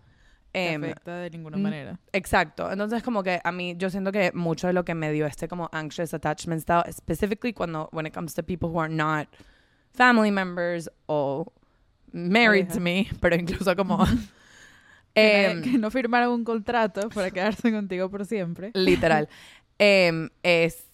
te 0.51 0.73
em, 0.73 0.83
afecta 0.83 1.17
de 1.17 1.29
ninguna 1.29 1.57
mm, 1.57 1.61
manera. 1.61 1.99
Exacto. 2.11 2.71
Entonces, 2.71 3.03
como 3.03 3.23
que 3.23 3.39
a 3.43 3.51
mí, 3.51 3.75
yo 3.77 3.89
siento 3.89 4.11
que 4.11 4.31
mucho 4.33 4.67
de 4.67 4.73
lo 4.73 4.83
que 4.83 4.95
me 4.95 5.11
dio 5.11 5.25
este 5.25 5.47
como 5.47 5.69
anxious 5.71 6.13
attachment 6.13 6.61
style, 6.61 6.83
specifically 6.91 7.53
cuando, 7.53 7.89
when 7.91 8.05
it 8.05 8.13
comes 8.13 8.33
to 8.33 8.43
people 8.43 8.69
who 8.69 8.79
are 8.79 8.93
not 8.93 9.27
family 9.93 10.31
members 10.31 10.89
o 11.07 11.51
married 12.11 12.67
to 12.67 12.79
Pareja. 12.79 12.81
me, 12.81 13.07
pero 13.21 13.35
incluso 13.35 13.75
como... 13.75 14.05
Que, 15.13 15.45
em, 15.51 15.61
que 15.61 15.77
no 15.77 15.91
firmaron 15.91 16.31
un 16.31 16.43
contrato 16.43 17.09
para 17.09 17.31
quedarse 17.31 17.71
contigo 17.71 18.09
por 18.09 18.25
siempre. 18.25 18.71
literal, 18.75 19.27
em, 19.77 20.29
es 20.43 20.85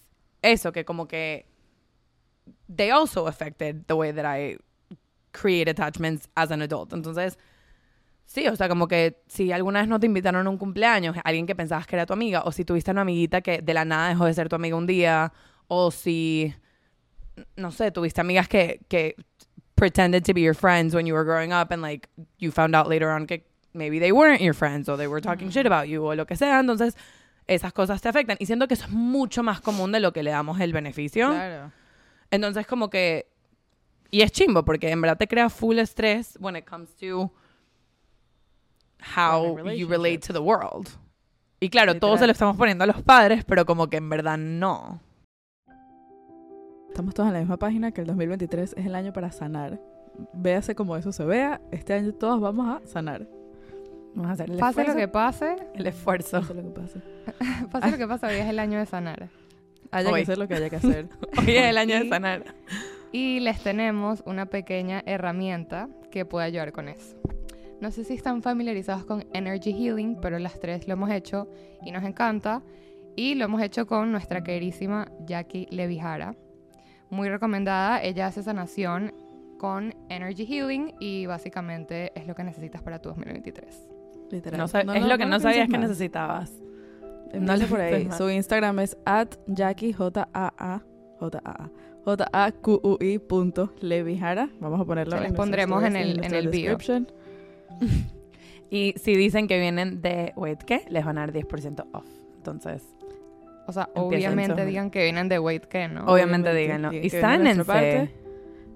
eso, 0.42 0.72
que 0.72 0.84
como 0.84 1.06
que 1.06 1.46
they 2.68 2.90
also 2.90 3.26
affected 3.26 3.86
the 3.86 3.94
way 3.94 4.12
that 4.12 4.24
I 4.24 4.58
create 5.38 5.68
attachments 5.68 6.28
as 6.34 6.50
an 6.50 6.62
adult. 6.62 6.92
Entonces, 6.92 7.38
sí, 8.24 8.46
o 8.48 8.56
sea, 8.56 8.68
como 8.68 8.88
que 8.88 9.22
si 9.26 9.52
alguna 9.52 9.80
vez 9.80 9.88
no 9.88 10.00
te 10.00 10.06
invitaron 10.06 10.46
a 10.46 10.50
un 10.50 10.58
cumpleaños, 10.58 11.16
alguien 11.24 11.46
que 11.46 11.54
pensabas 11.54 11.86
que 11.86 11.96
era 11.96 12.06
tu 12.06 12.12
amiga, 12.12 12.42
o 12.44 12.52
si 12.52 12.64
tuviste 12.64 12.90
una 12.90 13.02
amiguita 13.02 13.40
que 13.40 13.60
de 13.60 13.74
la 13.74 13.84
nada 13.84 14.08
dejó 14.08 14.26
de 14.26 14.34
ser 14.34 14.48
tu 14.48 14.56
amiga 14.56 14.76
un 14.76 14.86
día, 14.86 15.32
o 15.68 15.90
si, 15.90 16.54
no 17.56 17.70
sé, 17.70 17.90
tuviste 17.90 18.20
amigas 18.20 18.48
que, 18.48 18.80
que 18.88 19.16
pretended 19.74 20.24
to 20.24 20.32
be 20.32 20.40
your 20.40 20.54
friends 20.54 20.94
when 20.94 21.06
you 21.06 21.14
were 21.14 21.24
growing 21.24 21.52
up 21.52 21.70
and 21.70 21.82
like 21.82 22.08
you 22.38 22.50
found 22.50 22.74
out 22.74 22.88
later 22.88 23.10
on 23.10 23.26
que 23.26 23.44
maybe 23.74 23.98
they 23.98 24.10
weren't 24.10 24.40
your 24.40 24.54
friends 24.54 24.88
o 24.88 24.96
they 24.96 25.06
were 25.06 25.20
talking 25.20 25.50
shit 25.50 25.66
about 25.66 25.86
you 25.86 26.02
o 26.02 26.14
lo 26.14 26.24
que 26.24 26.34
sea, 26.34 26.60
entonces 26.60 26.96
esas 27.46 27.72
cosas 27.72 28.00
te 28.00 28.08
afectan. 28.08 28.36
Y 28.40 28.46
siento 28.46 28.66
que 28.66 28.74
eso 28.74 28.84
es 28.86 28.90
mucho 28.90 29.42
más 29.42 29.60
común 29.60 29.92
de 29.92 30.00
lo 30.00 30.12
que 30.12 30.22
le 30.22 30.30
damos 30.30 30.60
el 30.60 30.72
beneficio. 30.72 31.28
Claro. 31.28 31.72
Entonces, 32.30 32.66
como 32.66 32.90
que. 32.90 33.28
Y 34.10 34.22
es 34.22 34.32
chimbo, 34.32 34.64
porque 34.64 34.90
en 34.90 35.00
verdad 35.00 35.16
te 35.18 35.26
crea 35.28 35.48
full 35.50 35.78
estrés 35.78 36.36
when 36.40 36.56
it 36.56 36.64
comes 36.64 36.94
to 36.96 37.30
how 39.16 39.58
you 39.70 39.86
relate 39.88 40.18
to 40.26 40.32
the 40.32 40.38
world. 40.38 40.88
Y 41.60 41.68
claro, 41.70 41.92
Literal. 41.94 42.00
todos 42.00 42.20
se 42.20 42.26
lo 42.26 42.32
estamos 42.32 42.56
poniendo 42.56 42.84
a 42.84 42.86
los 42.86 43.02
padres, 43.02 43.44
pero 43.44 43.64
como 43.66 43.88
que 43.88 43.96
en 43.96 44.08
verdad 44.08 44.36
no. 44.38 45.00
Estamos 46.88 47.14
todos 47.14 47.28
en 47.28 47.34
la 47.34 47.40
misma 47.40 47.58
página 47.58 47.92
que 47.92 48.00
el 48.00 48.06
2023 48.06 48.74
es 48.76 48.86
el 48.86 48.94
año 48.94 49.12
para 49.12 49.30
sanar. 49.32 49.80
Véase 50.32 50.74
como 50.74 50.96
eso 50.96 51.12
se 51.12 51.24
vea. 51.24 51.60
Este 51.70 51.92
año 51.94 52.12
todos 52.14 52.40
vamos 52.40 52.82
a 52.82 52.86
sanar. 52.86 53.26
Vamos 54.14 54.30
a 54.30 54.32
hacer 54.32 54.50
el 54.50 54.58
Pase 54.58 54.82
lo 54.82 54.92
esfuerzo. 54.92 54.98
que 54.98 55.08
pase, 55.08 55.56
El 55.74 55.86
esfuerzo. 55.86 56.38
Es 56.38 56.48
lo 56.48 56.62
que 56.62 56.70
pasa. 56.70 57.00
pase 57.70 57.90
lo 57.90 57.98
que 57.98 58.06
pase, 58.06 58.26
hoy 58.26 58.36
es 58.36 58.46
el 58.46 58.58
año 58.58 58.78
de 58.78 58.86
sanar. 58.86 59.28
Hoy. 59.92 60.12
que 60.14 60.22
hacer 60.22 60.38
lo 60.38 60.48
que 60.48 60.54
haya 60.54 60.70
que 60.70 60.76
hacer. 60.76 61.08
Hoy 61.38 61.56
es 61.56 61.64
el 61.64 61.78
año 61.78 62.02
de 62.02 62.08
sanar. 62.08 62.44
Y 63.16 63.40
les 63.40 63.62
tenemos 63.62 64.22
una 64.26 64.44
pequeña 64.44 65.02
herramienta 65.06 65.88
que 66.10 66.26
puede 66.26 66.44
ayudar 66.44 66.72
con 66.72 66.86
eso. 66.86 67.16
No 67.80 67.90
sé 67.90 68.04
si 68.04 68.12
están 68.12 68.42
familiarizados 68.42 69.06
con 69.06 69.24
Energy 69.32 69.72
Healing, 69.72 70.18
pero 70.20 70.38
las 70.38 70.60
tres 70.60 70.86
lo 70.86 70.92
hemos 70.92 71.10
hecho 71.10 71.48
y 71.82 71.92
nos 71.92 72.04
encanta. 72.04 72.62
Y 73.16 73.34
lo 73.36 73.46
hemos 73.46 73.62
hecho 73.62 73.86
con 73.86 74.12
nuestra 74.12 74.44
queridísima 74.44 75.10
Jackie 75.24 75.66
Levijara. 75.70 76.34
Muy 77.08 77.30
recomendada. 77.30 78.02
Ella 78.02 78.26
hace 78.26 78.42
sanación 78.42 79.14
con 79.58 79.94
Energy 80.10 80.44
Healing 80.44 80.92
y 81.00 81.24
básicamente 81.24 82.12
es 82.14 82.26
lo 82.26 82.34
que 82.34 82.44
necesitas 82.44 82.82
para 82.82 82.98
tu 83.00 83.08
2023. 83.08 83.88
Literal. 84.30 84.58
No 84.58 84.68
sab- 84.68 84.94
es 84.94 85.06
lo 85.06 85.16
que 85.16 85.24
no, 85.24 85.40
sabías 85.40 85.70
que 85.70 85.78
necesitabas. 85.78 86.52
Lo 87.32 87.66
por 87.66 87.80
ahí. 87.80 88.10
Su 88.12 88.28
Instagram 88.28 88.80
es 88.80 88.94
at 89.06 89.36
Jackie 89.46 89.94
J 89.94 90.28
A 90.34 90.52
A 90.58 90.82
J 91.18 91.40
A 91.42 91.50
A 91.64 91.70
J 92.06 92.26
A 92.32 92.52
Q 92.52 92.80
U 92.82 92.96
I 93.00 93.18
punto 93.18 93.72
Levijara. 93.80 94.48
Vamos 94.60 94.80
a 94.80 94.84
ponerlo 94.86 95.10
Se 95.12 95.16
en 95.18 95.22
les 95.24 95.32
pondremos 95.32 95.82
en 95.84 95.96
el- 95.96 96.10
en 96.10 96.16
nuestra 96.16 96.38
el 96.38 96.48
bio. 96.48 96.70
description. 96.76 97.08
Y 98.70 98.94
si 98.96 99.14
dicen 99.16 99.46
que 99.46 99.60
vienen 99.60 100.02
de, 100.02 100.32
wait, 100.34 100.60
¿qué? 100.64 100.84
Les 100.88 101.04
van 101.04 101.18
a 101.18 101.20
dar 101.20 101.32
10% 101.32 101.86
off. 101.92 102.04
Entonces, 102.36 102.82
O 103.68 103.72
sea, 103.72 103.88
obviamente 103.94 104.64
digan 104.66 104.90
que 104.90 105.04
vienen 105.04 105.28
de 105.28 105.38
Weight 105.38 105.64
que 105.66 105.86
no. 105.88 106.04
obviamente, 106.04 106.50
Obviamente, 106.50 106.54
díganlo. 106.54 106.92
Y 106.92 107.08
sánense. 107.10 107.64
parte. 107.64 108.10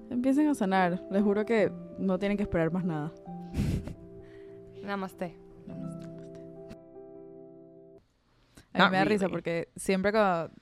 Empiecen 0.09 0.47
a 0.47 0.55
sanar. 0.55 1.01
Les 1.11 1.21
juro 1.23 1.45
que 1.45 1.71
no 1.97 2.17
tienen 2.19 2.37
que 2.37 2.43
esperar 2.43 2.71
más 2.71 2.83
nada. 2.85 3.11
Namaste. 4.83 5.33
A 8.73 8.77
mí 8.77 8.83
Not 8.83 8.91
me 8.91 8.97
da 8.97 9.03
risa 9.05 9.25
really. 9.25 9.31
porque 9.31 9.67
siempre 9.75 10.11
cuando 10.13 10.53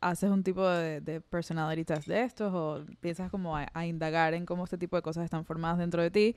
haces 0.00 0.30
un 0.30 0.42
tipo 0.42 0.66
de, 0.68 1.00
de 1.00 1.20
personality 1.20 1.84
test 1.84 2.06
de 2.06 2.22
estos 2.22 2.52
o 2.54 2.78
empiezas 2.78 3.30
como 3.30 3.56
a, 3.56 3.68
a 3.72 3.86
indagar 3.86 4.34
en 4.34 4.46
cómo 4.46 4.64
este 4.64 4.78
tipo 4.78 4.96
de 4.96 5.02
cosas 5.02 5.24
están 5.24 5.44
formadas 5.44 5.78
dentro 5.78 6.02
de 6.02 6.10
ti, 6.10 6.36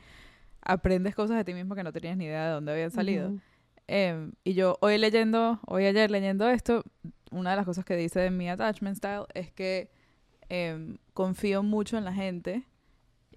aprendes 0.61 1.15
cosas 1.15 1.37
de 1.37 1.43
ti 1.43 1.53
mismo 1.53 1.75
que 1.75 1.83
no 1.83 1.91
tenías 1.91 2.17
ni 2.17 2.25
idea 2.25 2.47
de 2.47 2.51
dónde 2.53 2.71
habían 2.71 2.91
salido. 2.91 3.29
Ujú. 3.29 3.39
Em, 3.87 4.31
y 4.43 4.53
yo 4.53 4.77
hoy 4.81 4.97
leyendo, 4.97 5.59
hoy 5.67 5.85
ayer 5.85 6.09
leyendo 6.11 6.49
esto, 6.49 6.83
una 7.31 7.51
de 7.51 7.55
las 7.57 7.65
cosas 7.65 7.83
que 7.83 7.95
dice 7.95 8.19
de 8.19 8.31
mi 8.31 8.49
attachment 8.49 8.97
style 8.97 9.25
es 9.33 9.51
que 9.51 9.91
em, 10.49 10.97
confío 11.13 11.63
mucho 11.63 11.97
en 11.97 12.05
la 12.05 12.13
gente 12.13 12.65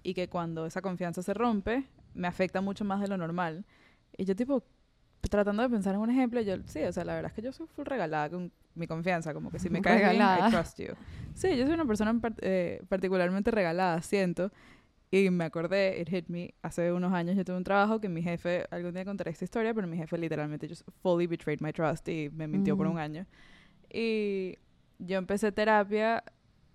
y 0.01 0.13
que 0.13 0.29
cuando 0.29 0.65
esa 0.65 0.81
confianza 0.81 1.23
se 1.23 1.33
rompe, 1.33 1.85
me 2.13 2.27
afecta 2.27 2.61
mucho 2.61 2.85
más 2.85 3.01
de 3.01 3.07
lo 3.07 3.17
normal. 3.17 3.65
Y 4.17 4.25
yo 4.25 4.35
tipo, 4.35 4.63
tratando 5.29 5.63
de 5.63 5.69
pensar 5.69 5.95
en 5.95 6.01
un 6.01 6.09
ejemplo, 6.09 6.39
yo 6.41 6.55
sí, 6.65 6.83
o 6.83 6.91
sea, 6.93 7.03
la 7.03 7.15
verdad 7.15 7.31
es 7.31 7.35
que 7.35 7.41
yo 7.41 7.51
soy 7.51 7.67
full 7.67 7.85
regalada 7.85 8.29
con 8.29 8.51
mi 8.75 8.87
confianza, 8.87 9.33
como 9.33 9.51
que 9.51 9.59
si 9.59 9.69
me 9.69 9.81
caes 9.81 9.97
bien, 9.99 10.11
Regalada. 10.11 10.47
I 10.47 10.51
trust 10.51 10.79
you. 10.79 10.93
Sí, 11.33 11.55
yo 11.57 11.65
soy 11.65 11.73
una 11.73 11.85
persona 11.85 12.13
par- 12.19 12.35
eh, 12.41 12.81
particularmente 12.89 13.51
regalada, 13.51 14.01
siento. 14.01 14.51
Y 15.11 15.29
me 15.29 15.45
acordé, 15.45 16.01
it 16.01 16.09
hit 16.09 16.27
me, 16.27 16.53
hace 16.61 16.91
unos 16.91 17.13
años 17.13 17.37
yo 17.37 17.45
tuve 17.45 17.55
un 17.57 17.63
trabajo 17.63 18.01
que 18.01 18.09
mi 18.09 18.21
jefe, 18.21 18.65
algún 18.71 18.93
día 18.93 19.05
contaré 19.05 19.31
esta 19.31 19.45
historia, 19.45 19.73
pero 19.73 19.87
mi 19.87 19.95
jefe 19.97 20.17
literalmente 20.17 20.67
just 20.67 20.81
fully 21.01 21.25
betrayed 21.27 21.61
my 21.61 21.71
trust 21.71 22.07
y 22.09 22.29
me 22.31 22.47
mintió 22.47 22.75
por 22.75 22.85
Ujú. 22.87 22.95
un 22.95 22.99
año. 23.01 23.25
Y 23.91 24.57
yo 24.99 25.17
empecé 25.17 25.51
terapia 25.51 26.23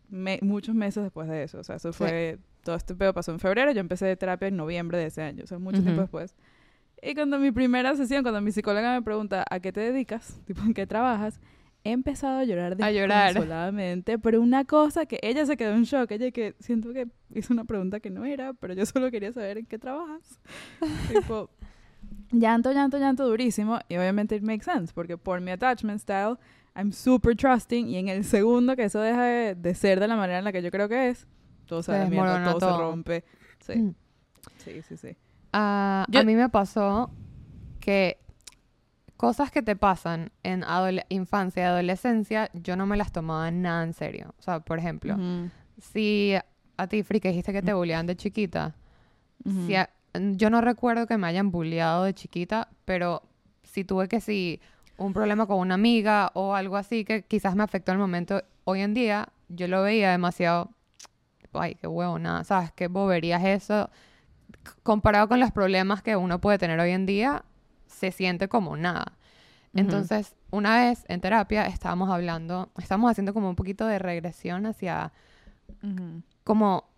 me- 0.09 0.39
muchos 0.43 0.75
meses 0.75 1.03
después 1.03 1.29
de 1.29 1.43
eso. 1.43 1.59
O 1.59 1.65
sea, 1.65 1.77
eso 1.77 1.93
Sí. 1.93 1.99
fue, 1.99 2.39
todo 2.63 2.77
este 2.77 2.95
pedo 2.95 3.13
pasó 3.13 3.33
en 3.33 3.41
febrero, 3.41 3.73
yo 3.73 3.81
empecé 3.81 4.17
terapia 4.17 4.49
en 4.49 4.57
noviembre 4.57 4.99
de 4.99 5.07
ese 5.07 5.23
año, 5.23 5.45
o 5.45 5.47
sea, 5.47 5.59
mucho 5.59 5.83
tiempo 5.83 6.01
después. 6.03 6.35
Y 7.03 7.15
cuando 7.15 7.39
mi 7.39 7.51
primera 7.51 7.95
sesión, 7.97 8.23
cuando 8.23 8.41
mi 8.41 8.53
psicóloga 8.53 8.93
me 8.95 9.03
pregunta, 9.03 9.45
¿a 9.51 9.61
qué 9.61 9.73
te 9.73 9.81
dedicas? 9.81 10.39
Tipo, 10.47 10.63
¿en 10.63 10.75
qué 10.75 10.87
trabajas? 10.87 11.41
He 11.83 11.93
empezado 11.93 12.39
a 12.41 12.45
llorar 12.45 12.77
A 12.81 12.91
llorar. 12.91 13.29
desconsoladamente, 13.29 14.19
pero 14.19 14.41
una 14.43 14.65
cosa 14.67 15.07
que 15.07 15.19
ella 15.23 15.47
se 15.47 15.57
quedó 15.57 15.73
en 15.75 15.85
shock, 15.85 16.11
ella 16.11 16.31
que 16.31 16.55
siento 16.61 16.93
que 16.93 17.09
hizo 17.35 17.53
una 17.55 17.65
pregunta 17.65 18.01
que 18.01 18.11
no 18.11 18.25
era, 18.27 18.53
pero 18.53 18.75
yo 18.75 18.85
solo 18.87 19.11
quería 19.11 19.33
saber 19.33 19.59
en 19.59 19.67
qué 19.67 19.79
trabajas. 19.79 20.39
tipo, 21.09 21.49
llanto, 22.33 22.73
llanto, 22.73 22.99
llanto 22.99 23.27
durísimo, 23.27 23.79
y 23.89 23.97
obviamente 23.97 24.37
it 24.37 24.43
makes 24.43 24.65
sense, 24.65 24.93
porque 24.93 25.17
por 25.17 25.41
mi 25.41 25.51
attachment 25.53 26.01
style, 26.01 26.37
I'm 26.77 26.93
super 26.93 27.35
trusting, 27.35 27.89
y 27.89 27.97
en 27.97 28.09
el 28.09 28.25
segundo 28.25 28.77
que 28.77 28.85
eso 28.85 29.01
deja 29.01 29.25
de, 29.25 29.55
de 29.55 29.75
ser 29.75 30.01
de 30.01 30.09
la 30.09 30.17
manera 30.17 30.39
en 30.39 30.45
la 30.45 30.53
que 30.53 30.63
yo 30.63 30.71
creo 30.71 30.89
que 30.89 31.09
es, 31.09 31.27
todo 31.67 31.83
se, 31.83 31.93
Se 31.93 31.99
desmorona 31.99 32.45
todo, 32.45 32.61
se 32.61 32.67
todo. 32.67 32.79
rompe. 32.79 33.25
Sí, 33.61 33.73
Mm. 33.79 33.95
sí, 34.59 34.83
sí, 34.83 34.97
sí. 34.97 35.17
Ah, 35.53 36.05
Yo- 36.11 36.21
A 36.21 36.25
mí 36.25 36.35
me 36.37 36.49
pasó 36.51 37.11
que 37.81 38.19
cosas 39.21 39.51
que 39.51 39.61
te 39.61 39.77
pasan 39.77 40.33
en 40.43 40.63
adole- 40.63 41.05
infancia 41.11 41.63
y 41.63 41.67
adolescencia, 41.67 42.49
yo 42.55 42.75
no 42.75 42.87
me 42.87 42.97
las 42.97 43.13
tomaba 43.13 43.51
nada 43.51 43.83
en 43.85 43.93
serio. 43.93 44.35
O 44.39 44.43
sea, 44.43 44.61
por 44.61 44.79
ejemplo, 44.79 45.13
Ujú, 45.17 45.51
si 45.79 46.33
a 46.79 46.87
ti, 46.87 47.03
que 47.05 47.29
dijiste 47.29 47.53
que 47.53 47.61
te 47.61 47.75
bulleaban 47.75 48.07
de 48.07 48.17
chiquita, 48.17 48.75
ujú. 49.45 49.67
si 49.67 49.75
a- 49.75 49.91
yo 50.15 50.49
no 50.49 50.63
recuerdo 50.63 51.07
que 51.07 51.19
me 51.19 51.27
hayan 51.27 51.51
bulleado 51.51 52.05
de 52.05 52.15
chiquita, 52.15 52.69
pero 52.87 53.21
si 53.63 53.85
tuve 53.85 54.09
que 54.09 54.23
si 54.23 54.59
un 54.97 55.13
problema 55.13 55.47
con 55.47 55.59
una 55.59 55.75
amiga 55.75 56.31
o 56.33 56.55
algo 56.55 56.79
así 56.79 57.05
que 57.05 57.23
quizás 57.23 57.55
me 57.55 57.63
afectó 57.63 57.93
en 57.93 57.97
el 57.97 58.01
momento, 58.01 58.43
hoy 58.65 58.81
en 58.81 58.95
día 58.95 59.29
yo 59.51 59.69
lo 59.69 59.83
veía 59.83 60.13
demasiado, 60.13 60.71
ay, 61.53 61.75
qué 61.75 61.87
huevo, 61.87 62.19
nada, 62.19 62.43
¿sabes? 62.45 62.73
Qué 62.73 62.89
bobería 62.89 63.37
es 63.37 63.65
eso. 63.65 63.91
Comparado 64.83 65.29
con 65.29 65.41
los 65.41 65.51
problemas 65.53 66.01
que 66.03 66.17
uno 66.17 66.41
puede 66.41 66.57
tener 66.57 66.81
hoy 66.81 66.93
en 66.93 67.05
día, 67.05 67.45
se 68.01 68.11
siente 68.13 68.49
como 68.49 68.77
nada. 68.77 69.13
Entonces, 69.75 70.35
una 70.51 70.77
vez 70.81 71.05
en 71.07 71.21
terapia 71.21 71.67
estábamos 71.67 72.11
hablando, 72.11 72.71
estábamos 72.79 73.11
haciendo 73.13 73.33
como 73.33 73.49
un 73.49 73.55
poquito 73.55 73.87
de 73.87 74.01
regresión 74.01 74.67
hacia 74.67 75.13
Ujú. 75.85 76.23
como 76.43 76.89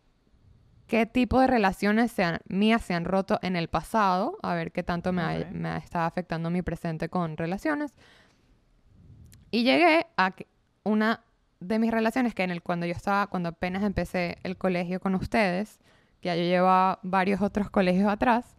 qué 0.86 1.04
tipo 1.04 1.38
de 1.40 1.46
relaciones 1.48 2.12
se 2.12 2.24
han- 2.24 2.40
mías 2.48 2.80
se 2.82 2.94
han 2.94 3.04
roto 3.04 3.38
en 3.42 3.56
el 3.56 3.68
pasado, 3.68 4.38
a 4.42 4.54
ver 4.54 4.72
qué 4.72 4.82
tanto 4.82 5.12
me, 5.12 5.22
ha- 5.22 5.38
Ok. 5.40 5.50
me 5.52 5.76
está 5.76 6.06
afectando 6.06 6.48
mi 6.50 6.62
presente 6.62 7.08
con 7.10 7.36
relaciones. 7.36 7.92
Y 9.50 9.64
llegué 9.64 10.06
a 10.16 10.30
que 10.30 10.46
una 10.84 11.20
de 11.60 11.78
mis 11.78 11.90
relaciones 11.90 12.34
que 12.34 12.42
en 12.42 12.50
el 12.50 12.62
cuando 12.62 12.86
yo 12.86 12.92
estaba, 12.92 13.26
cuando 13.26 13.50
apenas 13.50 13.82
empecé 13.82 14.38
el 14.44 14.56
colegio 14.56 14.98
con 14.98 15.14
ustedes, 15.14 15.78
que 16.20 16.28
ya 16.28 16.36
yo 16.36 16.42
llevaba 16.42 16.98
varios 17.02 17.40
otros 17.42 17.68
colegios 17.70 18.10
atrás, 18.10 18.56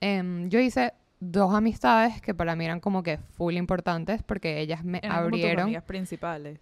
em, 0.00 0.48
yo 0.48 0.58
hice 0.60 0.94
dos 1.30 1.54
amistades 1.54 2.20
que 2.20 2.34
para 2.34 2.54
mí 2.56 2.64
eran 2.64 2.80
como 2.80 3.02
que 3.02 3.18
full 3.18 3.54
importantes 3.54 4.22
porque 4.22 4.60
ellas 4.60 4.84
me 4.84 4.98
Eran 4.98 5.10
como 5.18 5.30
tus 5.30 5.38
abrieron. 5.40 5.62
amigas 5.64 5.84
principales. 5.84 6.58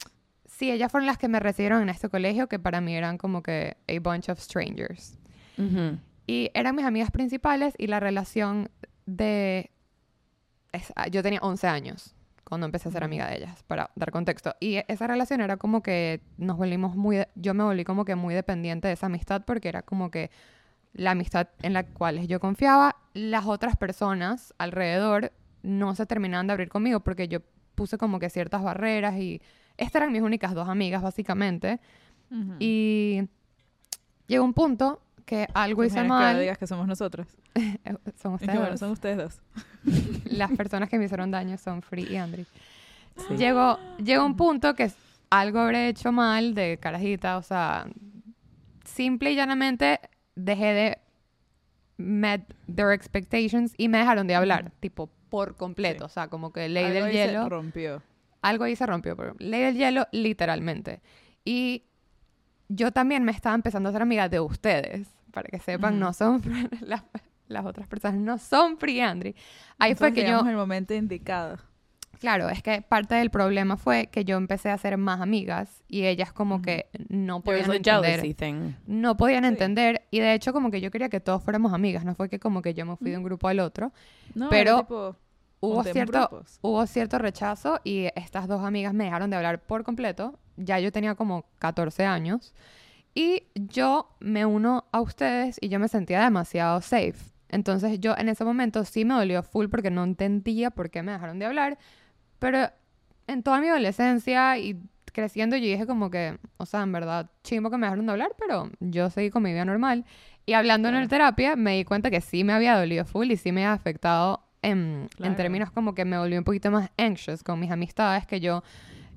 Sí, 0.46 0.70
ellas 0.70 0.90
fueron 0.92 1.06
las 1.06 1.18
que 1.18 1.28
me 1.28 1.40
recibieron 1.40 1.82
en 1.82 1.88
este 1.88 2.08
colegio 2.08 2.48
que 2.48 2.58
para 2.58 2.80
mí 2.80 2.94
eran 2.94 3.18
como 3.18 3.42
que 3.42 3.76
a 3.88 4.00
bunch 4.00 4.28
of 4.28 4.38
strangers. 4.38 5.18
Ujú. 5.58 5.98
Y 6.26 6.50
eran 6.54 6.76
mis 6.76 6.84
amigas 6.84 7.10
principales 7.10 7.74
y 7.78 7.86
la 7.88 7.98
relación 8.00 8.70
de... 9.06 9.70
es- 10.72 10.92
ah, 10.96 11.08
yo 11.08 11.22
tenía 11.22 11.40
11 11.42 11.66
años 11.66 12.14
cuando 12.44 12.66
empecé 12.66 12.88
a 12.88 12.92
ser 12.92 13.02
amiga 13.02 13.28
de 13.28 13.36
ellas, 13.38 13.62
para 13.64 13.90
dar 13.96 14.10
contexto. 14.10 14.54
Y 14.60 14.76
e- 14.76 14.84
esa 14.88 15.06
relación 15.06 15.40
era 15.40 15.56
como 15.56 15.82
que 15.82 16.20
nos 16.36 16.56
volvimos 16.58 16.94
muy... 16.96 17.16
de- 17.16 17.28
yo 17.34 17.54
me 17.54 17.64
volví 17.64 17.82
como 17.84 18.04
que 18.04 18.14
muy 18.14 18.34
dependiente 18.34 18.88
de 18.88 18.94
esa 18.94 19.06
amistad 19.06 19.42
porque 19.46 19.68
era 19.68 19.82
como 19.82 20.10
que 20.10 20.30
la 20.94 21.12
amistad 21.12 21.48
en 21.62 21.72
la 21.72 21.84
cual 21.84 22.26
yo 22.26 22.40
confiaba. 22.40 22.96
Las 23.14 23.46
otras 23.46 23.76
personas 23.76 24.54
alrededor 24.58 25.32
no 25.62 25.94
se 25.94 26.06
terminaban 26.06 26.46
de 26.46 26.52
abrir 26.52 26.68
conmigo 26.68 27.00
porque 27.00 27.28
yo 27.28 27.40
puse 27.74 27.98
como 27.98 28.18
que 28.18 28.30
ciertas 28.30 28.62
barreras 28.62 29.16
y 29.16 29.40
estas 29.76 30.02
eran 30.02 30.12
mis 30.12 30.22
únicas 30.22 30.54
dos 30.54 30.68
amigas 30.68 31.02
básicamente. 31.02 31.80
Ujú. 32.30 32.54
Y 32.58 33.22
llegó 34.26 34.44
un 34.44 34.54
punto 34.54 35.02
que 35.24 35.46
algo 35.54 35.84
hice 35.84 36.02
Mujeres 36.02 36.04
que 36.04 36.08
mal. 36.34 36.40
digas 36.40 36.58
que 36.58 36.66
somos 36.66 36.86
nosotros. 36.86 37.26
Son 38.22 38.34
ustedes. 38.34 38.54
bueno, 38.54 38.70
dos. 38.72 38.80
son 38.80 38.90
ustedes 38.90 39.16
dos. 39.18 39.40
Las 40.24 40.50
personas 40.52 40.88
que 40.88 40.98
me 40.98 41.04
hicieron 41.04 41.30
daño 41.30 41.56
son 41.58 41.82
Free 41.82 42.06
y 42.10 42.16
Andri. 42.16 42.46
Sí. 43.28 43.36
Llegó, 43.36 43.78
llegó 44.02 44.24
un 44.24 44.36
punto 44.36 44.74
que 44.74 44.90
algo 45.30 45.60
habré 45.60 45.88
hecho 45.88 46.12
mal 46.12 46.54
de 46.54 46.78
carajita, 46.78 47.36
o 47.36 47.42
sea, 47.42 47.86
simple 48.84 49.32
y 49.32 49.36
llanamente 49.36 50.00
dejé 50.34 50.66
de 50.74 50.98
met 51.98 52.42
their 52.74 52.90
expectations 52.92 53.74
y 53.76 53.88
me 53.88 53.98
dejaron 53.98 54.26
de 54.26 54.34
hablar, 54.34 54.72
tipo 54.80 55.10
por 55.28 55.56
completo, 55.56 56.04
Sí. 56.04 56.04
o 56.06 56.08
sea, 56.08 56.28
como 56.28 56.52
que 56.52 56.68
ley 56.68 56.84
Algo 56.84 56.94
del 56.94 57.04
ahí 57.04 57.12
se 57.12 57.26
hielo, 57.26 57.48
rompió. 57.48 58.02
algo 58.42 58.64
ahí 58.64 58.76
se 58.76 58.86
rompió, 58.86 59.16
pero 59.16 59.34
ley 59.38 59.62
del 59.62 59.76
hielo 59.76 60.06
literalmente. 60.12 61.00
Y 61.44 61.84
yo 62.68 62.92
también 62.92 63.24
me 63.24 63.32
estaba 63.32 63.54
empezando 63.54 63.88
a 63.88 63.92
ser 63.92 64.02
amiga 64.02 64.28
de 64.28 64.40
ustedes, 64.40 65.08
para 65.32 65.48
que 65.48 65.58
sepan, 65.58 65.98
no 65.98 66.12
son 66.12 66.42
las, 66.80 67.02
las 67.48 67.64
otras 67.66 67.86
personas 67.88 68.18
no 68.20 68.38
son 68.38 68.76
Free 68.78 68.96
y 68.96 69.00
Andri. 69.00 69.36
Ahí 69.78 69.94
fue 69.94 70.08
Nosotros 70.10 70.24
que 70.24 70.30
yo 70.44 70.48
el 70.50 70.56
momento 70.56 70.92
indicado. 70.94 71.58
Claro, 72.20 72.48
es 72.48 72.62
que 72.62 72.82
parte 72.82 73.14
del 73.16 73.30
problema 73.30 73.76
fue 73.76 74.06
que 74.06 74.24
yo 74.24 74.36
empecé 74.36 74.70
a 74.70 74.74
hacer 74.74 74.96
más 74.96 75.20
amigas 75.20 75.82
y 75.88 76.04
ellas 76.06 76.32
como 76.32 76.62
que 76.62 76.86
no 77.08 77.40
podían 77.40 77.72
entender. 77.72 78.36
No 78.86 79.16
podían 79.16 79.42
Sí. 79.44 79.48
entender 79.48 80.02
y 80.10 80.20
de 80.20 80.34
hecho 80.34 80.52
como 80.52 80.70
que 80.70 80.80
yo 80.80 80.90
quería 80.90 81.08
que 81.08 81.20
todos 81.20 81.42
fuéramos 81.42 81.72
amigas, 81.72 82.04
no 82.04 82.14
fue 82.14 82.28
que 82.28 82.38
como 82.38 82.62
que 82.62 82.74
yo 82.74 82.86
me 82.86 82.96
fui 82.96 83.10
de 83.10 83.18
un 83.18 83.24
grupo 83.24 83.48
al 83.48 83.58
otro. 83.60 83.92
No, 84.34 84.50
Pero 84.50 84.78
tipo, 84.78 85.16
Hubo 85.64 85.84
cierto, 85.84 86.44
hubo 86.62 86.86
cierto 86.86 87.18
rechazo 87.18 87.80
y 87.84 88.08
estas 88.16 88.48
dos 88.48 88.64
amigas 88.64 88.94
me 88.94 89.04
dejaron 89.04 89.30
de 89.30 89.36
hablar 89.36 89.60
por 89.60 89.84
completo. 89.84 90.38
Ya 90.56 90.80
yo 90.80 90.90
tenía 90.90 91.14
como 91.14 91.44
14 91.60 92.04
años 92.04 92.52
y 93.14 93.44
yo 93.54 94.08
me 94.18 94.44
uno 94.44 94.84
a 94.90 95.00
ustedes 95.00 95.58
y 95.60 95.68
yo 95.68 95.78
me 95.78 95.86
sentía 95.88 96.20
demasiado 96.22 96.80
safe. 96.80 97.14
Entonces 97.48 98.00
yo 98.00 98.16
en 98.16 98.28
ese 98.28 98.44
momento 98.44 98.84
sí 98.84 99.04
me 99.04 99.14
dolió 99.14 99.42
full 99.44 99.68
porque 99.68 99.90
no 99.90 100.02
entendía 100.02 100.70
por 100.70 100.90
qué 100.90 101.02
me 101.02 101.12
dejaron 101.12 101.38
de 101.38 101.46
hablar, 101.46 101.78
pero 102.42 102.68
en 103.26 103.42
toda 103.42 103.60
mi 103.60 103.68
adolescencia 103.68 104.58
y 104.58 104.78
creciendo 105.12 105.56
yo 105.56 105.64
dije 105.64 105.86
como 105.86 106.10
que, 106.10 106.38
o 106.56 106.66
sea, 106.66 106.82
en 106.82 106.92
verdad, 106.92 107.30
chimbo 107.44 107.70
que 107.70 107.76
me 107.78 107.86
dejaron 107.86 108.06
de 108.06 108.12
hablar, 108.12 108.32
pero 108.38 108.70
yo 108.80 109.08
seguí 109.10 109.30
con 109.30 109.42
mi 109.42 109.52
vida 109.52 109.64
normal. 109.64 110.04
Y 110.46 110.54
hablando 110.54 110.88
en 110.88 110.96
el 110.96 111.08
terapia 111.08 111.54
me 111.56 111.76
di 111.76 111.84
cuenta 111.84 112.10
que 112.10 112.20
sí 112.20 112.44
me 112.44 112.52
había 112.52 112.76
dolido 112.76 113.04
full 113.04 113.30
y 113.30 113.36
sí 113.36 113.52
me 113.52 113.64
había 113.64 113.74
afectado 113.74 114.42
en, 114.62 115.02
en 115.02 115.08
Claro. 115.16 115.34
términos 115.36 115.70
como 115.70 115.94
que 115.94 116.04
me 116.04 116.18
volví 116.18 116.36
un 116.36 116.44
poquito 116.44 116.70
más 116.70 116.90
anxious 116.98 117.42
con 117.42 117.60
mis 117.60 117.70
amistades 117.70 118.26
que 118.26 118.40
yo 118.40 118.62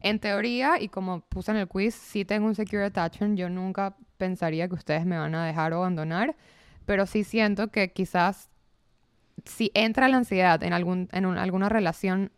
en 0.02 0.20
teoría 0.20 0.80
y 0.80 0.90
como 0.90 1.22
puse 1.22 1.52
en 1.52 1.58
el 1.58 1.68
quiz 1.68 1.96
sí 1.96 2.26
tengo 2.26 2.46
un 2.48 2.56
secure 2.56 2.84
attachment 2.86 3.38
yo 3.40 3.50
nunca 3.50 3.96
pensaría 4.18 4.68
que 4.68 4.76
ustedes 4.76 5.06
me 5.06 5.18
van 5.18 5.34
a 5.34 5.46
dejar 5.46 5.74
o 5.74 5.78
abandonar 5.78 6.36
pero 6.86 7.06
sí 7.08 7.24
siento 7.24 7.70
que 7.70 7.92
quizás 7.92 8.50
si 9.46 9.72
entra 9.74 10.08
la 10.08 10.18
ansiedad 10.18 10.62
en 10.64 10.74
algún 10.74 11.10
en 11.12 11.26
un- 11.26 11.38
alguna 11.38 11.70
relación 11.70 12.32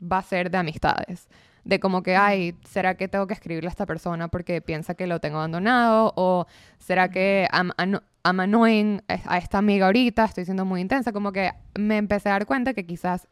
va 0.00 0.18
a 0.18 0.22
ser 0.22 0.50
de 0.50 0.58
amistades 0.58 1.28
de 1.64 1.80
como 1.80 2.02
que 2.02 2.16
ay 2.16 2.56
será 2.64 2.96
que 2.96 3.08
tengo 3.08 3.26
que 3.26 3.34
escribirle 3.34 3.68
a 3.68 3.70
esta 3.70 3.86
persona 3.86 4.28
porque 4.28 4.60
piensa 4.60 4.94
que 4.94 5.06
lo 5.06 5.20
tengo 5.20 5.38
abandonado 5.38 6.12
o 6.16 6.46
será 6.78 7.10
que 7.10 7.48
I'm, 7.52 7.72
I'm 7.78 8.40
annoying 8.40 9.02
a 9.08 9.38
esta 9.38 9.58
amiga 9.58 9.86
ahorita 9.86 10.24
estoy 10.24 10.44
siendo 10.44 10.64
muy 10.64 10.80
intensa 10.80 11.12
como 11.12 11.32
que 11.32 11.52
me 11.74 11.96
empecé 11.96 12.28
a 12.28 12.32
dar 12.32 12.46
cuenta 12.46 12.72
que 12.72 12.86
quizás 12.86 13.26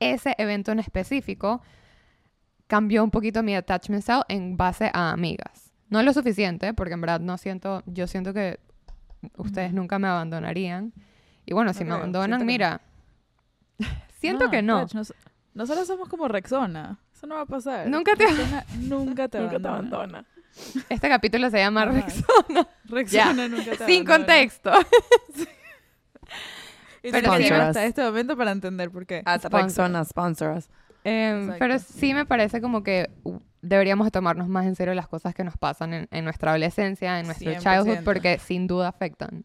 ese 0.00 0.34
evento 0.38 0.72
en 0.72 0.78
específico 0.78 1.62
cambió 2.66 3.04
un 3.04 3.10
poquito 3.10 3.42
mi 3.42 3.54
attachment 3.54 4.02
style 4.02 4.22
en 4.28 4.56
base 4.56 4.90
a 4.92 5.10
amigas. 5.10 5.72
No 5.88 6.02
lo 6.02 6.12
suficiente, 6.12 6.74
porque 6.74 6.94
en 6.94 7.00
verdad 7.00 7.20
no 7.20 7.38
siento, 7.38 7.82
yo 7.86 8.06
siento 8.06 8.34
que 8.34 8.58
ustedes 9.36 9.72
nunca 9.72 9.98
me 9.98 10.08
abandonarían. 10.08 10.92
Y 11.44 11.54
bueno, 11.54 11.72
si 11.72 11.84
me 11.84 11.92
abandonan, 11.92 12.28
siento 12.28 12.38
que 12.38 12.44
no. 12.44 12.46
mira, 12.46 12.80
siento 14.20 14.50
que 14.50 14.62
no. 14.62 14.86
Nosotros 15.56 15.86
somos 15.86 16.08
como 16.08 16.28
Rexona. 16.28 16.98
Eso 17.14 17.26
no 17.26 17.34
va 17.36 17.40
a 17.42 17.46
pasar. 17.46 17.88
Nunca 17.88 18.14
te- 18.14 18.26
Rexona 18.26 18.64
nunca 18.78 19.28
te 19.28 19.40
Nunca 19.40 19.58
te 19.58 19.68
abandona. 19.68 19.96
abandona. 20.18 20.24
Este 20.88 21.08
capítulo 21.08 21.50
se 21.50 21.58
llama. 21.58 21.84
Rexona, 21.86 22.68
Rexona 22.84 23.48
nunca 23.48 23.70
te 23.72 23.86
sin 23.86 24.02
abandona. 24.08 24.16
contexto. 24.16 24.70
Y 27.02 27.12
Pero 27.12 27.36
que 27.36 27.54
hasta 27.54 27.84
este 27.84 28.02
momento 28.02 28.36
para 28.36 28.50
entender 28.50 28.90
por 28.90 29.06
qué. 29.06 29.22
Rexona, 29.50 30.04
sponsor 30.04 30.56
us. 30.56 30.68
Em, 31.04 31.52
pero 31.58 31.78
sí 31.78 32.12
me 32.14 32.26
parece 32.26 32.60
como 32.60 32.82
que 32.82 33.08
deberíamos 33.62 34.08
de 34.08 34.10
tomarnos 34.10 34.48
más 34.48 34.66
en 34.66 34.74
serio 34.74 34.92
las 34.92 35.06
cosas 35.06 35.32
que 35.32 35.44
nos 35.44 35.56
pasan 35.56 35.94
en, 35.94 36.08
en 36.10 36.24
nuestra 36.24 36.50
adolescencia, 36.50 37.20
en 37.20 37.26
nuestro 37.26 37.52
100%. 37.52 37.58
childhood, 37.60 38.04
porque 38.04 38.40
sin 38.40 38.66
duda 38.66 38.88
afectan. 38.88 39.44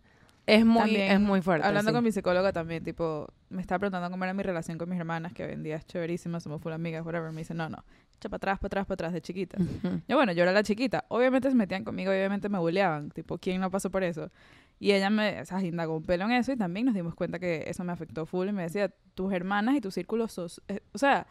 Es 0.51 0.65
muy, 0.65 0.79
También, 0.79 1.11
es 1.13 1.19
muy 1.21 1.41
fuerte. 1.41 1.65
Hablando 1.65 1.91
sí. 1.91 1.95
con 1.95 2.03
mi 2.03 2.11
psicóloga 2.11 2.51
también, 2.51 2.83
tipo, 2.83 3.25
me 3.49 3.61
estaba 3.61 3.79
preguntando 3.79 4.11
cómo 4.11 4.25
era 4.25 4.33
mi 4.33 4.43
relación 4.43 4.77
con 4.77 4.89
mis 4.89 4.99
hermanas, 4.99 5.31
que 5.31 5.45
hoy 5.45 5.53
en 5.53 5.63
día 5.63 5.77
es 5.77 5.85
chéverísima, 5.85 6.41
somos 6.41 6.61
full 6.61 6.73
amigas, 6.73 7.05
whatever. 7.05 7.31
Me 7.31 7.39
dice, 7.39 7.53
no, 7.53 7.69
no, 7.69 7.85
echa 8.17 8.27
para 8.27 8.35
atrás, 8.35 8.59
para 8.59 8.67
atrás, 8.67 8.85
para 8.85 8.93
atrás, 8.95 9.13
de 9.13 9.21
chiquita. 9.21 9.57
Ujú. 9.57 10.01
Yo, 10.09 10.17
bueno, 10.17 10.33
yo 10.33 10.43
era 10.43 10.51
la 10.51 10.61
chiquita. 10.61 11.05
Obviamente 11.07 11.49
se 11.49 11.55
metían 11.55 11.85
conmigo, 11.85 12.11
obviamente 12.11 12.49
me 12.49 12.59
bulleaban. 12.59 13.11
Tipo, 13.11 13.37
¿quién 13.37 13.61
no 13.61 13.71
pasó 13.71 13.89
por 13.89 14.03
eso? 14.03 14.29
Y 14.77 14.91
ella 14.91 15.09
me, 15.09 15.39
o 15.39 15.45
sea, 15.45 15.61
indagó 15.61 15.95
un 15.95 16.03
pelo 16.03 16.25
en 16.25 16.31
eso 16.31 16.51
y 16.51 16.57
también 16.57 16.85
nos 16.85 16.95
dimos 16.95 17.15
cuenta 17.15 17.39
que 17.39 17.63
eso 17.67 17.85
me 17.85 17.93
afectó 17.93 18.25
full 18.25 18.49
y 18.49 18.51
me 18.51 18.63
decía, 18.63 18.93
tus 19.15 19.31
hermanas 19.31 19.75
y 19.77 19.79
tu 19.79 19.89
círculo 19.89 20.27
social, 20.27 20.81
o 20.91 20.97
sea, 20.97 21.27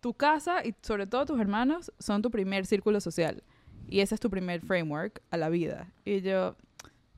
tu 0.00 0.14
casa 0.14 0.64
y 0.64 0.74
sobre 0.80 1.06
todo 1.06 1.26
tus 1.26 1.38
hermanos 1.38 1.92
son 1.98 2.22
tu 2.22 2.30
primer 2.30 2.64
círculo 2.64 3.02
social. 3.02 3.42
Y 3.86 4.00
ese 4.00 4.14
es 4.14 4.20
tu 4.20 4.30
primer 4.30 4.62
framework 4.62 5.20
a 5.30 5.36
la 5.36 5.50
vida. 5.50 5.92
Y 6.06 6.22
yo, 6.22 6.56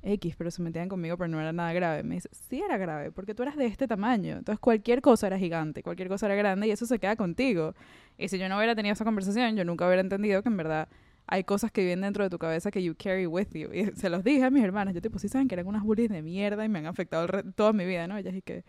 X, 0.05 0.35
pero 0.37 0.51
se 0.51 0.63
metían 0.63 0.89
conmigo, 0.89 1.17
pero 1.17 1.29
no 1.29 1.41
era 1.41 1.53
nada 1.53 1.73
grave. 1.73 2.03
Me 2.03 2.17
dice, 2.17 2.29
sí 2.49 2.61
era 2.61 2.77
grave, 2.79 3.11
porque 3.11 3.35
tú 3.35 3.43
eras 3.43 3.57
de 3.57 3.67
este 3.67 3.89
tamaño. 3.89 4.37
Entonces 4.39 4.61
cualquier 4.61 5.01
cosa 5.01 5.27
era 5.27 5.39
gigante, 5.39 5.83
cualquier 5.83 6.09
cosa 6.09 6.27
era 6.27 6.35
grande 6.35 6.67
y 6.69 6.71
eso 6.71 6.87
se 6.87 6.99
queda 6.99 7.17
contigo. 7.17 7.75
Y 8.19 8.29
si 8.29 8.39
yo 8.39 8.49
no 8.49 8.57
hubiera 8.57 8.75
tenido 8.75 8.93
esa 8.93 9.05
conversación, 9.05 9.57
yo 9.57 9.65
nunca 9.65 9.87
hubiera 9.87 10.01
entendido 10.03 10.43
que 10.43 10.49
en 10.49 10.57
verdad 10.57 10.89
hay 11.27 11.43
cosas 11.45 11.71
que 11.73 11.81
viven 11.81 12.03
dentro 12.03 12.23
de 12.23 12.29
tu 12.31 12.39
cabeza 12.39 12.71
que 12.71 12.83
you 12.83 12.95
carry 13.03 13.27
with 13.27 13.49
you. 13.55 13.73
Y 13.73 13.87
se 13.97 14.11
los 14.11 14.23
dije 14.23 14.45
a 14.45 14.51
mis 14.51 14.63
hermanas. 14.63 14.95
Yo, 14.95 15.01
tipo, 15.01 15.19
sí 15.19 15.29
saben 15.29 15.49
que 15.49 15.55
eran 15.55 15.67
unas 15.67 15.83
bullies 15.83 16.11
de 16.11 16.21
mierda 16.23 16.65
y 16.65 16.69
me 16.69 16.81
han 16.81 16.87
afectado 16.87 17.23
el 17.23 17.29
re- 17.29 17.43
toda 17.55 17.73
mi 17.73 17.87
vida, 17.87 18.07
¿no? 18.07 18.17
Ellas 18.19 18.35
y 18.35 18.43
que, 18.43 18.63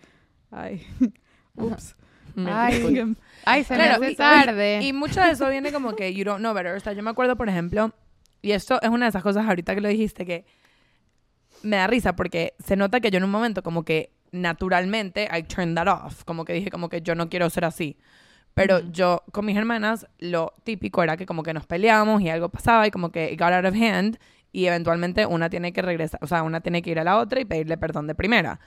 ay, 0.52 0.82
ups. 1.56 1.96
Me 2.34 2.50
Ay. 2.52 3.16
Ay, 3.46 3.64
se 3.64 3.76
Claro, 3.76 4.00
me 4.00 4.08
hace 4.08 4.14
y- 4.14 4.16
tarde. 4.16 4.80
Y 4.84 4.94
mucho 4.94 5.22
de 5.22 5.32
eso 5.32 5.50
viene 5.50 5.72
como 5.72 5.96
que 5.96 6.14
you 6.14 6.24
don't 6.24 6.40
know 6.40 6.54
better. 6.54 6.76
O 6.76 6.80
sea, 6.80 6.94
yo 6.94 7.04
me 7.04 7.10
acuerdo, 7.10 7.36
por 7.38 7.48
ejemplo, 7.50 7.94
y 8.42 8.52
esto 8.52 8.82
es 8.82 8.90
una 8.90 9.06
de 9.06 9.10
esas 9.10 9.24
cosas 9.24 9.46
ahorita 9.48 9.74
que 9.76 9.82
lo 9.82 9.88
dijiste, 9.90 10.26
que 10.26 10.46
me 11.64 11.78
da 11.78 11.88
risa 11.88 12.16
porque 12.16 12.54
se 12.64 12.76
nota 12.76 13.00
que 13.00 13.12
yo 13.12 13.18
en 13.18 13.24
un 13.24 13.32
momento 13.32 13.64
como 13.64 13.84
que 13.84 14.12
naturalmente 14.32 15.28
I 15.32 15.44
turned 15.44 15.76
that 15.76 15.88
off. 15.88 16.24
Como 16.24 16.46
que 16.46 16.54
dije 16.54 16.70
como 16.70 16.90
que 16.90 17.02
yo 17.02 17.16
no 17.16 17.30
quiero 17.30 17.50
ser 17.50 17.66
así. 17.66 17.98
Pero 18.54 18.80
yo 18.92 19.24
con 19.32 19.46
mis 19.46 19.58
hermanas 19.58 20.08
lo 20.20 20.54
típico 20.64 21.04
era 21.04 21.18
que 21.18 21.26
como 21.26 21.44
que 21.44 21.54
nos 21.54 21.66
peleábamos 21.66 22.22
y 22.22 22.30
algo 22.30 22.50
pasaba 22.50 22.88
y 22.88 22.92
como 22.92 23.12
que 23.12 23.32
it 23.34 23.40
got 23.40 23.52
out 23.52 23.66
of 23.66 23.76
hand 23.76 24.18
y 24.54 24.66
eventualmente 24.68 25.26
una 25.26 25.50
tiene 25.50 25.74
que 25.74 25.82
regresar, 25.82 26.20
o 26.24 26.28
sea, 26.28 26.42
una 26.44 26.62
tiene 26.62 26.82
que 26.82 26.90
ir 26.92 27.00
a 27.00 27.04
la 27.04 27.18
otra 27.18 27.42
y 27.42 27.46
pedirle 27.46 27.78
perdón 27.78 28.08
de 28.08 28.16
primera. 28.16 28.62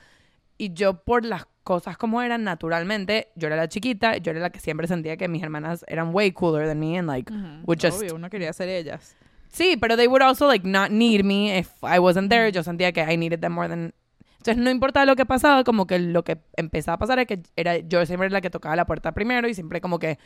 Y 0.59 0.75
yo 0.75 1.03
por 1.05 1.25
las 1.25 1.47
cosas 1.63 1.97
como 1.97 2.21
eran 2.21 2.45
naturalmente, 2.45 3.29
yo 3.37 3.47
era 3.47 3.57
la 3.57 3.69
chiquita, 3.69 4.19
yo 4.19 4.33
era 4.33 4.41
la 4.41 4.51
que 4.51 4.61
siempre 4.61 4.87
sentía 4.89 5.17
que 5.17 5.29
mis 5.29 5.43
hermanas 5.43 5.85
eran 5.89 6.15
way 6.15 6.33
cooler 6.33 6.67
than 6.67 6.81
me 6.81 6.99
and 6.99 7.09
like 7.09 7.33
would 7.65 7.79
just- 7.81 7.99
Obvio, 8.03 8.17
uno 8.17 8.29
quería 8.29 8.53
ser 8.53 8.69
ellas. 8.69 9.17
Sí, 9.51 9.77
pero 9.77 9.97
they 9.97 10.07
would 10.07 10.23
also 10.23 10.47
like 10.47 10.67
not 10.67 10.91
need 10.91 11.25
me 11.25 11.59
if 11.59 11.71
I 11.83 11.99
wasn't 11.99 12.31
there. 12.31 12.51
Yo 12.53 12.63
sentía 12.63 12.93
que 12.93 13.03
I 13.03 13.17
needed 13.17 13.41
them 13.41 13.53
more 13.53 13.69
than 13.69 13.93
entonces 14.39 14.63
no 14.63 14.71
importaba 14.71 15.05
lo 15.05 15.17
que 15.17 15.27
pasaba, 15.27 15.65
como 15.65 15.87
que 15.87 15.99
lo 15.99 16.23
que 16.23 16.39
empezaba 16.57 16.95
a 16.95 16.99
pasar 16.99 17.19
es 17.19 17.27
que 17.27 17.43
era 17.57 17.79
yo 17.79 18.07
siempre 18.07 18.27
era 18.27 18.35
la 18.35 18.41
que 18.41 18.51
tocaba 18.51 18.77
la 18.77 18.87
puerta 18.87 19.13
primero 19.13 19.49
y 19.49 19.55
siempre 19.55 19.81
como 19.81 19.99
que 19.99 20.19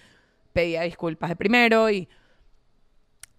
pedía 0.53 0.83
disculpas 0.83 1.31
de 1.31 1.37
primero 1.37 1.91
y 1.91 2.09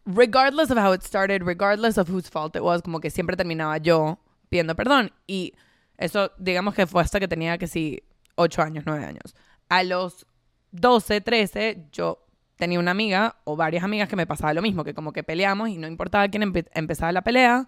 regardless 0.06 0.72
of 0.72 0.78
how 0.78 0.94
it 0.94 1.04
started, 1.04 1.44
regardless 1.44 1.98
of 1.98 2.10
whose 2.10 2.30
fault 2.30 2.56
it 2.56 2.62
was, 2.62 2.82
como 2.82 3.00
que 3.00 3.12
siempre 3.12 3.38
terminaba 3.38 3.78
yo 3.78 4.20
pidiendo 4.50 4.76
perdón. 4.76 5.12
Y 5.28 5.54
eso, 5.98 6.32
digamos 6.38 6.74
que 6.74 6.88
fue 6.88 7.02
hasta 7.02 7.20
que 7.20 7.28
tenía 7.28 7.58
que 7.58 7.68
sí, 7.68 8.02
8 8.36 8.62
años, 8.64 8.84
9 8.88 9.06
años. 9.06 9.36
A 9.70 9.84
los 9.84 10.26
12, 10.72 11.22
13, 11.22 11.86
yo 11.92 12.23
tenía 12.64 12.80
una 12.80 12.92
amiga 12.92 13.36
o 13.44 13.58
varias 13.58 13.84
amigas 13.84 14.08
que 14.08 14.16
me 14.16 14.26
pasaba 14.26 14.54
lo 14.54 14.62
mismo, 14.62 14.86
que 14.86 14.94
como 14.94 15.12
que 15.12 15.22
peleamos 15.22 15.68
y 15.68 15.78
no 15.78 15.86
importaba 15.86 16.30
quién 16.30 16.44
empe- 16.44 16.70
empezaba 16.74 17.12
la 17.12 17.22
pelea, 17.22 17.68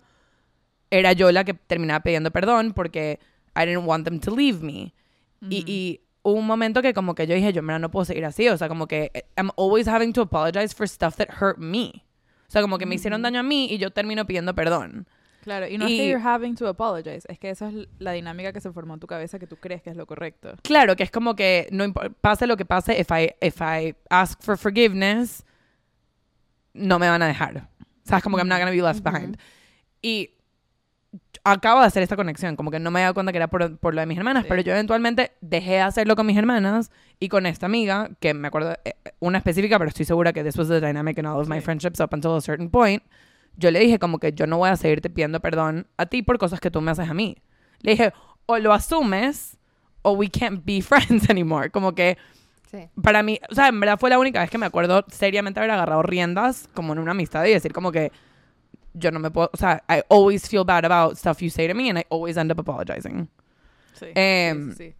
era 0.89 1.11
yo 1.11 1.29
la 1.33 1.43
que 1.43 1.53
terminaba 1.53 1.99
pidiendo 1.99 2.31
perdón 2.31 2.71
porque 2.71 3.19
I 3.57 3.65
didn't 3.65 3.85
want 3.85 4.05
them 4.05 4.21
to 4.21 4.33
leave 4.33 4.59
me. 4.63 4.93
Y, 5.49 5.63
y 5.67 6.01
hubo 6.23 6.35
un 6.39 6.47
momento 6.47 6.81
que 6.81 6.93
como 6.93 7.13
que 7.13 7.27
yo 7.27 7.35
dije, 7.35 7.51
yo 7.51 7.61
verdad 7.61 7.79
no 7.79 7.91
puedo 7.91 8.05
seguir 8.05 8.23
así. 8.23 8.47
O 8.47 8.57
sea, 8.57 8.69
como 8.69 8.87
que 8.87 9.11
eh, 9.13 9.25
I'm 9.37 9.51
always 9.57 9.85
having 9.87 10.13
to 10.13 10.21
apologize 10.21 10.73
for 10.73 10.87
stuff 10.87 11.17
that 11.17 11.27
hurt 11.41 11.57
me. 11.57 12.05
O 12.47 12.51
sea, 12.51 12.61
como 12.61 12.77
que 12.77 12.85
me 12.85 12.95
hicieron 12.95 13.21
daño 13.21 13.41
a 13.41 13.43
mí 13.43 13.67
y 13.69 13.77
yo 13.77 13.91
termino 13.91 14.25
pidiendo 14.25 14.55
perdón. 14.55 15.07
Claro, 15.45 15.67
y 15.67 15.77
no 15.77 15.85
es 15.85 15.91
Y- 15.91 15.97
que 15.99 16.09
you're 16.09 16.21
having 16.27 16.55
to 16.55 16.67
apologize, 16.67 17.21
es 17.29 17.37
que 17.39 17.51
esa 17.51 17.69
es 17.69 17.75
la 17.99 18.11
dinámica 18.13 18.51
que 18.51 18.59
se 18.59 18.71
formó 18.71 18.95
en 18.95 18.99
tu 18.99 19.05
cabeza 19.05 19.37
que 19.37 19.45
tú 19.45 19.57
crees 19.57 19.81
que 19.83 19.91
es 19.91 19.95
lo 19.95 20.07
correcto. 20.07 20.55
Claro, 20.63 20.95
que 20.95 21.03
es 21.03 21.11
como 21.11 21.35
que 21.35 21.67
no 21.71 21.93
pase 21.93 22.47
lo 22.47 22.57
que 22.57 22.65
pase, 22.65 22.99
if 22.99 23.09
I, 23.11 23.35
if 23.45 23.61
I 23.61 23.95
ask 24.09 24.41
for 24.41 24.57
forgiveness, 24.57 25.45
no 26.73 26.97
me 26.97 27.07
van 27.07 27.21
a 27.21 27.27
dejar. 27.27 27.57
O 27.79 28.07
sea, 28.07 28.17
es 28.17 28.23
como 28.23 28.37
que 28.37 28.41
I'm 28.41 28.49
not 28.49 28.57
gonna 28.59 28.71
be 28.71 28.81
left 28.81 29.03
behind. 29.03 29.37
Y 30.01 30.31
acabo 31.43 31.79
de 31.81 31.85
hacer 31.87 32.01
esta 32.01 32.15
conexión, 32.15 32.55
como 32.55 32.71
que 32.71 32.79
no 32.79 32.89
me 32.91 32.99
he 32.99 33.03
dado 33.03 33.13
cuenta 33.13 33.31
que 33.31 33.37
era 33.37 33.47
por, 33.47 33.77
por 33.77 33.93
lo 33.93 34.01
de 34.01 34.07
mis 34.07 34.17
hermanas, 34.17 34.43
Sí. 34.43 34.49
pero 34.49 34.61
yo 34.63 34.71
eventualmente 34.73 35.31
dejé 35.41 35.73
de 35.73 35.81
hacerlo 35.81 36.15
con 36.15 36.25
mis 36.25 36.37
hermanas 36.37 36.91
y 37.19 37.29
con 37.29 37.45
esta 37.45 37.67
amiga, 37.67 38.09
que 38.19 38.33
me 38.33 38.47
acuerdo, 38.47 38.75
eh, 38.83 38.95
una 39.19 39.37
específica, 39.37 39.77
pero 39.77 39.89
estoy 39.89 40.05
segura 40.05 40.33
que 40.33 40.43
this 40.43 40.57
was 40.57 40.67
the 40.69 40.81
dynamic 40.81 41.17
in 41.19 41.27
all 41.27 41.39
of 41.39 41.47
my 41.47 41.57
Sí. 41.57 41.61
friendships 41.61 41.99
up 41.99 42.09
until 42.13 42.31
a 42.35 42.41
certain 42.41 42.69
point. 42.69 43.03
Yo 43.57 43.71
le 43.71 43.79
dije 43.79 43.99
como 43.99 44.19
que 44.19 44.33
yo 44.33 44.47
no 44.47 44.57
voy 44.57 44.69
a 44.69 44.75
seguirte 44.75 45.09
pidiendo 45.09 45.39
perdón 45.39 45.87
a 45.97 46.05
ti 46.05 46.21
por 46.23 46.37
cosas 46.37 46.59
que 46.59 46.69
tú 46.71 46.81
me 46.81 46.91
haces 46.91 47.09
a 47.09 47.13
mí. 47.13 47.37
Le 47.81 47.91
dije, 47.91 48.13
o 48.45 48.57
lo 48.57 48.73
asumes 48.73 49.57
o 50.01 50.11
we 50.13 50.29
can't 50.29 50.63
be 50.65 50.81
friends 50.81 51.29
anymore. 51.29 51.69
Como 51.69 51.93
que 51.95 52.17
Sí. 52.71 52.89
para 53.01 53.21
mí, 53.23 53.39
o 53.49 53.55
sea, 53.55 53.67
en 53.67 53.79
verdad 53.79 53.97
fue 53.99 54.09
la 54.09 54.17
única 54.19 54.41
vez 54.41 54.49
que 54.49 54.57
me 54.57 54.65
acuerdo 54.65 55.05
seriamente 55.09 55.59
haber 55.59 55.71
agarrado 55.71 56.01
riendas 56.01 56.67
como 56.73 56.91
en 56.93 56.99
una 56.99 57.11
amistad 57.11 57.45
y 57.45 57.51
decir 57.51 57.71
como 57.71 57.91
que 57.91 58.11
yo 58.93 59.11
no 59.11 59.19
me 59.19 59.29
puedo, 59.31 59.49
o 59.53 59.57
sea, 59.57 59.83
I 59.87 60.01
always 60.09 60.49
feel 60.49 60.63
bad 60.65 60.83
about 60.83 61.15
stuff 61.15 61.39
you 61.41 61.49
say 61.49 61.67
to 61.67 61.75
me 61.75 61.89
and 61.89 61.99
I 61.99 62.05
always 62.09 62.35
end 62.37 62.51
up 62.51 62.59
apologizing. 62.59 63.29
Sí, 63.93 64.07
sí, 64.07 64.13
sí, 64.15 64.71
sí. 64.77 64.95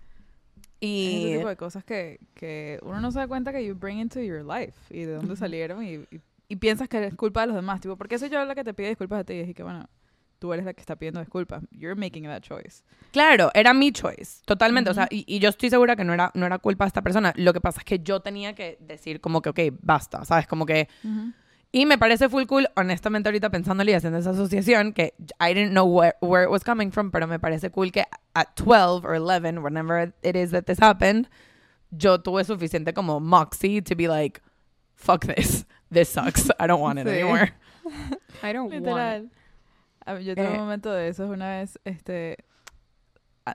Y 0.80 1.08
Es 1.08 1.24
ese 1.26 1.38
tipo 1.38 1.50
de 1.50 1.56
cosas 1.58 1.84
que, 1.84 2.20
que 2.36 2.80
uno 2.84 3.02
no 3.02 3.12
se 3.12 3.20
da 3.20 3.28
cuenta 3.28 3.52
que 3.52 3.66
you 3.66 3.74
bring 3.76 4.00
into 4.00 4.22
your 4.22 4.46
life 4.46 4.74
y 4.90 5.04
de 5.04 5.14
dónde 5.16 5.36
salieron 5.36 5.84
y, 5.84 5.94
y, 5.96 6.22
y 6.48 6.58
piensas 6.58 6.88
que 6.88 7.04
es 7.06 7.16
culpa 7.16 7.42
de 7.42 7.48
los 7.48 7.56
demás. 7.56 7.82
Tipo, 7.82 7.98
¿por 7.98 8.08
qué 8.08 8.20
soy 8.20 8.30
yo 8.30 8.44
la 8.46 8.56
que 8.56 8.64
te 8.64 8.74
pide 8.74 8.90
disculpas 8.90 9.20
a 9.22 9.24
ti? 9.24 9.34
Y 9.34 9.54
que, 9.54 9.64
bueno, 9.64 9.88
tú 10.40 10.54
eres 10.54 10.66
la 10.66 10.74
que 10.74 10.82
está 10.82 10.96
pidiendo 10.96 11.20
disculpas. 11.20 11.64
You're 11.72 11.96
making 12.00 12.26
that 12.26 12.42
choice. 12.42 12.84
claro, 13.12 13.50
era 13.54 13.74
mi 13.74 13.92
choice, 13.92 14.42
totalmente, 14.46 14.90
o 14.90 14.94
sea, 14.94 15.08
y, 15.10 15.24
y 15.28 15.40
yo 15.40 15.50
estoy 15.50 15.70
segura 15.70 15.96
que 15.96 16.04
no 16.04 16.14
era, 16.14 16.32
no 16.34 16.46
era 16.46 16.60
culpa 16.60 16.86
de 16.86 16.88
esta 16.88 17.02
persona. 17.02 17.34
Lo 17.36 17.54
que 17.54 17.62
pasa 17.62 17.80
es 17.80 17.86
que 17.86 18.00
yo 18.00 18.20
tenía 18.20 18.54
que 18.54 18.78
decir 18.82 19.22
como 19.22 19.42
que, 19.42 19.50
ok, 19.50 19.60
basta, 19.82 20.24
¿sabes? 20.26 20.48
Como 20.48 20.66
que 20.66 20.88
Y 21.72 21.86
me 21.86 21.98
parece 21.98 22.30
full 22.30 22.46
cool, 22.46 22.70
honestamente 22.76 23.28
ahorita 23.28 23.50
pensándole 23.50 23.92
y 23.92 23.96
haciendo 23.96 24.20
esa 24.20 24.30
asociación, 24.30 24.94
que 24.94 25.14
I 25.42 25.54
didn't 25.54 25.72
know 25.72 25.86
where, 25.86 26.16
where 26.22 26.46
it 26.46 26.50
was 26.50 26.64
coming 26.64 26.92
from, 26.92 27.12
pero 27.12 27.28
me 27.28 27.38
parece 27.40 27.70
cool 27.70 27.92
que 27.92 28.06
at 28.34 28.48
12 28.56 29.04
or 29.06 29.16
11, 29.16 29.60
whenever 29.62 30.14
it 30.22 30.36
is 30.36 30.52
that 30.52 30.64
this 30.66 30.80
happened, 30.82 31.28
yo 31.92 32.20
tuve 32.22 32.44
suficiente 32.46 32.94
como 32.94 33.20
moxie 33.20 33.82
to 33.82 33.96
be 33.96 34.08
like, 34.08 34.42
fuck 34.96 35.26
this, 35.26 35.66
this 35.92 36.10
sucks, 36.10 36.50
I 36.60 36.68
don't 36.68 36.82
want 36.82 37.00
it 37.00 37.08
Sí. 37.08 37.14
anymore. 37.20 37.54
I 38.44 38.54
don't 38.54 38.72
want 38.72 38.74
it. 38.74 38.80
Literal. 38.86 39.32
A 40.06 40.14
mí- 40.16 40.24
Yo 40.26 40.36
tuve 40.36 40.46
Eh. 40.46 40.52
un 40.52 40.58
momento 40.60 40.92
de 40.92 41.08
eso 41.10 41.26
una 41.28 41.50
vez, 41.58 41.80
este... 41.86 42.38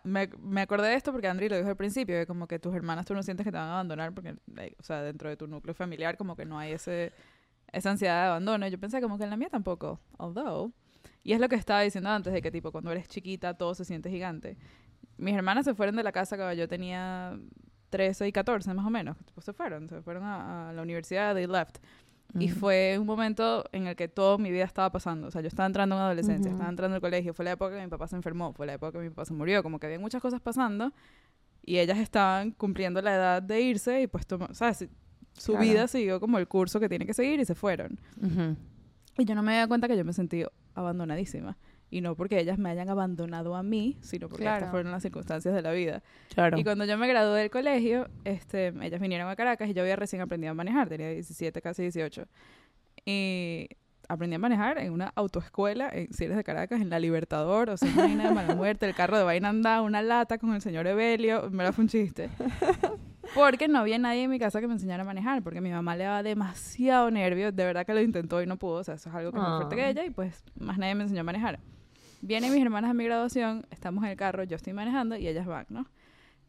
Me, 0.05 0.29
me 0.39 0.61
acordé 0.61 0.87
de 0.89 0.95
esto 0.95 1.11
porque 1.11 1.27
Andri 1.27 1.49
lo 1.49 1.57
dijo 1.57 1.69
al 1.69 1.77
principio, 1.77 2.17
de 2.17 2.25
como 2.25 2.47
que 2.47 2.61
tus 2.61 2.73
hermanas 2.77 3.07
tú 3.07 3.15
no 3.15 3.25
sientes 3.25 3.43
que 3.45 3.51
te 3.51 3.59
van 3.59 3.67
a 3.67 3.73
abandonar 3.73 4.13
porque, 4.15 4.37
like, 4.55 4.77
o 4.79 4.85
sea, 4.85 5.03
dentro 5.03 5.29
de 5.29 5.37
tu 5.37 5.49
núcleo 5.49 5.75
familiar 5.75 6.17
como 6.17 6.37
que 6.37 6.45
no 6.45 6.59
hay 6.61 6.73
ese 6.73 7.13
esa 7.73 7.91
ansiedad 7.91 8.23
de 8.23 8.29
abandono. 8.29 8.67
Y 8.67 8.71
yo 8.71 8.79
pensé 8.79 9.01
como 9.01 9.19
que 9.19 9.25
en 9.25 9.31
la 9.31 9.37
mía 9.37 9.49
tampoco, 9.51 10.01
although. 10.19 10.73
Y 11.25 11.33
es 11.33 11.41
lo 11.41 11.49
que 11.49 11.57
estaba 11.57 11.81
diciendo 11.81 12.09
antes, 12.11 12.33
de 12.33 12.41
que 12.41 12.53
tipo 12.53 12.71
cuando 12.71 12.93
eres 12.93 13.09
chiquita 13.09 13.55
todo 13.55 13.75
se 13.75 13.85
siente 13.85 14.11
gigante. 14.11 14.57
Mis 15.17 15.35
hermanas 15.35 15.65
se 15.65 15.75
fueron 15.75 15.97
de 15.97 16.05
la 16.05 16.13
casa 16.13 16.37
cuando 16.37 16.55
yo 16.55 16.69
tenía 16.69 17.37
13 17.91 18.29
y 18.29 18.33
14 18.33 18.73
más 18.75 18.87
o 18.87 18.91
menos. 18.91 19.17
Tipo, 19.25 19.41
se 19.41 19.53
fueron, 19.53 19.89
se 19.89 20.03
fueron 20.03 20.23
a, 20.23 20.71
a 20.71 20.73
la 20.73 20.83
universidad, 20.83 21.35
they 21.35 21.47
left. 21.49 21.79
Y 22.39 22.49
fue 22.49 22.97
un 22.99 23.07
momento 23.07 23.65
en 23.73 23.87
el 23.87 23.97
que 23.97 24.07
toda 24.09 24.39
mi 24.39 24.51
vida 24.51 24.65
estaba 24.65 24.91
pasando. 24.93 25.27
O 25.29 25.31
sea, 25.31 25.41
yo 25.41 25.49
estaba 25.49 25.67
entrando 25.67 25.97
en 25.97 26.03
adolescencia, 26.03 26.47
Ujú. 26.49 26.57
estaba 26.57 26.71
entrando 26.71 26.95
al 26.95 27.01
colegio. 27.01 27.35
Fue 27.35 27.45
la 27.45 27.53
época 27.53 27.75
que 27.77 27.83
mi 27.83 27.89
papá 27.89 28.07
se 28.07 28.17
enfermó, 28.17 28.53
fue 28.53 28.67
la 28.67 28.75
época 28.75 28.93
que 28.93 28.99
mi 28.99 29.09
papá 29.11 29.25
se 29.25 29.33
murió. 29.35 29.63
Como 29.63 29.79
que 29.81 29.87
había 29.87 29.99
muchas 29.99 30.23
cosas 30.23 30.41
pasando 30.41 30.93
y 31.65 31.79
ellas 31.79 31.99
estaban 31.99 32.53
cumpliendo 32.53 33.03
la 33.03 33.15
edad 33.15 33.43
de 33.43 33.61
irse 33.61 34.03
y 34.03 34.07
pues, 34.07 34.27
toma- 34.27 34.49
o 34.51 34.55
sea, 34.55 34.73
si- 34.75 34.89
su 35.33 35.53
Claro. 35.53 35.67
vida 35.67 35.89
siguió 35.89 36.21
como 36.21 36.39
el 36.39 36.47
curso 36.49 36.79
que 36.81 36.89
tiene 36.89 37.07
que 37.07 37.15
seguir 37.15 37.41
y 37.41 37.45
se 37.45 37.55
fueron. 37.55 37.99
Y 39.19 39.25
yo 39.25 39.35
no 39.35 39.43
me 39.43 39.53
había 39.53 39.67
cuenta 39.69 39.89
que 39.89 39.97
yo 39.97 40.05
me 40.05 40.13
sentí 40.13 40.45
abandonadísima. 40.75 41.57
Y 41.91 42.01
no 42.03 42.15
porque 42.15 42.39
ellas 42.39 42.57
me 42.59 42.71
hayan 42.71 42.89
abandonado 42.89 43.57
a 43.57 43.63
mí, 43.65 43.97
sino 44.01 44.29
porque 44.29 44.45
Claro. 44.45 44.59
estas 44.59 44.71
fueron 44.71 44.93
las 44.93 45.03
circunstancias 45.03 45.53
de 45.55 45.61
la 45.63 45.73
vida. 45.73 46.03
Claro. 46.33 46.57
Y 46.59 46.63
cuando 46.65 46.85
yo 46.85 46.97
me 46.97 47.09
gradué 47.09 47.41
del 47.41 47.51
colegio, 47.51 48.09
este, 48.25 48.69
ellas 48.81 49.01
vinieron 49.01 49.29
a 49.29 49.35
Caracas 49.37 49.69
y 49.69 49.75
yo 49.75 49.83
había 49.83 49.97
recién 49.97 50.23
aprendido 50.23 50.53
a 50.53 50.55
manejar, 50.55 50.89
tenía 50.89 51.11
17, 51.11 51.61
casi 51.61 51.83
18. 51.83 52.27
Y 53.05 53.69
aprendí 54.09 54.37
a 54.37 54.39
manejar 54.39 54.79
en 54.79 54.93
una 54.93 55.13
autoescuela 55.15 55.89
en 55.93 56.13
Cieles 56.13 56.37
de 56.37 56.45
Caracas, 56.45 56.81
en 56.81 56.91
La 56.91 56.99
Libertador, 56.99 57.71
o 57.71 57.77
sea, 57.77 57.89
una 57.93 58.03
vaina 58.03 58.29
de 58.29 58.35
mala 58.35 58.55
muerte, 58.55 58.87
el 58.87 58.95
carro 58.95 59.17
de 59.19 59.25
vaina 59.25 59.49
andaba, 59.49 59.83
una 59.83 60.03
lata 60.03 60.39
con 60.39 60.53
el 60.55 60.61
señor 60.61 60.87
Evelio, 60.87 61.49
me 61.51 61.63
la 61.65 61.73
fue 61.73 61.83
un 61.85 61.89
chiste. 61.89 62.29
Porque 63.35 63.69
no 63.69 63.79
había 63.79 63.97
nadie 63.99 64.25
en 64.25 64.31
mi 64.31 64.41
casa 64.41 64.61
que 64.61 64.67
me 64.67 64.73
enseñara 64.73 65.03
a 65.05 65.07
manejar, 65.07 65.41
porque 65.45 65.61
mi 65.61 65.71
mamá 65.71 65.95
le 65.95 66.03
daba 66.03 66.25
demasiado 66.25 67.13
nervio, 67.13 67.53
de 67.53 67.65
verdad 67.65 67.87
que 67.87 67.95
lo 67.95 68.01
intentó 68.01 68.43
y 68.43 68.47
no 68.47 68.57
pudo, 68.57 68.79
o 68.81 68.85
sea, 68.85 68.95
eso 68.95 69.09
es 69.09 69.15
algo 69.15 69.31
que 69.31 69.39
es 69.39 69.43
más 69.45 69.57
fuerte 69.59 69.77
que 69.77 69.83
Ah. 69.85 69.89
ella, 69.91 70.05
y 70.05 70.11
pues 70.11 70.43
más 70.59 70.79
nadie 70.79 70.97
me 70.97 71.05
enseñó 71.05 71.21
a 71.21 71.25
manejar. 71.25 71.61
Vienen 72.21 72.53
mis 72.53 72.63
hermanas 72.63 72.91
a 72.91 72.95
mi 72.95 73.05
graduación, 73.05 73.67
estamos 73.71 74.05
en 74.05 74.11
el 74.11 74.17
carro, 74.17 74.45
yo 74.45 74.57
estoy 74.57 74.73
manejando 74.73 75.17
y 75.17 75.27
ellas 75.27 75.47
van, 75.47 75.67
¿no? 75.71 75.87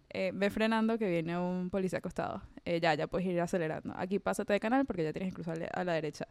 Eh, 0.09 0.31
ve 0.33 0.49
frenando 0.49 0.97
que 0.97 1.09
viene 1.09 1.37
un 1.37 1.69
policía 1.69 1.99
acostado. 1.99 2.41
Eh, 2.65 2.81
ya, 2.81 2.93
ya 2.95 3.07
puedes 3.07 3.25
ir 3.27 3.39
acelerando. 3.39 3.93
Aquí 3.95 4.19
pásate 4.19 4.51
de 4.51 4.59
canal 4.59 4.85
porque 4.85 5.03
ya 5.03 5.13
tienes 5.13 5.31
que 5.31 5.35
cruzarle 5.35 5.69
a 5.73 5.83
la 5.85 5.93
derecha. 5.93 6.27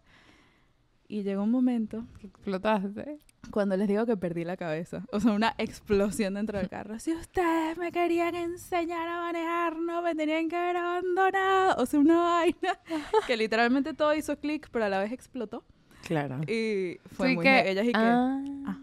Y 1.08 1.22
llegó 1.22 1.42
un 1.42 1.50
momento 1.50 2.04
Explotaste. 2.22 3.18
cuando 3.50 3.76
les 3.76 3.88
digo 3.88 4.04
que 4.06 4.16
perdí 4.16 4.44
la 4.44 4.56
cabeza. 4.56 5.04
O 5.10 5.18
sea, 5.18 5.32
una 5.32 5.54
explosión 5.56 6.34
dentro 6.34 6.58
del 6.58 6.68
carro. 6.68 6.98
Si 7.00 7.12
ustedes 7.12 7.78
me 7.78 7.90
querían 7.90 8.34
enseñar 8.34 9.08
a 9.08 9.22
manejar, 9.22 9.76
no 9.76 10.02
me 10.02 10.14
tenían 10.14 10.48
que 10.48 10.56
haber 10.56 10.76
abandonado. 10.76 11.82
O 11.82 11.86
sea, 11.86 11.98
una 11.98 12.20
vaina 12.20 12.78
que 13.26 13.36
literalmente 13.36 13.94
todo 13.94 14.14
hizo 14.14 14.38
clic, 14.38 14.68
pero 14.70 14.84
a 14.84 14.88
la 14.90 15.00
vez 15.00 15.10
explotó. 15.10 15.64
Claro. 16.06 16.42
Y 16.42 16.98
fue 17.12 17.32
y 17.32 17.34
muy... 17.36 17.44
que, 17.44 17.70
ellas 17.70 17.86
y 17.86 17.92
que... 17.92 17.98
ah, 17.98 18.44
ah. 18.66 18.78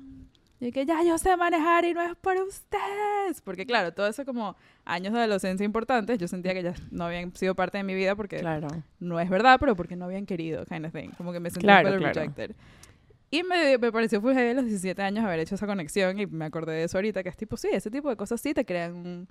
Y 0.60 0.72
que 0.72 0.86
ya 0.88 1.04
yo 1.04 1.18
sé 1.20 1.38
manejar 1.38 1.86
y 1.86 1.94
no 1.94 2.02
es 2.02 2.16
por 2.16 2.36
ustedes. 2.38 3.42
Porque 3.44 3.66
claro, 3.66 3.94
todo 3.94 4.08
eso 4.08 4.26
como 4.26 4.56
años 4.86 5.14
de 5.14 5.20
adolescencia 5.20 5.64
importantes, 5.64 6.18
yo 6.18 6.28
sentía 6.28 6.54
que 6.54 6.60
ellas 6.62 6.82
no 6.92 7.06
habían 7.06 7.34
sido 7.36 7.54
parte 7.56 7.78
de 7.78 7.84
mi 7.84 7.94
vida 7.94 8.16
porque 8.16 8.38
Claro. 8.38 8.68
no 9.00 9.20
es 9.20 9.30
verdad, 9.30 9.58
pero 9.60 9.76
porque 9.76 9.96
no 9.96 10.06
habían 10.06 10.26
querido, 10.26 10.66
kind 10.66 10.86
of 10.86 10.94
thing. 10.94 11.10
Como 11.18 11.32
que 11.32 11.40
me 11.40 11.50
sentí 11.52 11.64
Claro, 11.66 11.90
claro. 11.98 12.14
rejected. 12.14 12.56
Y 13.30 13.44
me, 13.44 13.78
me 13.78 13.92
pareció 13.92 14.22
fue 14.22 14.50
a 14.50 14.54
los 14.54 14.66
17 14.66 15.02
años 15.02 15.26
haber 15.26 15.40
hecho 15.42 15.56
esa 15.56 15.68
conexión 15.68 16.18
y 16.18 16.26
me 16.28 16.46
acordé 16.46 16.72
de 16.74 16.84
eso 16.86 16.98
ahorita, 16.98 17.22
que 17.24 17.30
es 17.30 17.38
tipo, 17.38 17.56
sí, 17.58 17.68
ese 17.72 17.92
tipo 17.92 18.10
de 18.10 18.16
cosas 18.16 18.42
sí 18.42 18.54
te 18.54 18.66
crean 18.66 18.94
un... 18.96 19.28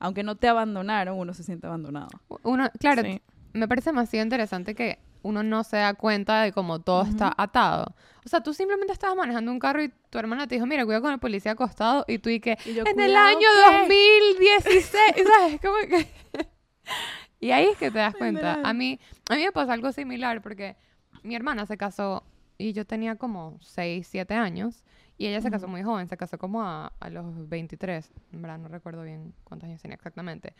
Aunque 0.00 0.22
no 0.24 0.34
te 0.34 0.48
abandonaron, 0.48 1.16
uno 1.18 1.34
se 1.34 1.44
siente 1.44 1.66
abandonado. 1.68 2.08
uno, 2.42 2.68
claro, 2.80 3.02
Sí. 3.02 3.20
me 3.52 3.68
parece 3.68 3.90
demasiado 3.90 4.24
interesante 4.24 4.74
que 4.74 4.98
uno 5.24 5.42
no 5.42 5.64
se 5.64 5.78
da 5.78 5.94
cuenta 5.94 6.42
de 6.42 6.52
cómo 6.52 6.80
todo 6.80 7.00
Ujú. 7.00 7.10
está 7.10 7.34
atado. 7.36 7.94
O 8.24 8.28
sea, 8.28 8.42
tú 8.42 8.54
simplemente 8.54 8.92
estabas 8.92 9.16
manejando 9.16 9.50
un 9.50 9.58
carro 9.58 9.82
y 9.82 9.88
tu 10.10 10.18
hermana 10.18 10.46
te 10.46 10.54
dijo, 10.54 10.66
mira, 10.66 10.84
cuidado 10.84 11.02
con 11.02 11.12
el 11.12 11.18
policía 11.18 11.52
acostado 11.52 12.04
y 12.06 12.18
tú 12.18 12.28
y 12.30 12.40
que, 12.40 12.56
Y 12.64 12.74
yo, 12.74 12.82
en 12.84 12.88
el 12.90 12.94
"Cuidado, 12.94 13.26
año 13.28 13.48
¿qué?". 13.68 13.78
2016, 13.88 15.26
¿sabes? 15.26 15.60
Como 15.60 15.76
que... 15.88 16.06
y 17.40 17.50
ahí 17.50 17.66
es 17.72 17.76
que 17.78 17.90
te 17.90 17.98
das 17.98 18.14
cuenta. 18.14 18.60
A 18.62 18.72
mí, 18.72 19.00
a 19.28 19.34
mí 19.34 19.42
me 19.44 19.52
pasó 19.52 19.72
algo 19.72 19.90
similar 19.92 20.40
porque 20.42 20.76
mi 21.22 21.34
hermana 21.34 21.66
se 21.66 21.76
casó 21.76 22.22
y 22.58 22.72
yo 22.72 22.84
tenía 22.86 23.16
como 23.16 23.58
6, 23.60 24.06
7 24.08 24.34
años 24.34 24.84
y 25.16 25.26
ella 25.26 25.40
se 25.40 25.50
casó 25.50 25.68
muy 25.68 25.82
joven, 25.82 26.06
se 26.08 26.16
casó 26.16 26.38
como 26.38 26.62
a, 26.62 26.92
a 27.00 27.08
los 27.10 27.48
23, 27.48 28.12
en 28.32 28.42
verdad 28.42 28.58
no 28.58 28.68
recuerdo 28.68 29.02
bien 29.02 29.32
cuántos 29.44 29.68
años 29.68 29.80
tenía 29.80 29.94
exactamente. 29.96 30.54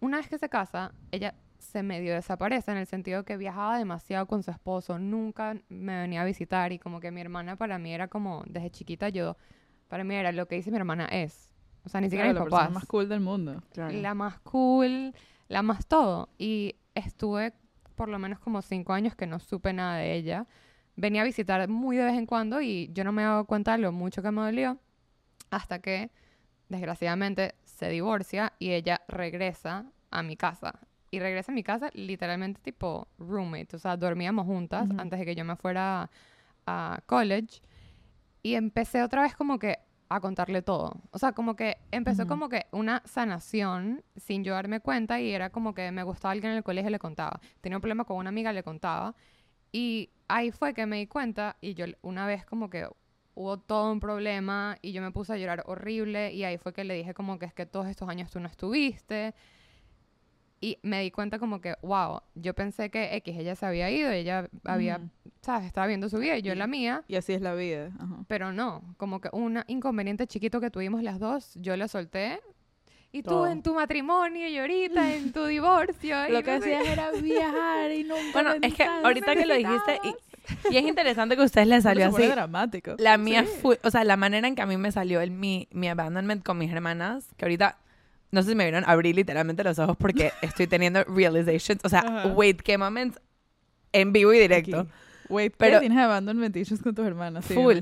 Una 0.00 0.18
vez 0.18 0.28
que 0.28 0.38
se 0.38 0.48
casa, 0.48 0.92
ella 1.10 1.34
se 1.58 1.82
medio 1.82 2.14
desaparece 2.14 2.70
en 2.70 2.78
el 2.78 2.86
sentido 2.86 3.24
que 3.24 3.36
viajaba 3.36 3.78
demasiado 3.78 4.26
con 4.26 4.42
su 4.42 4.50
esposo, 4.50 4.98
nunca 4.98 5.56
me 5.68 6.00
venía 6.00 6.22
a 6.22 6.24
visitar 6.24 6.72
y 6.72 6.78
como 6.78 7.00
que 7.00 7.10
mi 7.10 7.20
hermana 7.20 7.56
para 7.56 7.78
mí 7.78 7.92
era 7.92 8.08
como, 8.08 8.44
desde 8.46 8.70
chiquita 8.70 9.08
yo, 9.08 9.36
para 9.88 10.04
mí 10.04 10.14
era 10.14 10.32
lo 10.32 10.46
que 10.46 10.56
dice 10.56 10.70
mi 10.70 10.76
hermana 10.76 11.06
es. 11.06 11.50
O 11.84 11.88
sea, 11.88 12.00
ni 12.00 12.10
siquiera 12.10 12.32
Claro, 12.32 12.46
mis 12.46 12.52
la 12.52 12.68
más 12.68 12.86
cool 12.86 13.08
del 13.08 13.20
mundo. 13.20 13.62
Claro. 13.72 13.96
La 13.96 14.14
más 14.14 14.40
cool, 14.40 15.14
la 15.48 15.62
más 15.62 15.86
todo. 15.86 16.28
Y 16.36 16.74
estuve 16.94 17.54
por 17.94 18.08
lo 18.08 18.18
menos 18.18 18.40
como 18.40 18.60
cinco 18.62 18.92
años 18.92 19.14
que 19.14 19.26
no 19.26 19.38
supe 19.38 19.72
nada 19.72 19.98
de 19.98 20.14
ella. 20.14 20.46
Venía 20.96 21.22
a 21.22 21.24
visitar 21.24 21.68
muy 21.68 21.96
de 21.96 22.04
vez 22.04 22.14
en 22.14 22.26
cuando 22.26 22.60
y 22.60 22.90
yo 22.92 23.04
no 23.04 23.12
me 23.12 23.22
daba 23.22 23.44
cuenta 23.44 23.72
de 23.72 23.78
lo 23.78 23.92
mucho 23.92 24.22
que 24.22 24.30
me 24.30 24.42
dolió 24.42 24.78
hasta 25.50 25.78
que, 25.80 26.10
desgraciadamente, 26.68 27.54
se 27.64 27.88
divorcia 27.88 28.52
y 28.58 28.70
ella 28.70 29.02
regresa 29.06 29.86
a 30.10 30.22
mi 30.22 30.36
casa. 30.36 30.80
Y 31.10 31.20
regresa 31.20 31.52
a 31.52 31.54
mi 31.54 31.62
casa 31.62 31.90
literalmente 31.94 32.60
tipo 32.60 33.08
roommate, 33.18 33.76
o 33.76 33.78
sea, 33.78 33.96
dormíamos 33.96 34.46
juntas 34.46 34.88
antes 34.98 35.18
de 35.18 35.24
que 35.24 35.34
yo 35.34 35.44
me 35.44 35.56
fuera 35.56 36.10
a 36.66 37.00
college. 37.06 37.60
Y 38.42 38.54
empecé 38.54 39.02
otra 39.02 39.22
vez 39.22 39.34
como 39.34 39.58
que 39.58 39.78
a 40.08 40.20
contarle 40.20 40.62
todo. 40.62 41.00
O 41.10 41.18
sea, 41.18 41.32
como 41.32 41.56
que 41.56 41.78
empezó 41.90 42.26
como 42.26 42.48
que 42.48 42.66
una 42.70 43.02
sanación 43.04 44.04
sin 44.16 44.44
yo 44.44 44.54
darme 44.54 44.80
cuenta 44.80 45.20
y 45.20 45.32
era 45.32 45.50
como 45.50 45.74
que 45.74 45.90
me 45.90 46.02
gustaba 46.02 46.32
alguien 46.32 46.52
en 46.52 46.58
el 46.58 46.64
colegio 46.64 46.90
le 46.90 46.98
contaba. 46.98 47.40
Tenía 47.60 47.76
un 47.76 47.80
problema 47.80 48.04
con 48.04 48.16
una 48.16 48.28
amiga 48.28 48.52
le 48.52 48.62
contaba. 48.62 49.14
Y 49.72 50.10
ahí 50.28 50.50
fue 50.52 50.74
que 50.74 50.86
me 50.86 50.98
di 50.98 51.06
cuenta 51.06 51.56
y 51.60 51.74
yo 51.74 51.86
una 52.02 52.26
vez 52.26 52.44
como 52.44 52.70
que 52.70 52.88
hubo 53.34 53.58
todo 53.58 53.92
un 53.92 54.00
problema 54.00 54.78
y 54.80 54.92
yo 54.92 55.02
me 55.02 55.10
puse 55.10 55.32
a 55.32 55.36
llorar 55.36 55.62
horrible 55.66 56.32
y 56.32 56.44
ahí 56.44 56.56
fue 56.56 56.72
que 56.72 56.84
le 56.84 56.94
dije 56.94 57.12
como 57.12 57.38
que 57.38 57.46
es 57.46 57.52
que 57.52 57.66
todos 57.66 57.86
estos 57.86 58.08
años 58.08 58.30
tú 58.30 58.40
no 58.40 58.48
estuviste. 58.48 59.34
Y 60.60 60.78
me 60.82 61.02
di 61.02 61.10
cuenta 61.10 61.38
como 61.38 61.60
que, 61.60 61.74
wow, 61.82 62.20
yo 62.34 62.54
pensé 62.54 62.90
que 62.90 63.14
X, 63.16 63.36
ella 63.38 63.54
se 63.56 63.66
había 63.66 63.90
ido, 63.90 64.10
ella 64.10 64.48
había. 64.64 65.00
¿sabes? 65.42 65.66
Estaba 65.66 65.86
viendo 65.86 66.08
su 66.08 66.18
vida 66.18 66.36
y 66.38 66.42
yo 66.42 66.52
en 66.52 66.58
Y- 66.58 66.60
la 66.60 66.66
mía. 66.66 67.04
Y 67.08 67.16
así 67.16 67.32
es 67.34 67.40
la 67.42 67.54
vida. 67.54 67.90
Ajá. 68.00 68.24
Pero 68.26 68.52
no, 68.52 68.82
como 68.96 69.20
que 69.20 69.28
un 69.32 69.62
inconveniente 69.68 70.26
chiquito 70.26 70.60
que 70.60 70.70
tuvimos 70.70 71.02
las 71.02 71.20
dos, 71.20 71.52
yo 71.56 71.76
le 71.76 71.86
solté. 71.88 72.40
Y 73.12 73.22
tú 73.22 73.30
Todo. 73.30 73.46
en 73.46 73.62
tu 73.62 73.72
matrimonio 73.74 74.48
y 74.48 74.58
ahorita 74.58 75.14
en 75.14 75.32
tu 75.32 75.44
divorcio. 75.46 76.28
Lo 76.30 76.42
que 76.42 76.50
hacías 76.52 76.86
era 76.86 77.10
viajar 77.12 77.90
y 77.92 78.02
nunca 78.04 78.22
Bueno, 78.32 78.54
es 78.60 78.74
que 78.74 78.82
ahorita 78.84 79.34
que 79.36 79.46
lo 79.46 79.54
dijiste, 79.54 80.00
y, 80.04 80.74
y 80.74 80.76
es 80.78 80.84
interesante 80.84 81.36
que 81.36 81.42
a 81.42 81.44
ustedes 81.44 81.68
les 81.68 81.82
salió 81.84 82.08
así. 82.08 82.26
dramático. 82.26 82.94
La 82.98 83.16
mía 83.16 83.44
Sí. 83.44 83.58
fue, 83.62 83.78
o 83.84 83.90
sea, 83.90 84.04
la 84.04 84.16
manera 84.16 84.48
en 84.48 84.54
que 84.54 84.62
a 84.62 84.66
mí 84.66 84.76
me 84.76 84.90
salió 84.90 85.20
el, 85.20 85.30
mi, 85.30 85.68
mi 85.70 85.88
abandonment 85.88 86.42
con 86.44 86.58
mis 86.58 86.70
hermanas, 86.72 87.28
que 87.36 87.44
ahorita, 87.44 87.78
no 88.36 88.42
sé 88.42 88.50
si 88.50 88.54
me 88.54 88.64
vieron 88.64 88.84
abrir 88.86 89.16
literalmente 89.16 89.64
los 89.64 89.78
ojos 89.78 89.96
porque 89.96 90.30
estoy 90.42 90.66
teniendo 90.68 91.02
realizations, 91.04 91.80
o 91.84 91.88
sea, 91.88 92.00
Ajá. 92.00 92.28
wait, 92.28 92.60
qué 92.60 92.78
moments 92.78 93.18
en 93.92 94.12
vivo 94.12 94.32
y 94.32 94.38
directo. 94.38 94.80
Aquí. 94.80 94.90
Wait, 95.28 95.54
Pero- 95.56 95.80
tienes 95.80 95.98
abandonment 95.98 96.54
issues 96.56 96.80
con 96.82 96.94
tus 96.94 97.04
hermanas. 97.06 97.44
Sí, 97.46 97.54
Full. 97.54 97.78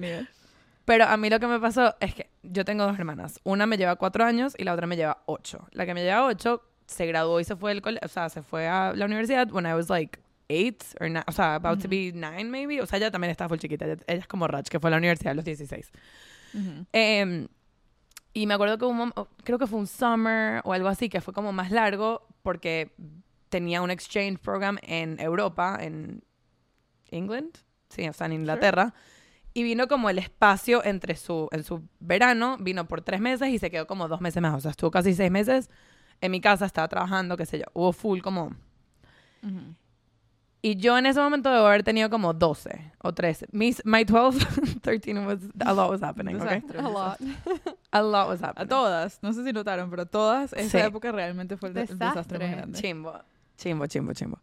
Pero 0.86 1.04
a 1.06 1.16
mí 1.16 1.28
lo 1.30 1.40
que 1.40 1.46
me 1.46 1.58
pasó 1.60 1.94
es 2.00 2.14
que 2.14 2.30
yo 2.42 2.64
tengo 2.64 2.84
dos 2.86 2.98
hermanas. 2.98 3.40
Una 3.44 3.66
me 3.66 3.76
lleva 3.76 3.96
cuatro 3.96 4.24
años 4.24 4.54
y 4.56 4.64
la 4.64 4.72
otra 4.74 4.86
me 4.86 4.96
lleva 4.96 5.22
ocho. 5.26 5.66
La 5.72 5.86
que 5.86 5.94
me 5.94 6.02
lleva 6.02 6.24
ocho 6.26 6.62
se 6.86 7.06
graduó 7.06 7.40
y 7.40 7.44
se 7.44 7.56
fue 7.56 7.72
del 7.72 7.80
cole 7.82 7.98
o 8.02 8.08
sea, 8.08 8.28
se 8.28 8.42
fue 8.42 8.68
a 8.68 8.92
la 8.94 9.06
universidad 9.06 9.50
when 9.50 9.66
I 9.66 9.72
was 9.72 9.88
like 9.88 10.18
eight 10.48 10.84
or 11.00 11.08
o 11.26 11.32
sea, 11.32 11.54
about 11.54 11.80
to 11.82 11.88
be 11.88 12.12
nine 12.12 12.44
maybe. 12.50 12.80
O 12.82 12.86
sea, 12.86 12.98
ella 12.98 13.10
también 13.10 13.30
está 13.30 13.48
full 13.48 13.58
chiquita. 13.58 13.86
Ella, 13.86 13.96
ella 14.06 14.20
es 14.20 14.26
como 14.26 14.46
Rach, 14.46 14.68
que 14.68 14.78
fue 14.78 14.88
a 14.88 14.92
la 14.92 14.98
universidad 14.98 15.32
a 15.32 15.34
los 15.34 15.44
16. 15.44 15.90
Ujú. 16.54 16.86
Em, 16.92 17.48
y 18.34 18.46
me 18.46 18.54
acuerdo 18.54 18.76
que 18.76 18.84
un 18.84 18.98
mom- 18.98 19.28
creo 19.44 19.58
que 19.58 19.66
fue 19.66 19.78
un 19.78 19.86
summer 19.86 20.60
o 20.64 20.72
algo 20.74 20.88
así, 20.88 21.08
que 21.08 21.20
fue 21.22 21.32
como 21.32 21.52
más 21.52 21.70
largo 21.70 22.26
porque 22.42 22.92
tenía 23.48 23.80
un 23.80 23.90
exchange 23.90 24.38
program 24.38 24.76
en 24.82 25.18
Europa, 25.20 25.78
en 25.80 26.22
England, 27.10 27.56
sí, 27.88 28.06
o 28.08 28.12
sea, 28.12 28.26
en 28.26 28.32
Inglaterra. 28.34 28.92
Y 29.56 29.62
vino 29.62 29.86
como 29.86 30.10
el 30.10 30.18
espacio 30.18 30.84
entre 30.84 31.14
su, 31.14 31.48
en 31.52 31.62
su 31.62 31.82
verano, 32.00 32.56
vino 32.58 32.88
por 32.88 33.02
tres 33.02 33.20
meses 33.20 33.48
y 33.50 33.58
se 33.60 33.70
quedó 33.70 33.86
como 33.86 34.08
dos 34.08 34.20
meses 34.20 34.42
más. 34.42 34.52
O 34.54 34.60
sea, 34.60 34.72
estuvo 34.72 34.90
casi 34.90 35.14
seis 35.14 35.30
meses 35.30 35.70
en 36.20 36.32
mi 36.32 36.40
casa, 36.40 36.66
estaba 36.66 36.88
trabajando, 36.88 37.36
qué 37.36 37.46
sé 37.46 37.60
yo. 37.60 37.64
Hubo 37.72 37.92
full 37.92 38.20
como... 38.20 38.46
Ujú. 39.44 39.74
Y 40.66 40.76
yo 40.76 40.96
en 40.96 41.04
ese 41.04 41.20
momento 41.20 41.50
debo 41.52 41.66
haber 41.66 41.82
tenido 41.82 42.08
como 42.08 42.32
12 42.32 42.92
o 43.02 43.12
13. 43.12 43.48
Mis, 43.52 43.82
my 43.84 44.04
12, 44.04 44.38
13 44.80 45.18
was, 45.26 45.40
a 45.60 45.74
lot 45.74 45.90
was 45.90 46.02
happening, 46.02 46.36
okay? 46.36 46.60
Desastre, 46.60 46.78
A 46.78 46.88
lot. 46.88 47.18
desastre. 47.18 47.74
A 47.90 48.02
lot 48.02 48.28
was 48.28 48.42
A 48.42 48.46
happening. 48.48 48.68
todas, 48.68 49.18
no 49.22 49.32
sé 49.34 49.44
si 49.44 49.52
notaron, 49.52 49.90
pero 49.90 50.06
todas, 50.06 50.54
esa 50.54 50.78
Sí. 50.78 50.86
época 50.86 51.12
realmente 51.12 51.58
fue 51.58 51.68
el, 51.68 51.74
de- 51.74 51.80
el 51.82 51.86
desastre 51.98 52.08
más 52.08 52.14
Desastre. 52.14 52.48
grande. 52.50 52.80
Chimbo, 52.80 53.12
chimbo, 53.58 53.86
chimbo, 53.88 54.12
chimbo. 54.14 54.38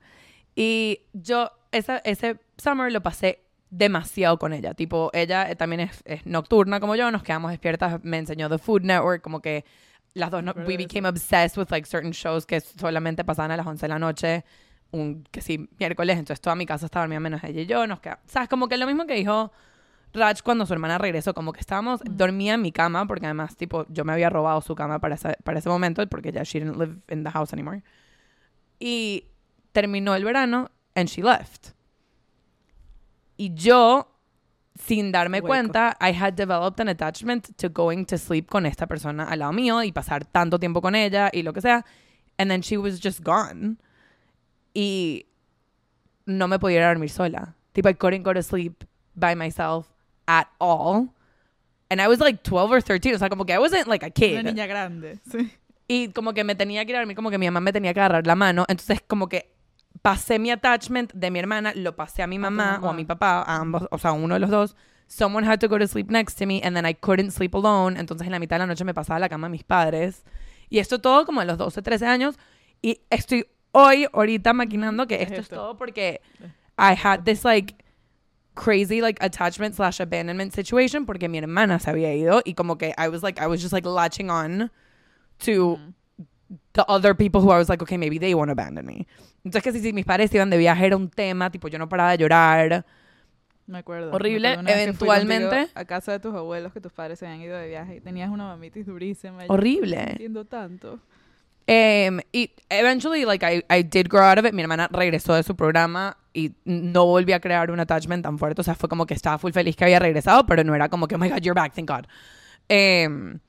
Y 0.55 0.99
yo 1.13 1.49
esa, 1.71 1.97
ese 1.99 2.39
summer 2.57 2.91
lo 2.91 3.01
pasé 3.01 3.39
demasiado 3.71 4.37
con 4.37 4.53
ella. 4.53 4.75
Tipo, 4.75 5.09
ella 5.13 5.49
eh, 5.49 5.55
también 5.55 5.79
es, 5.79 6.01
es 6.05 6.23
nocturna 6.27 6.79
como 6.79 6.95
yo, 6.95 7.09
nos 7.09 7.23
quedamos 7.23 7.49
despiertas, 7.49 7.99
me 8.03 8.17
enseñó 8.19 8.47
The 8.47 8.59
Food 8.59 8.83
Network, 8.83 9.21
como 9.23 9.39
que 9.41 9.65
las 10.13 10.29
dos, 10.29 10.43
no, 10.43 10.53
we 10.67 10.77
became 10.77 11.07
obsessed 11.07 11.57
with 11.57 11.71
like 11.71 11.87
certain 11.87 12.11
shows 12.11 12.45
que 12.45 12.59
solamente 12.59 13.23
pasaban 13.23 13.49
a 13.51 13.57
las 13.57 13.65
11 13.65 13.81
de 13.81 13.87
la 13.87 13.97
noche, 13.97 14.43
un, 14.91 15.23
que 15.31 15.41
sí, 15.41 15.69
miércoles, 15.79 16.17
entonces 16.17 16.41
toda 16.41 16.55
mi 16.55 16.65
casa 16.65 16.85
estaba 16.85 17.03
dormida 17.03 17.19
menos 17.19 17.43
ella 17.43 17.61
y 17.61 17.65
yo, 17.65 17.87
nos 17.87 17.99
quedamos, 17.99 18.23
sabes, 18.27 18.49
como 18.49 18.67
que 18.67 18.77
lo 18.77 18.85
mismo 18.85 19.05
que 19.05 19.15
dijo 19.15 19.51
Raj 20.13 20.41
cuando 20.43 20.65
su 20.65 20.73
hermana 20.73 20.97
regresó, 20.97 21.33
como 21.33 21.53
que 21.53 21.61
estábamos, 21.61 22.01
dormía 22.03 22.55
en 22.55 22.61
mi 22.61 22.71
cama, 22.71 23.05
porque 23.07 23.25
además, 23.25 23.55
tipo, 23.55 23.85
yo 23.89 24.03
me 24.03 24.13
había 24.13 24.29
robado 24.29 24.61
su 24.61 24.75
cama 24.75 24.99
para 24.99 25.15
ese, 25.15 25.37
para 25.43 25.59
ese 25.59 25.69
momento, 25.69 26.05
porque 26.07 26.31
ya 26.31 26.43
she 26.43 26.59
didn't 26.59 26.77
live 26.77 26.97
in 27.09 27.23
the 27.23 27.31
house 27.31 27.53
anymore. 27.53 27.81
Y 28.79 29.27
terminó 29.71 30.15
el 30.15 30.25
verano 30.25 30.69
and 30.95 31.07
she 31.07 31.21
left. 31.21 31.69
Y 33.37 33.53
yo, 33.53 34.07
sin 34.75 35.11
darme 35.11 35.39
Hueco. 35.39 35.47
cuenta, 35.47 35.97
I 36.01 36.11
had 36.11 36.33
developed 36.33 36.79
an 36.81 36.89
attachment 36.89 37.55
to 37.57 37.69
going 37.69 38.05
to 38.05 38.17
sleep 38.17 38.49
con 38.49 38.65
esta 38.65 38.87
persona 38.87 39.23
al 39.23 39.39
lado 39.39 39.53
mío 39.53 39.81
y 39.83 39.91
pasar 39.91 40.25
tanto 40.25 40.59
tiempo 40.59 40.81
con 40.81 40.95
ella 40.95 41.29
y 41.31 41.43
lo 41.43 41.53
que 41.53 41.61
sea. 41.61 41.85
And 42.37 42.49
then 42.49 42.61
she 42.61 42.77
was 42.77 42.99
just 43.01 43.21
gone. 43.23 43.77
Y 44.73 45.25
no 46.25 46.47
me 46.47 46.59
podía 46.59 46.77
ir 46.77 46.83
a 46.83 46.87
dormir 46.89 47.09
sola. 47.09 47.55
Tipo, 47.73 47.89
I 47.89 47.93
couldn't 47.95 48.23
go 48.23 48.33
to 48.33 48.41
sleep 48.41 48.83
by 49.15 49.35
myself 49.35 49.87
at 50.27 50.47
all. 50.59 51.09
And 51.89 52.01
I 52.01 52.07
was 52.07 52.19
like 52.19 52.41
12 52.43 52.71
or 52.71 52.81
13. 52.81 53.15
O 53.15 53.19
sea, 53.19 53.29
como 53.29 53.45
que 53.45 53.53
I 53.53 53.57
wasn't 53.57 53.87
like 53.87 54.05
a 54.05 54.09
kid. 54.09 54.39
Una 54.39 54.43
niña 54.43 54.65
grande, 54.65 55.19
sí. 55.29 55.51
Y 55.87 56.07
como 56.13 56.33
que 56.33 56.45
me 56.45 56.55
tenía 56.55 56.85
que 56.85 56.91
ir 56.91 56.95
a 56.95 56.99
dormir, 56.99 57.17
como 57.17 57.29
que 57.29 57.37
mi 57.37 57.47
mamá 57.47 57.59
me 57.59 57.73
tenía 57.73 57.93
que 57.93 57.99
agarrar 57.99 58.25
la 58.25 58.35
mano. 58.35 58.65
Entonces, 58.69 59.01
como 59.05 59.27
que 59.27 59.53
pasé 60.01 60.39
mi 60.39 60.49
attachment 60.49 61.11
de 61.13 61.29
mi 61.31 61.39
hermana, 61.39 61.73
lo 61.75 61.97
pasé 61.97 62.23
a 62.23 62.27
mi 62.27 62.37
tu 62.37 62.41
mamá, 62.43 62.75
o 62.75 62.75
a 62.75 62.79
mamá. 62.79 62.93
mi 62.93 63.03
papá, 63.03 63.41
a 63.41 63.57
ambos, 63.57 63.87
o 63.91 63.97
sea, 63.97 64.13
uno 64.13 64.35
de 64.35 64.39
los 64.39 64.49
dos. 64.49 64.75
Someone 65.07 65.45
had 65.45 65.59
to 65.59 65.67
go 65.67 65.77
to 65.77 65.85
sleep 65.87 66.09
next 66.09 66.39
to 66.39 66.45
me, 66.45 66.61
and 66.63 66.77
then 66.77 66.85
I 66.85 66.93
couldn't 66.93 67.31
sleep 67.31 67.53
alone. 67.55 67.99
Entonces, 67.99 68.25
en 68.25 68.31
la 68.31 68.39
mitad 68.39 68.55
de 68.55 68.59
la 68.59 68.67
noche 68.67 68.85
me 68.85 68.93
pasaba 68.93 69.17
a 69.17 69.19
la 69.19 69.27
cama 69.27 69.47
a 69.47 69.49
mis 69.49 69.65
padres. 69.65 70.23
Y 70.69 70.79
esto 70.79 70.99
todo 70.99 71.25
como 71.25 71.41
a 71.41 71.45
los 71.45 71.57
12, 71.57 71.81
13 71.81 72.05
años. 72.05 72.39
Y 72.81 73.01
estoy 73.09 73.45
hoy, 73.71 74.07
ahorita, 74.13 74.53
maquinando 74.53 75.07
que 75.07 75.15
Es 75.15 75.21
esto 75.23 75.33
es 75.35 75.39
esto. 75.41 75.55
todo 75.55 75.77
porque 75.77 76.21
I 76.77 76.95
had 77.01 77.23
this, 77.23 77.43
like, 77.45 77.75
crazy 78.53 78.99
like 79.01 79.17
attachment 79.23 79.73
slash 79.75 80.01
abandonment 80.01 80.53
situation 80.53 81.05
porque 81.05 81.29
mi 81.29 81.37
hermana 81.37 81.79
se 81.79 81.89
había 81.89 82.13
ido 82.13 82.41
y 82.43 82.53
como 82.53 82.77
que 82.77 82.93
I 82.97 83.07
was 83.07 83.23
like 83.23 83.39
I 83.41 83.47
was 83.47 83.61
just 83.61 83.71
like 83.71 83.87
latching 83.87 84.29
on 84.29 84.69
to 85.45 85.79
the 86.73 86.83
other 86.89 87.15
people 87.15 87.39
who 87.39 87.49
I 87.49 87.57
was 87.57 87.69
like 87.69 87.81
okay 87.81 87.97
maybe 87.97 88.19
they 88.19 88.33
want 88.33 88.49
to 88.49 88.51
abandon 88.51 88.85
me 88.85 89.07
entonces 89.45 89.63
que 89.63 89.71
si, 89.71 89.79
si 89.79 89.93
mis 89.93 90.03
padres 90.05 90.33
iban 90.35 90.49
de 90.49 90.57
viaje 90.57 90.85
era 90.85 90.97
un 90.97 91.09
tema 91.09 91.49
tipo 91.49 91.69
yo 91.69 91.79
no 91.79 91.87
paraba 91.87 92.11
de 92.11 92.17
llorar 92.17 92.85
Me 93.67 93.77
acuerdo. 93.77 94.11
Horrible. 94.11 94.49
Me 94.49 94.53
acuerdo 94.55 94.81
Eventualmente- 94.81 95.69
A 95.75 95.85
casa 95.85 96.11
de 96.11 96.19
tus 96.19 96.35
abuelos, 96.35 96.73
que 96.73 96.81
tus 96.81 96.91
padres 96.91 97.19
se 97.19 97.25
habían 97.25 97.39
ido 97.41 97.57
de 97.57 97.69
viaje 97.69 97.95
y 97.95 98.01
tenías 98.01 98.29
una 98.29 98.43
mamitis 98.47 98.85
durísima. 98.85 99.43
Horrible. 99.47 100.01
Entiendo 100.11 100.43
tanto. 100.43 100.99
Em, 101.67 102.19
y 102.31 102.51
eventually, 102.69 103.23
like, 103.25 103.45
I, 103.45 103.63
I 103.69 103.83
did 103.83 104.07
grow 104.09 104.23
out 104.23 104.37
of 104.39 104.45
it. 104.45 104.53
Mi 104.53 104.61
hermana 104.61 104.89
regresó 104.91 105.33
de 105.35 105.43
su 105.43 105.55
programa 105.55 106.17
y 106.33 106.51
no 106.65 107.05
volví 107.05 107.33
a 107.33 107.39
crear 107.39 107.71
un 107.71 107.79
attachment 107.79 108.23
tan 108.23 108.37
fuerte. 108.39 108.61
O 108.61 108.63
sea, 108.63 108.75
fue 108.75 108.89
como 108.89 109.05
que 109.05 109.13
estaba 109.13 109.37
full 109.37 109.51
feliz 109.51 109.75
que 109.75 109.83
había 109.85 109.99
regresado, 109.99 110.45
pero 110.45 110.63
no 110.63 110.73
era 110.75 110.89
como 110.89 111.07
que, 111.07 111.15
oh 111.15 111.17
my 111.19 111.29
God, 111.29 111.39
you're 111.41 111.53
back, 111.59 111.73
thank 111.73 111.87
God. 111.89 112.05
Em, 112.67 113.39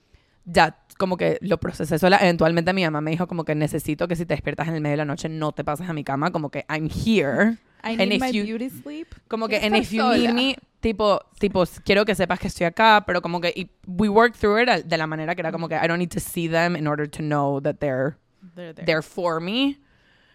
ya, 0.44 0.76
como 0.98 1.16
que 1.16 1.38
lo 1.40 1.58
procesé 1.58 1.98
sola. 1.98 2.18
Eventualmente 2.20 2.72
mi 2.72 2.84
mamá 2.84 3.00
me 3.00 3.10
dijo 3.12 3.26
como 3.26 3.44
que 3.44 3.54
necesito 3.54 4.06
que 4.08 4.14
si 4.16 4.26
te 4.26 4.34
despiertas 4.34 4.68
en 4.68 4.74
el 4.74 4.80
medio 4.80 4.92
de 4.92 4.96
la 4.98 5.04
noche 5.04 5.28
no 5.28 5.52
te 5.52 5.64
pases 5.64 5.88
a 5.88 5.92
mi 5.92 6.04
cama. 6.04 6.30
Como 6.30 6.50
que 6.50 6.64
I'm 6.68 6.88
here. 6.90 7.56
I 7.84 7.94
And 7.94 7.98
need 7.98 8.12
if 8.14 8.20
my 8.20 8.30
you- 8.30 8.44
beauty 8.44 8.70
sleep. 8.70 9.08
Como 9.28 9.48
que, 9.48 9.56
and 9.56 9.74
if 9.76 9.90
you 9.90 10.02
need 10.12 10.20
sola. 10.26 10.32
me, 10.34 10.56
tipo, 10.82 11.20
tipo, 11.38 11.64
quiero 11.84 12.04
que 12.04 12.14
sepas 12.14 12.38
que 12.38 12.48
estoy 12.48 12.66
acá, 12.66 13.04
pero 13.06 13.22
como 13.22 13.40
que, 13.40 13.52
y 13.56 13.70
we 13.86 14.10
worked 14.10 14.38
through 14.38 14.58
it 14.60 14.84
de 14.84 14.98
la 14.98 15.06
manera 15.06 15.34
que 15.34 15.40
era 15.40 15.50
como 15.50 15.66
que 15.68 15.76
I 15.76 15.86
don't 15.88 15.98
need 15.98 16.10
to 16.10 16.20
see 16.20 16.46
them 16.48 16.76
in 16.76 16.86
order 16.86 17.08
to 17.08 17.20
know 17.22 17.60
that 17.62 17.76
they're 17.78 18.16
They're 18.54 18.74
there. 18.74 18.84
there 18.84 19.02
for 19.02 19.40
me. 19.40 19.78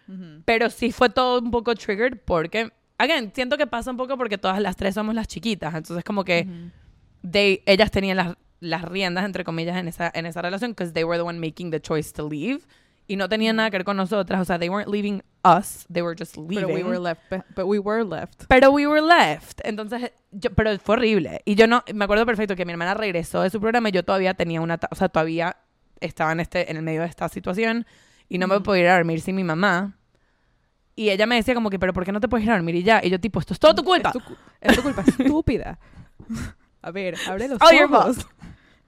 Ujú. 0.08 0.42
Pero 0.44 0.70
sí 0.70 0.90
fue 0.90 1.10
todo 1.10 1.38
un 1.40 1.50
poco 1.52 1.74
triggered 1.74 2.18
porque, 2.24 2.70
again, 2.98 3.30
siento 3.34 3.56
que 3.56 3.66
pasa 3.66 3.90
un 3.92 3.96
poco 3.98 4.16
porque 4.16 4.38
todas 4.38 4.60
las 4.60 4.74
tres 4.74 4.94
somos 4.94 5.14
las 5.14 5.28
chiquitas. 5.28 5.74
Entonces, 5.74 6.02
como 6.02 6.24
que 6.24 6.46
Ujú. 6.48 7.30
they, 7.30 7.62
ellas 7.66 7.90
tenían 7.90 8.16
las, 8.16 8.34
las 8.60 8.82
riendas, 8.82 9.24
entre 9.26 9.44
comillas, 9.44 9.76
en 9.76 9.86
esa, 9.86 10.10
en 10.14 10.24
esa 10.26 10.40
relación 10.42 10.72
because 10.72 10.92
they 10.92 11.04
were 11.04 11.18
the 11.18 11.22
one 11.24 11.38
making 11.38 11.70
the 11.70 11.80
choice 11.80 12.10
to 12.12 12.26
leave. 12.26 12.60
Y 13.10 13.16
no 13.16 13.28
tenían 13.28 13.56
nada 13.56 13.70
que 13.70 13.78
ver 13.78 13.84
con 13.84 13.96
nosotras. 13.96 14.40
O 14.40 14.44
sea, 14.44 14.58
they 14.58 14.68
weren't 14.68 14.90
leaving 14.90 15.22
us. 15.42 15.86
They 15.90 16.02
were 16.02 16.14
just 16.16 16.36
leaving. 16.36 16.66
But 16.66 16.74
we 16.74 16.84
were 16.84 16.98
left. 16.98 17.22
But 17.56 17.64
we 17.64 17.78
were 17.78 18.04
left. 18.04 18.44
Pero 18.48 18.70
we 18.70 18.86
were 18.86 19.00
left. 19.00 19.60
Entonces, 19.64 20.12
yo, 20.30 20.50
pero 20.54 20.78
fue 20.78 20.96
horrible. 20.96 21.40
Y 21.46 21.54
yo 21.54 21.66
no, 21.66 21.82
me 21.94 22.04
acuerdo 22.04 22.26
perfecto 22.26 22.54
que 22.54 22.66
mi 22.66 22.72
hermana 22.72 22.92
regresó 22.92 23.40
de 23.40 23.48
su 23.48 23.60
programa 23.60 23.88
y 23.88 23.92
yo 23.92 24.04
todavía 24.04 24.34
tenía 24.34 24.60
una, 24.60 24.78
o 24.90 24.94
sea, 24.94 25.08
todavía 25.08 25.56
estaba 26.00 26.32
en 26.32 26.40
este, 26.40 26.70
en 26.70 26.76
el 26.76 26.82
medio 26.82 27.00
de 27.00 27.06
esta 27.06 27.28
situación 27.30 27.86
y 28.28 28.36
no 28.36 28.46
me 28.46 28.56
Ujú. 28.56 28.64
podía 28.64 28.82
ir 28.82 28.88
a 28.90 28.94
dormir 28.96 29.22
sin 29.22 29.36
mi 29.36 29.42
mamá. 29.44 29.96
Y 30.94 31.08
ella 31.08 31.26
me 31.26 31.36
decía 31.36 31.54
como 31.54 31.70
que, 31.70 31.78
pero 31.78 31.94
¿por 31.94 32.04
qué 32.04 32.12
no 32.12 32.20
te 32.20 32.28
puedes 32.28 32.44
ir 32.44 32.50
a 32.50 32.56
dormir 32.56 32.74
y 32.74 32.82
ya? 32.82 33.00
Y 33.02 33.08
yo 33.08 33.18
tipo, 33.18 33.40
esto 33.40 33.54
es 33.54 33.58
todo 33.58 33.74
tu 33.74 33.84
culpa. 33.84 34.10
Es 34.10 34.12
tu, 34.12 34.36
es 34.60 34.76
tu 34.76 34.82
culpa, 34.82 35.02
estúpida. 35.06 35.78
A 36.82 36.90
ver, 36.92 37.16
abre 37.26 37.48
los 37.48 37.60
All 37.60 37.76
your 37.76 37.92
ojos. 37.92 38.26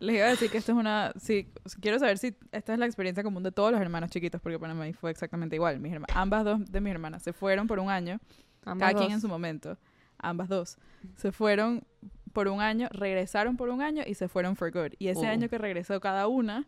Les 0.01 0.17
iba 0.17 0.25
a 0.27 0.31
decir 0.31 0.51
que 0.51 0.59
esto 0.59 0.73
es 0.73 0.79
una... 0.79 1.13
Sí, 1.19 1.49
quiero 1.81 1.99
saber 1.99 2.17
si 2.19 2.35
esta 2.53 2.73
es 2.73 2.79
la 2.79 2.87
experiencia 2.87 3.23
común 3.23 3.43
de 3.43 3.53
todos 3.53 3.71
los 3.71 3.81
hermanos 3.81 4.11
chiquitos, 4.11 4.41
porque 4.41 4.59
para 4.59 4.75
mí 4.75 4.93
fue 4.95 5.11
exactamente 5.11 5.57
igual. 5.57 5.79
Mis 5.79 5.93
herma- 5.93 6.07
ambas 6.15 6.45
dos 6.45 6.65
de 6.73 6.81
mis 6.81 6.91
hermanas 6.93 7.23
se 7.23 7.33
fueron 7.33 7.67
por 7.67 7.79
un 7.79 7.91
año, 7.91 8.19
Ambas 8.65 8.89
cada 8.89 8.99
quien 8.99 9.11
dos. 9.11 9.15
en 9.17 9.21
su 9.21 9.29
momento. 9.29 9.77
Ambas 10.19 10.49
dos. 10.49 10.79
Se 11.17 11.33
fueron 11.33 11.85
por 12.33 12.49
un 12.49 12.61
año, 12.61 12.89
regresaron 12.93 13.57
por 13.57 13.69
un 13.69 13.83
año 13.83 14.03
y 14.07 14.15
se 14.15 14.27
fueron 14.29 14.57
for 14.57 14.73
good. 14.73 14.93
Y 14.99 15.09
ese 15.09 15.21
Uh. 15.27 15.31
año 15.31 15.49
que 15.49 15.59
regresó 15.59 16.01
cada 16.01 16.29
una, 16.29 16.67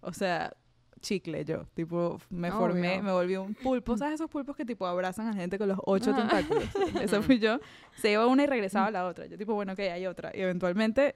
o 0.00 0.12
sea, 0.12 0.52
chicle 1.00 1.44
yo. 1.44 1.64
Tipo, 1.74 2.20
me 2.30 2.50
formé, 2.52 3.02
me 3.02 3.10
volví 3.12 3.36
un 3.36 3.54
pulpo. 3.54 3.96
¿Sabes 3.96 4.14
esos 4.14 4.28
pulpos 4.30 4.54
que 4.56 4.64
tipo 4.64 4.86
abrazan 4.86 5.28
a 5.28 5.32
gente 5.34 5.58
con 5.58 5.68
los 5.68 5.78
ocho 5.84 6.12
Ah. 6.14 6.16
tentáculos? 6.16 6.64
Eso 7.02 7.22
fui 7.22 7.38
yo. 7.40 7.58
Se 7.96 8.12
iba 8.12 8.26
una 8.26 8.44
y 8.44 8.46
regresaba 8.46 8.86
a 8.86 8.90
la 8.92 9.04
otra. 9.06 9.26
Yo 9.26 9.36
tipo, 9.38 9.54
bueno, 9.54 9.72
ok, 9.72 9.80
hay 9.80 10.06
otra. 10.06 10.30
Y 10.34 10.40
eventualmente 10.42 11.14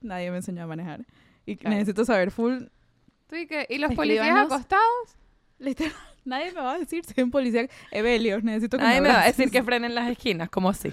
nadie 0.00 0.30
me 0.30 0.38
enseñó 0.38 0.64
a 0.64 0.66
manejar. 0.66 1.04
Y 1.44 1.56
Claro. 1.56 1.74
necesito 1.76 2.04
saber 2.04 2.30
full. 2.30 2.64
¿Tú 3.28 3.36
y 3.36 3.46
qué? 3.46 3.66
¿Y 3.68 3.78
los 3.78 3.94
policías 3.94 4.36
acostados? 4.36 5.16
Literal, 5.58 5.92
nadie 6.24 6.52
me 6.52 6.60
va 6.60 6.72
a 6.74 6.78
decir, 6.78 7.04
soy 7.04 7.24
un 7.24 7.30
policía. 7.30 7.66
Evelio, 7.90 8.40
necesito 8.40 8.76
que 8.78 8.84
Nadie 8.84 9.00
me 9.00 9.08
va 9.08 9.22
a 9.22 9.26
decir 9.26 9.50
que 9.50 9.62
frenen 9.62 9.94
las 9.94 10.10
esquinas, 10.10 10.48
como 10.50 10.68
así. 10.68 10.92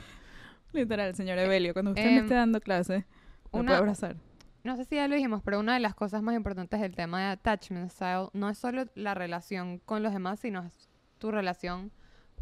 Literal, 0.71 1.13
señor 1.15 1.37
Evelio, 1.37 1.73
cuando 1.73 1.91
usted 1.91 2.03
me 2.05 2.17
Em, 2.17 2.23
esté 2.23 2.33
dando 2.35 2.59
clase, 2.59 3.05
me 3.51 3.59
una- 3.59 3.67
puede 3.71 3.77
abrazar. 3.79 4.15
No 4.63 4.77
sé 4.77 4.85
si 4.85 4.95
ya 4.95 5.07
lo 5.09 5.15
dijimos, 5.15 5.41
pero 5.43 5.59
una 5.59 5.73
de 5.73 5.81
las 5.81 5.93
cosas 5.93 6.21
más 6.23 6.35
importantes 6.35 6.79
del 6.79 6.95
tema 6.95 7.19
de 7.19 7.25
attachment 7.27 7.91
style 7.91 8.29
no 8.33 8.49
es 8.49 8.57
solo 8.57 8.85
la 8.95 9.13
relación 9.13 9.79
con 9.79 10.01
los 10.01 10.13
demás, 10.13 10.39
sino 10.39 10.63
es 10.63 10.89
tu 11.17 11.31
relación 11.31 11.91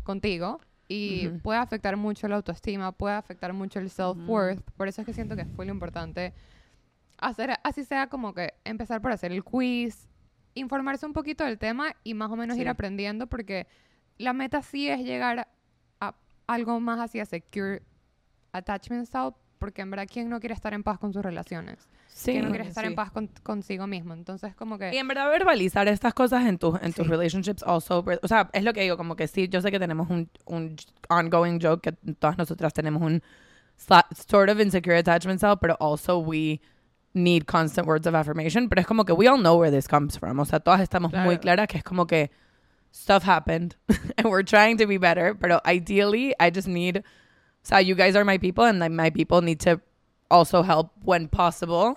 contigo. 0.03 0.61
Y 0.93 1.29
puede 1.41 1.59
afectar 1.59 1.95
mucho 1.95 2.27
la 2.27 2.35
autoestima, 2.35 2.91
puede 2.91 3.15
afectar 3.15 3.53
mucho 3.53 3.79
el 3.79 3.89
self-worth. 3.89 4.61
Por 4.75 4.87
eso 4.89 5.01
es 5.01 5.05
que 5.05 5.13
siento 5.13 5.35
que 5.37 5.45
fue 5.45 5.65
lo 5.65 5.71
importante 5.71 6.33
hacer, 7.17 7.51
así 7.63 7.83
sea 7.85 8.07
como 8.07 8.33
que 8.33 8.55
empezar 8.65 9.01
por 9.01 9.11
hacer 9.11 9.31
el 9.31 9.43
quiz, 9.43 10.09
informarse 10.53 11.05
un 11.05 11.13
poquito 11.13 11.45
del 11.45 11.57
tema 11.57 11.95
y 12.03 12.13
más 12.13 12.29
o 12.31 12.35
menos 12.35 12.55
Sí. 12.55 12.61
ir 12.63 12.67
aprendiendo, 12.67 13.27
porque 13.27 13.67
la 14.17 14.33
meta 14.33 14.61
sí 14.61 14.89
es 14.89 14.99
llegar 14.99 15.47
a 15.99 16.15
algo 16.47 16.79
más 16.81 16.99
hacia 16.99 17.23
secure 17.25 17.81
attachment 18.51 19.05
style, 19.07 19.31
porque 19.61 19.81
en 19.81 19.89
verdad, 19.91 20.07
¿quién 20.11 20.27
no 20.27 20.39
quiere 20.41 20.53
estar 20.55 20.73
en 20.73 20.83
paz 20.83 20.99
con 20.99 21.13
sus 21.13 21.23
relaciones? 21.23 21.77
Sí. 22.07 22.33
que 22.33 22.39
no 22.39 22.43
Coño, 22.47 22.51
quieres 22.51 22.67
estar 22.67 22.83
sí. 22.83 22.89
en 22.89 22.95
paz 22.95 23.09
con- 23.11 23.29
consigo 23.41 23.87
mismo. 23.87 24.13
Entonces, 24.13 24.53
como 24.55 24.75
Y 24.75 24.79
que... 24.79 24.99
en 24.99 25.07
verdad 25.07 25.29
verbalizar 25.29 25.87
estas 25.87 26.13
cosas 26.13 26.45
en 26.45 26.57
tus 26.57 26.75
en 26.81 26.91
tus 26.91 27.05
Sí. 27.05 27.09
relationships 27.11 27.63
also, 27.63 28.03
o 28.21 28.27
sea, 28.27 28.49
es 28.51 28.63
lo 28.65 28.73
que 28.73 28.81
digo, 28.81 28.97
como 28.97 29.15
que 29.15 29.27
sí, 29.27 29.47
yo 29.47 29.61
sé 29.61 29.71
que 29.71 29.79
tenemos 29.79 30.09
un, 30.09 30.29
un 30.45 30.75
ongoing 31.09 31.59
joke 31.61 31.81
que 31.81 31.91
todas 32.15 32.37
nosotras 32.37 32.73
tenemos 32.73 33.01
un 33.01 33.23
sort 33.77 34.49
of 34.49 34.59
insecure 34.59 34.97
attachment 34.97 35.39
style, 35.39 35.57
pero 35.57 35.75
also 35.79 36.19
we 36.19 36.59
need 37.13 37.45
constant 37.45 37.87
words 37.87 38.05
of 38.07 38.13
affirmation, 38.15 38.67
pero 38.69 38.81
es 38.81 38.87
como 38.87 39.05
que 39.05 39.13
we 39.13 39.27
all 39.27 39.39
know 39.39 39.57
where 39.59 39.71
this 39.71 39.87
comes 39.87 40.17
from, 40.17 40.39
o 40.39 40.45
sea, 40.45 40.59
todas 40.59 40.81
estamos 40.81 41.11
muy 41.11 41.37
Claro. 41.37 41.41
claras 41.41 41.67
que 41.67 41.77
es 41.77 41.83
como 41.83 42.05
que 42.07 42.29
stuff 42.93 43.23
happened 43.27 43.75
and 44.17 44.27
we're 44.27 44.43
trying 44.43 44.77
to 44.77 44.85
be 44.87 44.97
better, 44.97 45.33
pero 45.35 45.61
ideally 45.65 46.33
I 46.39 46.51
just 46.53 46.67
need, 46.67 47.03
o 47.63 47.67
sea, 47.67 47.79
you 47.81 47.95
guys 47.95 48.15
are 48.15 48.23
my 48.25 48.37
people 48.37 48.65
and 48.65 48.79
my 48.95 49.09
people 49.11 49.41
need 49.41 49.59
to 49.59 49.79
also 50.29 50.63
help 50.63 50.91
when 51.03 51.27
possible. 51.27 51.95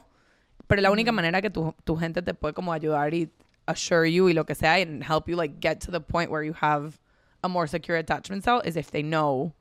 Pero 0.66 0.80
la 0.82 0.90
única 0.90 1.10
Ujú. 1.10 1.16
manera 1.16 1.40
que 1.42 1.50
tu, 1.50 1.74
tu 1.84 1.96
gente 1.96 2.22
te 2.22 2.32
puede 2.34 2.54
como 2.54 2.72
ayudar 2.72 3.12
y 3.14 3.30
assure 3.66 4.06
you 4.10 4.28
y 4.28 4.32
lo 4.34 4.44
que 4.44 4.54
sea 4.54 4.74
and 4.74 5.02
help 5.02 5.28
you 5.28 5.36
like 5.36 5.56
get 5.60 5.80
to 5.80 5.90
the 5.90 6.00
point 6.00 6.30
where 6.30 6.42
you 6.44 6.54
have 6.60 6.98
a 7.42 7.48
more 7.48 7.66
secure 7.66 7.98
attachment 7.98 8.42
style 8.42 8.60
is 8.64 8.76
if 8.76 8.90
they 8.90 9.02
know. 9.02 9.52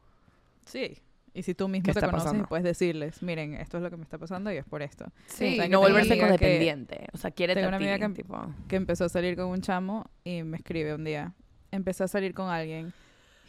Sí. 0.66 1.00
Y 1.36 1.42
si 1.42 1.54
tú 1.56 1.68
mismo 1.68 1.86
¿Qué 1.86 1.94
te 1.94 2.00
conoces 2.02 2.26
pasando? 2.26 2.48
puedes 2.48 2.64
decirles, 2.64 3.22
miren, 3.24 3.56
esto 3.56 3.78
es 3.78 3.84
lo 3.84 3.90
que 3.90 3.98
me 3.98 4.04
está 4.04 4.18
pasando 4.20 4.52
y 4.52 4.58
es 4.58 4.66
por 4.66 4.82
esto. 4.84 5.06
Sí, 5.26 5.54
O 5.54 5.56
sea, 5.56 5.68
no 5.68 5.80
volverse 5.80 6.18
codependiente. 6.20 7.08
O 7.12 7.18
sea, 7.18 7.32
quiere 7.32 7.56
tengo 7.56 7.70
una 7.70 7.78
amiga 7.78 7.98
que- 7.98 8.10
tipo. 8.10 8.38
Que 8.68 8.76
empezó 8.76 9.06
a 9.06 9.10
salir 9.10 9.36
con 9.36 9.48
un 9.48 9.62
chamo 9.62 10.06
y 10.24 10.44
me 10.44 10.58
escribe 10.58 10.94
un 10.94 11.04
día. 11.04 11.34
Empecé 11.72 12.04
a 12.04 12.08
salir 12.08 12.34
con 12.36 12.50
alguien. 12.50 12.94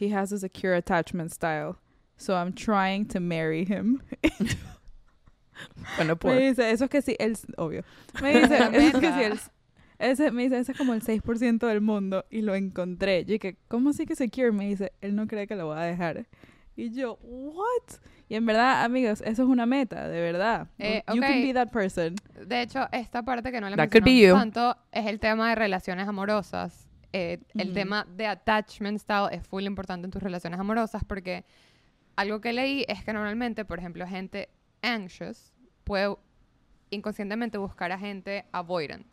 He 0.00 0.12
has 0.14 0.32
a 0.32 0.38
secure 0.38 0.74
attachment 0.74 1.30
style. 1.30 1.74
So 2.16 2.34
I'm 2.34 2.52
trying 2.54 3.06
to 3.08 3.20
marry 3.20 3.64
him. 3.64 4.00
Bueno, 5.96 6.14
Me 6.14 6.16
por. 6.16 6.36
dice, 6.36 6.70
eso 6.72 6.84
es 6.84 6.90
que 6.90 7.00
sí, 7.02 7.14
él, 7.18 7.36
obvio. 7.56 7.84
Me 8.20 8.40
dice, 8.40 8.56
eso 8.72 8.98
es 8.98 9.00
que 9.00 9.12
sí, 9.12 9.22
él, 9.22 9.40
ese, 10.00 10.30
me 10.32 10.42
dice, 10.42 10.58
ese 10.58 10.72
es 10.72 10.78
como 10.78 10.92
el 10.94 11.02
6% 11.02 11.66
del 11.68 11.80
mundo 11.80 12.24
y 12.30 12.42
lo 12.42 12.54
encontré. 12.56 13.24
Yo 13.24 13.34
dije, 13.34 13.56
¿cómo 13.68 13.90
así 13.90 14.04
que 14.04 14.16
secure? 14.16 14.50
Me 14.50 14.66
dice, 14.66 14.92
él 15.00 15.14
no 15.14 15.26
cree 15.28 15.46
que 15.46 15.54
lo 15.54 15.68
va 15.68 15.82
a 15.82 15.84
dejar. 15.86 16.26
Y 16.76 16.90
yo, 16.90 17.18
¿what? 17.22 18.00
Y 18.28 18.34
en 18.34 18.44
verdad, 18.46 18.82
amigos, 18.84 19.20
eso 19.24 19.42
es 19.44 19.48
una 19.48 19.64
meta, 19.66 20.08
de 20.08 20.20
verdad. 20.20 20.66
Eh, 20.80 21.02
You 21.14 21.20
can 21.20 21.36
ok. 21.38 21.42
be 21.46 21.54
that 21.54 21.70
person. 21.70 22.16
De 22.46 22.62
hecho, 22.62 22.88
esta 22.90 23.22
parte 23.22 23.52
que 23.52 23.60
no 23.60 23.70
le 23.70 23.76
mencionamos 23.76 24.40
tanto 24.40 24.76
es 24.90 25.06
el 25.06 25.20
tema 25.20 25.50
de 25.50 25.54
relaciones 25.54 26.08
amorosas. 26.08 26.88
Eh, 27.12 27.38
El 27.56 27.68
Ujú. 27.68 27.74
tema 27.74 28.06
de 28.16 28.26
attachment 28.26 28.98
style 28.98 29.28
es 29.30 29.46
full 29.46 29.62
importante 29.62 30.06
en 30.06 30.10
tus 30.10 30.20
relaciones 30.20 30.58
amorosas 30.58 31.04
porque 31.04 31.44
algo 32.16 32.40
que 32.40 32.52
leí 32.52 32.84
es 32.88 33.04
que 33.04 33.12
normalmente, 33.12 33.64
por 33.64 33.78
ejemplo, 33.78 34.06
gente 34.06 34.48
anxious 34.82 35.52
puede 35.84 36.14
inconscientemente 36.90 37.58
buscar 37.58 37.90
a 37.92 37.98
gente 37.98 38.44
avoidant. 38.52 39.06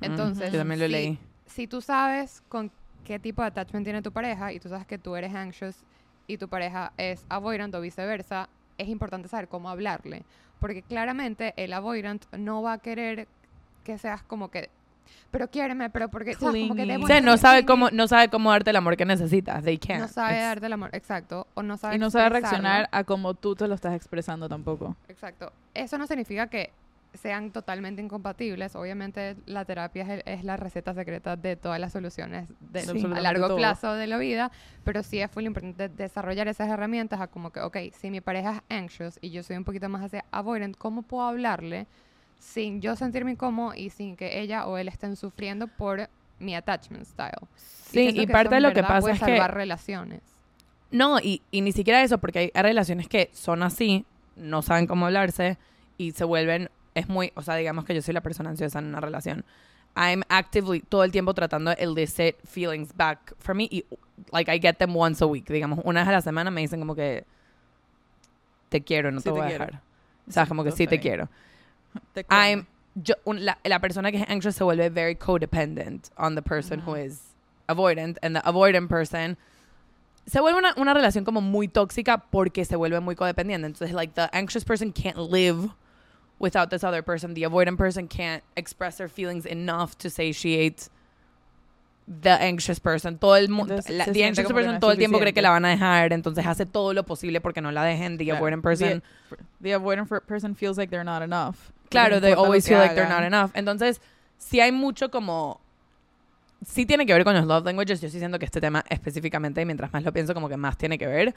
Entonces, 0.00 0.52
Yo 0.52 0.58
también 0.58 0.80
lo 0.80 0.86
sí. 0.86 0.92
leí. 0.92 1.18
si 1.46 1.66
tú 1.66 1.80
sabes 1.80 2.42
con 2.48 2.70
qué 3.04 3.18
tipo 3.18 3.42
de 3.42 3.48
attachment 3.48 3.84
tiene 3.84 4.02
tu 4.02 4.12
pareja 4.12 4.52
y 4.52 4.60
tú 4.60 4.68
sabes 4.68 4.86
que 4.86 4.98
tú 4.98 5.16
eres 5.16 5.34
anxious 5.34 5.84
y 6.26 6.36
tu 6.36 6.48
pareja 6.48 6.92
es 6.98 7.24
avoidant 7.28 7.74
o 7.74 7.80
viceversa, 7.80 8.48
es 8.76 8.88
importante 8.88 9.28
saber 9.28 9.48
cómo 9.48 9.70
hablarle. 9.70 10.24
Porque 10.60 10.82
claramente 10.82 11.54
el 11.56 11.72
avoidant 11.72 12.24
no 12.36 12.62
va 12.62 12.74
a 12.74 12.78
querer 12.78 13.28
que 13.84 13.96
seas 13.98 14.22
como 14.22 14.50
que, 14.50 14.68
pero 15.30 15.48
quiéreme, 15.48 15.90
pero 15.90 16.08
porque, 16.08 16.34
¿sabes? 16.34 16.62
Como 16.68 16.74
que 16.74 16.96
O 16.96 17.06
sea, 17.06 17.20
no 17.20 17.36
sabe 17.36 17.64
cómo, 17.66 17.90
no 17.90 18.08
sabe 18.08 18.28
cómo 18.28 18.50
darte 18.50 18.70
el 18.70 18.76
amor 18.76 18.96
que 18.96 19.04
necesitas. 19.04 19.62
They 19.64 19.78
can't. 19.78 20.00
No 20.00 20.08
sabe 20.08 20.34
It's- 20.34 20.42
darte 20.44 20.66
el 20.66 20.72
amor, 20.72 20.90
exacto. 20.92 21.46
O 21.54 21.62
no 21.62 21.76
sabe 21.76 21.96
Y 21.96 21.98
no 21.98 22.10
sabe 22.10 22.28
reaccionar 22.30 22.88
a 22.92 23.04
como 23.04 23.34
tú 23.34 23.54
te 23.54 23.68
lo 23.68 23.74
estás 23.74 23.94
expresando 23.94 24.48
tampoco. 24.48 24.96
Exacto. 25.08 25.52
Eso 25.74 25.98
no 25.98 26.06
significa 26.06 26.46
que 26.48 26.70
sean 27.14 27.50
totalmente 27.52 28.02
incompatibles. 28.02 28.76
Obviamente 28.76 29.34
la 29.46 29.64
terapia 29.64 30.02
es, 30.02 30.08
el- 30.10 30.22
es 30.26 30.44
la 30.44 30.56
receta 30.58 30.92
secreta 30.92 31.36
de 31.36 31.56
todas 31.56 31.80
las 31.80 31.92
soluciones 31.92 32.52
de, 32.60 32.80
Sí. 32.82 33.02
a 33.04 33.20
largo 33.22 33.46
todo. 33.48 33.56
plazo 33.56 33.94
de 33.94 34.06
la 34.06 34.18
vida, 34.18 34.50
pero 34.84 35.02
sí 35.02 35.18
es 35.18 35.34
muy 35.34 35.46
importante 35.46 35.88
desarrollar 35.88 36.48
esas 36.48 36.68
herramientas 36.68 37.20
a 37.20 37.26
como 37.28 37.50
que, 37.50 37.60
ok, 37.60 37.76
si 37.98 38.10
mi 38.10 38.20
pareja 38.20 38.62
es 38.68 38.76
anxious 38.76 39.18
y 39.22 39.30
yo 39.30 39.42
soy 39.42 39.56
un 39.56 39.64
poquito 39.64 39.88
más 39.88 40.04
hacia 40.04 40.26
avoidant, 40.30 40.76
¿cómo 40.76 41.00
puedo 41.02 41.26
hablarle 41.26 41.86
sin 42.38 42.80
yo 42.80 42.96
sentirme 42.96 43.32
incómodo 43.32 43.74
y 43.74 43.90
sin 43.90 44.16
que 44.16 44.40
ella 44.40 44.66
o 44.66 44.78
él 44.78 44.88
estén 44.88 45.16
sufriendo 45.16 45.66
por 45.68 46.08
mi 46.38 46.54
attachment 46.54 47.04
style? 47.04 47.48
Sí, 47.56 48.08
y 48.14 48.26
que 48.26 48.32
parte 48.32 48.54
de 48.54 48.60
lo 48.60 48.72
que 48.72 48.82
pasa 48.82 49.00
puede 49.00 49.14
es 49.14 49.20
que 49.20 49.26
salvar 49.26 49.54
relaciones. 49.54 50.20
No, 50.90 51.18
y, 51.20 51.42
y 51.50 51.60
ni 51.60 51.72
siquiera 51.72 52.02
eso, 52.02 52.18
porque 52.18 52.38
hay, 52.38 52.50
hay 52.54 52.62
relaciones 52.62 53.08
que 53.08 53.30
son 53.32 53.62
así, 53.62 54.06
no 54.36 54.62
saben 54.62 54.86
cómo 54.86 55.06
hablarse 55.06 55.58
y 55.98 56.12
se 56.12 56.24
vuelven, 56.24 56.70
es 56.94 57.08
muy, 57.08 57.32
o 57.34 57.42
sea, 57.42 57.56
digamos 57.56 57.84
que 57.84 57.94
yo 57.94 58.00
soy 58.02 58.14
la 58.14 58.22
persona 58.22 58.50
ansiosa 58.50 58.78
en 58.78 58.86
una 58.86 59.00
relación. 59.00 59.44
I'm 59.96 60.22
actively 60.28 60.80
todo 60.80 61.02
el 61.04 61.10
tiempo 61.10 61.34
tratando 61.34 61.70
de 61.70 61.76
elicit 61.82 62.36
feelings 62.44 62.94
back 62.96 63.34
from 63.38 63.56
me 63.58 63.64
y, 63.64 63.84
like, 64.32 64.54
I 64.54 64.60
get 64.60 64.76
them 64.76 64.96
once 64.96 65.22
a 65.22 65.26
week. 65.26 65.48
Digamos, 65.50 65.80
una 65.84 66.00
vez 66.00 66.08
a 66.08 66.12
la 66.12 66.20
semana 66.20 66.50
me 66.50 66.60
dicen 66.60 66.78
como 66.78 66.94
que 66.94 67.24
te 68.68 68.82
quiero, 68.82 69.10
no 69.10 69.20
Sí 69.20 69.24
te 69.24 69.30
te 69.30 69.32
voy 69.32 69.42
a 69.42 69.46
quiero. 69.48 69.64
dejar. 69.66 69.82
O 70.28 70.32
sea, 70.32 70.46
como 70.46 70.62
que 70.62 70.70
Lo 70.70 70.76
sí 70.76 70.86
te 70.86 71.00
quiero. 71.00 71.28
I'm, 72.30 72.66
yo, 72.94 73.14
un- 73.24 73.44
la, 73.44 73.56
la 73.64 73.78
persona 73.80 74.10
que 74.10 74.18
es 74.20 74.28
anxious 74.28 74.56
se 74.56 74.64
vuelve 74.64 74.90
very 74.90 75.14
codependent 75.14 76.10
on 76.16 76.34
the 76.34 76.42
person 76.42 76.80
who 76.80 76.92
Ujú. 76.92 77.06
is 77.06 77.20
avoidant 77.68 78.16
and 78.22 78.34
the 78.36 78.40
avoidant 78.44 78.88
person 78.88 79.36
se 80.26 80.40
vuelve 80.40 80.58
una, 80.58 80.74
una 80.76 80.92
relación 80.94 81.24
como 81.24 81.40
muy 81.40 81.68
tóxica 81.68 82.22
porque 82.30 82.64
se 82.66 82.76
vuelve 82.76 83.00
muy 83.00 83.14
codependiente. 83.14 83.66
Entonces, 83.66 83.92
like, 83.94 84.14
the 84.14 84.28
anxious 84.34 84.62
person 84.64 84.92
can't 84.92 85.16
live 85.16 85.70
without 86.38 86.68
this 86.70 86.84
other 86.84 87.02
person. 87.02 87.32
The 87.34 87.44
avoidant 87.44 87.78
person 87.78 88.08
can't 88.08 88.42
express 88.54 88.98
their 88.98 89.08
feelings 89.08 89.46
enough 89.46 89.96
to 89.98 90.10
satiate 90.10 90.88
the 92.06 92.30
anxious 92.42 92.78
person. 92.78 93.18
Todo 93.18 93.34
el 93.36 93.48
mundo, 93.48 93.80
the 93.80 94.22
anxious 94.24 94.50
person 94.52 94.80
todo 94.80 94.90
el 94.92 94.98
tiempo 94.98 95.18
cree 95.18 95.32
que 95.32 95.42
la 95.42 95.50
van 95.50 95.64
a 95.64 95.68
dejar, 95.70 96.12
entonces 96.12 96.44
hace 96.46 96.66
todo 96.66 96.92
lo 96.94 97.04
posible 97.04 97.40
porque 97.40 97.60
no 97.62 97.70
la 97.70 97.82
dejen. 97.84 98.18
The 98.18 98.24
Claro. 98.26 98.38
avoidant 98.44 98.62
person 98.62 99.02
The, 99.30 99.36
the 99.62 99.70
avoidant 99.78 100.08
person 100.26 100.54
feels 100.54 100.76
like 100.78 100.90
they're 100.90 101.04
not 101.04 101.22
enough. 101.22 101.72
Claro, 101.90 102.20
they 102.20 102.32
always 102.32 102.66
feel 102.66 102.78
like 102.78 102.94
they're 102.94 103.08
not 103.08 103.22
enough. 103.22 103.50
Entonces, 103.54 104.00
sí 104.36 104.60
hay 104.60 104.72
mucho 104.72 105.10
como... 105.10 105.60
Sí 106.66 106.84
tiene 106.86 107.06
que 107.06 107.12
ver 107.14 107.24
con 107.24 107.34
los 107.34 107.46
love 107.46 107.64
languages. 107.64 108.00
Yo 108.00 108.08
sí 108.08 108.18
siento 108.18 108.38
que 108.38 108.44
este 108.44 108.60
tema 108.60 108.84
específicamente, 108.88 109.60
y 109.62 109.64
mientras 109.64 109.92
más 109.92 110.02
lo 110.02 110.12
pienso, 110.12 110.34
como 110.34 110.48
que 110.48 110.56
más 110.56 110.76
tiene 110.76 110.98
que 110.98 111.06
ver. 111.06 111.32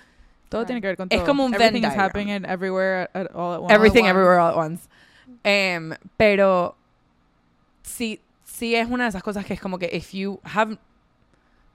Todo 0.49 0.61
Claro. 0.61 0.65
tiene 0.65 0.81
que 0.81 0.87
ver 0.87 0.97
con 0.97 1.07
Es 1.09 1.17
todo. 1.19 1.27
como 1.27 1.45
un 1.45 1.53
Everything 1.53 1.75
is 1.77 1.81
diagram. 1.93 1.99
happening 2.05 2.45
everywhere 2.45 3.09
at, 3.13 3.27
at 3.27 3.35
all 3.35 3.53
at 3.53 3.61
once. 3.61 3.73
Everything, 3.73 4.01
once. 4.03 4.09
everywhere, 4.09 4.39
all 4.39 4.49
at 4.49 4.57
once. 4.57 4.89
Em, 5.43 5.93
pero 6.17 6.75
sí, 7.83 8.19
sí 8.43 8.75
es 8.75 8.89
una 8.89 9.05
de 9.05 9.09
esas 9.09 9.23
cosas 9.23 9.45
que 9.45 9.53
es 9.53 9.61
como 9.61 9.77
que 9.79 9.89
if 9.93 10.11
you 10.11 10.39
have... 10.43 10.77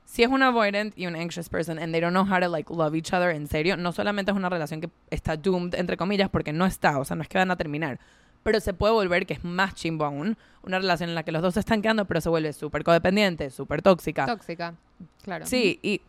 si 0.05 0.22
es 0.22 0.29
un 0.29 0.43
avoidant 0.43 0.93
y 0.99 1.07
un 1.07 1.16
anxious 1.16 1.49
person 1.49 1.79
and 1.79 1.93
they 1.93 2.01
don't 2.01 2.12
know 2.12 2.24
how 2.24 2.39
to 2.41 2.49
like 2.49 2.70
love 2.72 2.95
each 2.95 3.12
other 3.14 3.31
en 3.31 3.47
serio, 3.49 3.77
no 3.77 3.93
solamente 3.93 4.31
es 4.31 4.37
una 4.37 4.49
relación 4.49 4.81
que 4.81 4.91
está 5.11 5.37
doomed 5.37 5.74
entre 5.74 5.97
comillas 5.97 6.29
porque 6.31 6.53
no 6.53 6.66
está, 6.66 6.99
o 6.99 7.05
sea, 7.05 7.16
no 7.16 7.22
es 7.22 7.29
que 7.29 7.39
van 7.39 7.51
a 7.51 7.57
terminar, 7.57 7.99
pero 8.47 8.61
se 8.61 8.73
puede 8.73 8.93
volver 8.95 9.27
que 9.27 9.35
es 9.35 9.45
más 9.45 9.75
chimbo 9.75 10.05
aún, 10.05 10.39
una 10.63 10.79
relación 10.79 11.09
en 11.11 11.15
la 11.17 11.23
que 11.25 11.33
los 11.33 11.43
dos 11.43 11.55
se 11.55 11.61
están 11.61 11.83
quedando 11.83 12.05
pero 12.07 12.21
se 12.21 12.29
vuelve 12.29 12.53
súper 12.53 12.85
codependiente, 12.85 13.51
súper 13.51 13.83
tóxica. 13.83 14.25
Tóxica, 14.25 14.75
claro. 15.23 15.45
Sí, 15.47 15.79
y 15.83 16.01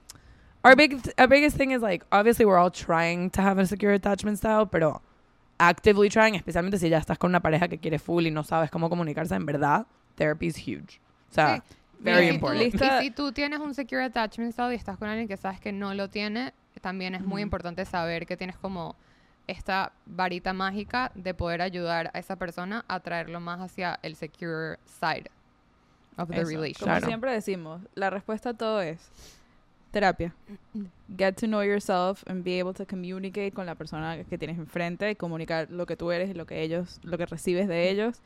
our 0.64 0.76
big 0.76 0.98
our 1.20 1.28
biggest 1.28 1.58
thing 1.58 1.72
is 1.72 1.82
like 1.82 2.06
obviously 2.12 2.46
we're 2.46 2.60
all 2.62 2.72
trying 2.72 3.30
to 3.32 3.42
have 3.42 3.60
a 3.60 3.66
secure 3.66 3.94
attachment 3.94 4.38
style, 4.38 4.68
pero 4.70 5.02
actively 5.60 6.10
trying, 6.10 6.36
especialmente 6.36 6.78
si 6.78 6.90
ya 6.90 7.00
estás 7.00 7.18
con 7.18 7.32
una 7.32 7.40
pareja 7.42 7.68
que 7.68 7.80
quiere 7.80 7.98
full 8.00 8.26
y 8.28 8.32
no 8.32 8.44
sabes 8.44 8.70
cómo 8.70 8.90
comunicarse 8.90 9.34
en 9.36 9.46
verdad, 9.46 9.88
therapy 10.16 10.48
is 10.48 10.58
huge. 10.58 11.00
O 11.32 11.34
sea, 11.34 11.56
Sí. 11.56 11.76
very 12.00 12.18
y 12.18 12.22
si 12.26 12.30
tú- 12.30 12.36
important. 12.36 12.62
Lista- 12.64 13.02
Y 13.02 13.06
si 13.06 13.12
tú 13.16 13.32
tienes 13.32 13.60
un 13.60 13.74
secure 13.74 14.04
attachment 14.04 14.54
style 14.54 14.74
y 14.74 14.76
estás 14.76 14.98
con 14.98 15.08
alguien 15.10 15.28
que 15.28 15.38
sabes 15.38 15.60
que 15.60 15.72
no 15.72 15.94
lo 15.96 16.10
tiene, 16.10 16.54
también 16.82 17.16
es 17.16 17.24
muy 17.26 17.42
importante 17.42 17.84
saber 17.86 18.28
que 18.28 18.38
tienes 18.38 18.56
como 18.58 18.96
esta 19.48 19.92
varita 20.06 20.54
mágica 20.54 21.12
de 21.16 21.34
poder 21.34 21.62
ayudar 21.62 22.12
a 22.14 22.20
esa 22.20 22.36
persona 22.36 22.84
a 22.88 23.00
traerlo 23.00 23.40
más 23.40 23.60
hacia 23.62 24.00
el 24.04 24.16
secure 24.16 24.78
side 24.86 25.30
of 26.18 26.30
the 26.30 26.36
Eso. 26.42 26.50
relationship. 26.50 26.80
Como 26.80 26.92
Claro. 26.92 27.08
siempre 27.08 27.32
decimos, 27.32 27.82
la 27.96 28.10
respuesta 28.10 28.50
a 28.50 28.54
todo 28.54 28.82
es 28.82 29.00
terapia. 29.92 30.34
Get 31.18 31.36
to 31.36 31.48
know 31.48 31.62
yourself 31.64 32.24
and 32.28 32.44
be 32.44 32.60
able 32.60 32.74
to 32.74 32.86
communicate 32.86 33.52
con 33.52 33.66
la 33.66 33.76
persona 33.76 34.24
que 34.24 34.38
tienes 34.38 34.58
enfrente 34.58 35.10
y 35.12 35.16
comunicar 35.16 35.72
lo 35.72 35.86
que 35.86 35.96
tú 35.96 36.12
eres 36.12 36.30
y 36.30 36.34
lo 36.34 36.46
que 36.46 36.62
ellos, 36.62 37.00
lo 37.04 37.18
que 37.18 37.26
recibes 37.26 37.68
de 37.68 37.90
ellos. 37.90 38.22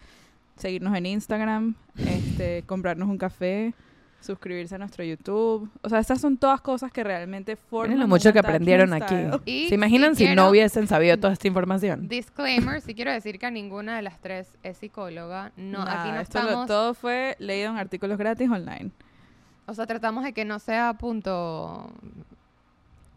Seguirnos 0.57 0.95
en 0.97 1.05
Instagram, 1.05 1.76
este, 1.97 2.63
comprarnos 2.65 3.07
un 3.09 3.17
café, 3.17 3.74
suscribirse 4.22 4.76
a 4.76 4.78
nuestro 4.78 5.03
YouTube. 5.03 5.69
O 5.82 5.89
sea, 5.89 5.99
estas 5.99 6.22
son 6.22 6.38
todas 6.38 6.61
cosas 6.61 6.91
que 6.91 7.03
realmente 7.03 7.55
forman 7.55 7.89
Miren 7.89 8.01
lo 8.01 8.07
mucho 8.07 8.32
que 8.32 8.39
aprendieron 8.39 8.93
aquí. 8.93 9.15
Y 9.45 9.67
¿Se 9.69 9.76
imaginan 9.76 10.15
si, 10.15 10.26
quiero- 10.26 10.41
no 10.43 10.49
hubiesen 10.49 10.88
sabido 10.88 11.17
toda 11.17 11.34
esta 11.34 11.47
información? 11.47 12.07
Disclaimer, 12.09 12.82
si 12.82 12.93
quiero 12.95 13.11
decir 13.11 13.38
que 13.39 13.49
ninguna 13.51 13.95
de 13.95 14.01
las 14.03 14.19
tres 14.22 14.47
es 14.63 14.78
psicóloga. 14.78 15.51
No, 15.57 15.82
aquí 15.82 16.11
no 16.11 16.19
esto 16.22 16.39
lo- 16.39 16.45
estamos... 16.45 16.67
todo 16.67 16.93
fue 16.93 17.36
leído 17.39 17.72
en 17.72 17.78
artículos 17.78 18.17
gratis 18.17 18.49
online. 18.49 18.91
O 19.65 19.74
sea, 19.74 19.86
tratamos 19.86 20.24
de 20.24 20.34
que 20.34 20.45
no 20.45 20.59
sea 20.59 20.93
punto... 20.93 21.91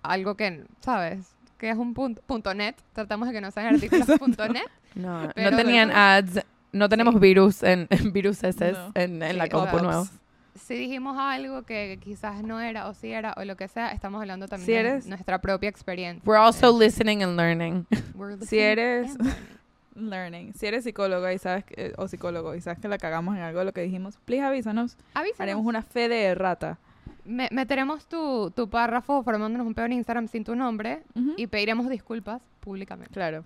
Algo 0.03 0.35
que, 0.37 0.65
¿sabes? 0.81 1.35
Que 1.59 1.71
es 1.71 1.77
un 1.77 1.95
punto, 1.95 2.21
punto 2.27 2.53
net. 2.53 2.75
Tratamos 2.93 3.29
de 3.29 3.35
que 3.35 3.41
no 3.41 3.51
sean 3.51 3.67
artículos 3.75 4.07
punto 4.19 4.47
net. 4.49 4.67
No, 4.95 5.23
no 5.23 5.57
tenían 5.57 5.89
bueno. 5.89 6.01
ads, 6.03 6.41
no 6.73 6.89
tenemos 6.89 7.15
Sí. 7.15 7.21
virus 7.21 7.63
en, 7.63 7.87
en 7.91 8.13
virus 8.13 8.45
ese 8.45 8.73
No. 8.73 8.93
en, 8.95 9.23
en 9.23 9.39
la 9.39 9.45
Sí, 9.45 9.51
compu 9.51 9.79
nuevo. 9.79 10.07
Si 10.55 10.75
dijimos 10.75 11.17
algo 11.19 11.63
que 11.65 11.99
quizás 12.03 12.43
no 12.43 12.61
era 12.61 12.89
o 12.89 12.95
sí 12.95 13.11
era 13.11 13.35
o 13.37 13.45
lo 13.45 13.57
que 13.57 13.67
sea, 13.69 13.91
estamos 13.93 14.21
hablando 14.21 14.47
también 14.47 14.67
Si 14.67 14.73
de 14.73 14.79
eres- 14.79 15.07
nuestra 15.07 15.41
propia 15.41 15.69
experiencia. 15.69 16.23
We're 16.25 16.41
also 16.41 16.77
listening 16.79 17.23
and 17.23 17.37
learning. 17.37 17.87
We're 18.15 18.35
si 18.37 18.41
listening 18.57 18.61
eres- 18.65 19.11
and 19.11 19.23
learning. 19.23 19.55
Learning. 19.97 20.55
Si 20.55 20.67
eres 20.67 20.83
psicóloga 20.83 21.33
y 21.33 21.39
sabes 21.39 21.65
que- 21.65 21.93
o 21.99 22.09
psicólogo 22.09 22.55
y 22.57 22.61
sabes 22.61 22.81
que 22.81 22.89
la 22.89 22.99
cagamos 22.99 23.37
en 23.37 23.43
algo 23.43 23.61
de 23.61 23.65
lo 23.65 23.73
que 23.73 23.81
dijimos, 23.83 24.19
please 24.25 24.43
avísanos. 24.45 24.97
Avísanos. 25.15 25.41
Haremos 25.41 25.65
una 25.67 25.83
fe 25.83 26.09
de 26.09 26.25
errata. 26.25 26.79
Me- 27.25 27.49
meteremos 27.53 28.07
tu, 28.07 28.51
tu 28.51 28.69
párrafo 28.69 29.23
formándonos 29.23 29.65
un 29.67 29.73
peor 29.75 29.93
Instagram 29.93 30.27
sin 30.29 30.43
tu 30.45 30.57
nombre 30.57 31.03
y 31.37 31.47
pediremos 31.47 31.89
disculpas 31.89 32.43
públicamente. 32.61 33.13
Claro. 33.15 33.45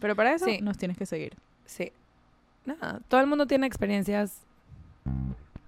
Pero 0.00 0.16
para 0.16 0.32
eso 0.34 0.46
Sí. 0.46 0.60
nos 0.62 0.78
tienes 0.78 0.96
que 0.96 1.04
seguir. 1.06 1.34
Sí. 1.66 1.92
Nada, 2.64 3.00
todo 3.08 3.20
el 3.20 3.26
mundo 3.26 3.46
tiene 3.46 3.66
experiencias 3.66 4.40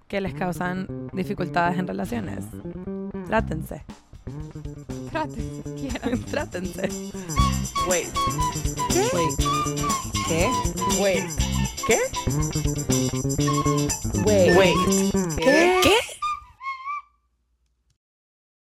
que 0.07 0.21
les 0.21 0.33
causan 0.33 1.09
dificultades 1.13 1.77
en 1.77 1.87
relaciones. 1.87 2.45
Trátense. 3.27 3.83
Trate, 5.11 5.41
quieran. 5.77 6.23
Trátense. 6.23 6.89
Wait. 7.89 8.07
Wait. 9.13 9.35
¿Qué? 10.27 10.49
Wait. 10.99 11.23
¿Qué? 11.87 11.99
Wait. 14.25 14.57
Wait. 14.57 15.35
¿Qué? 15.37 16.06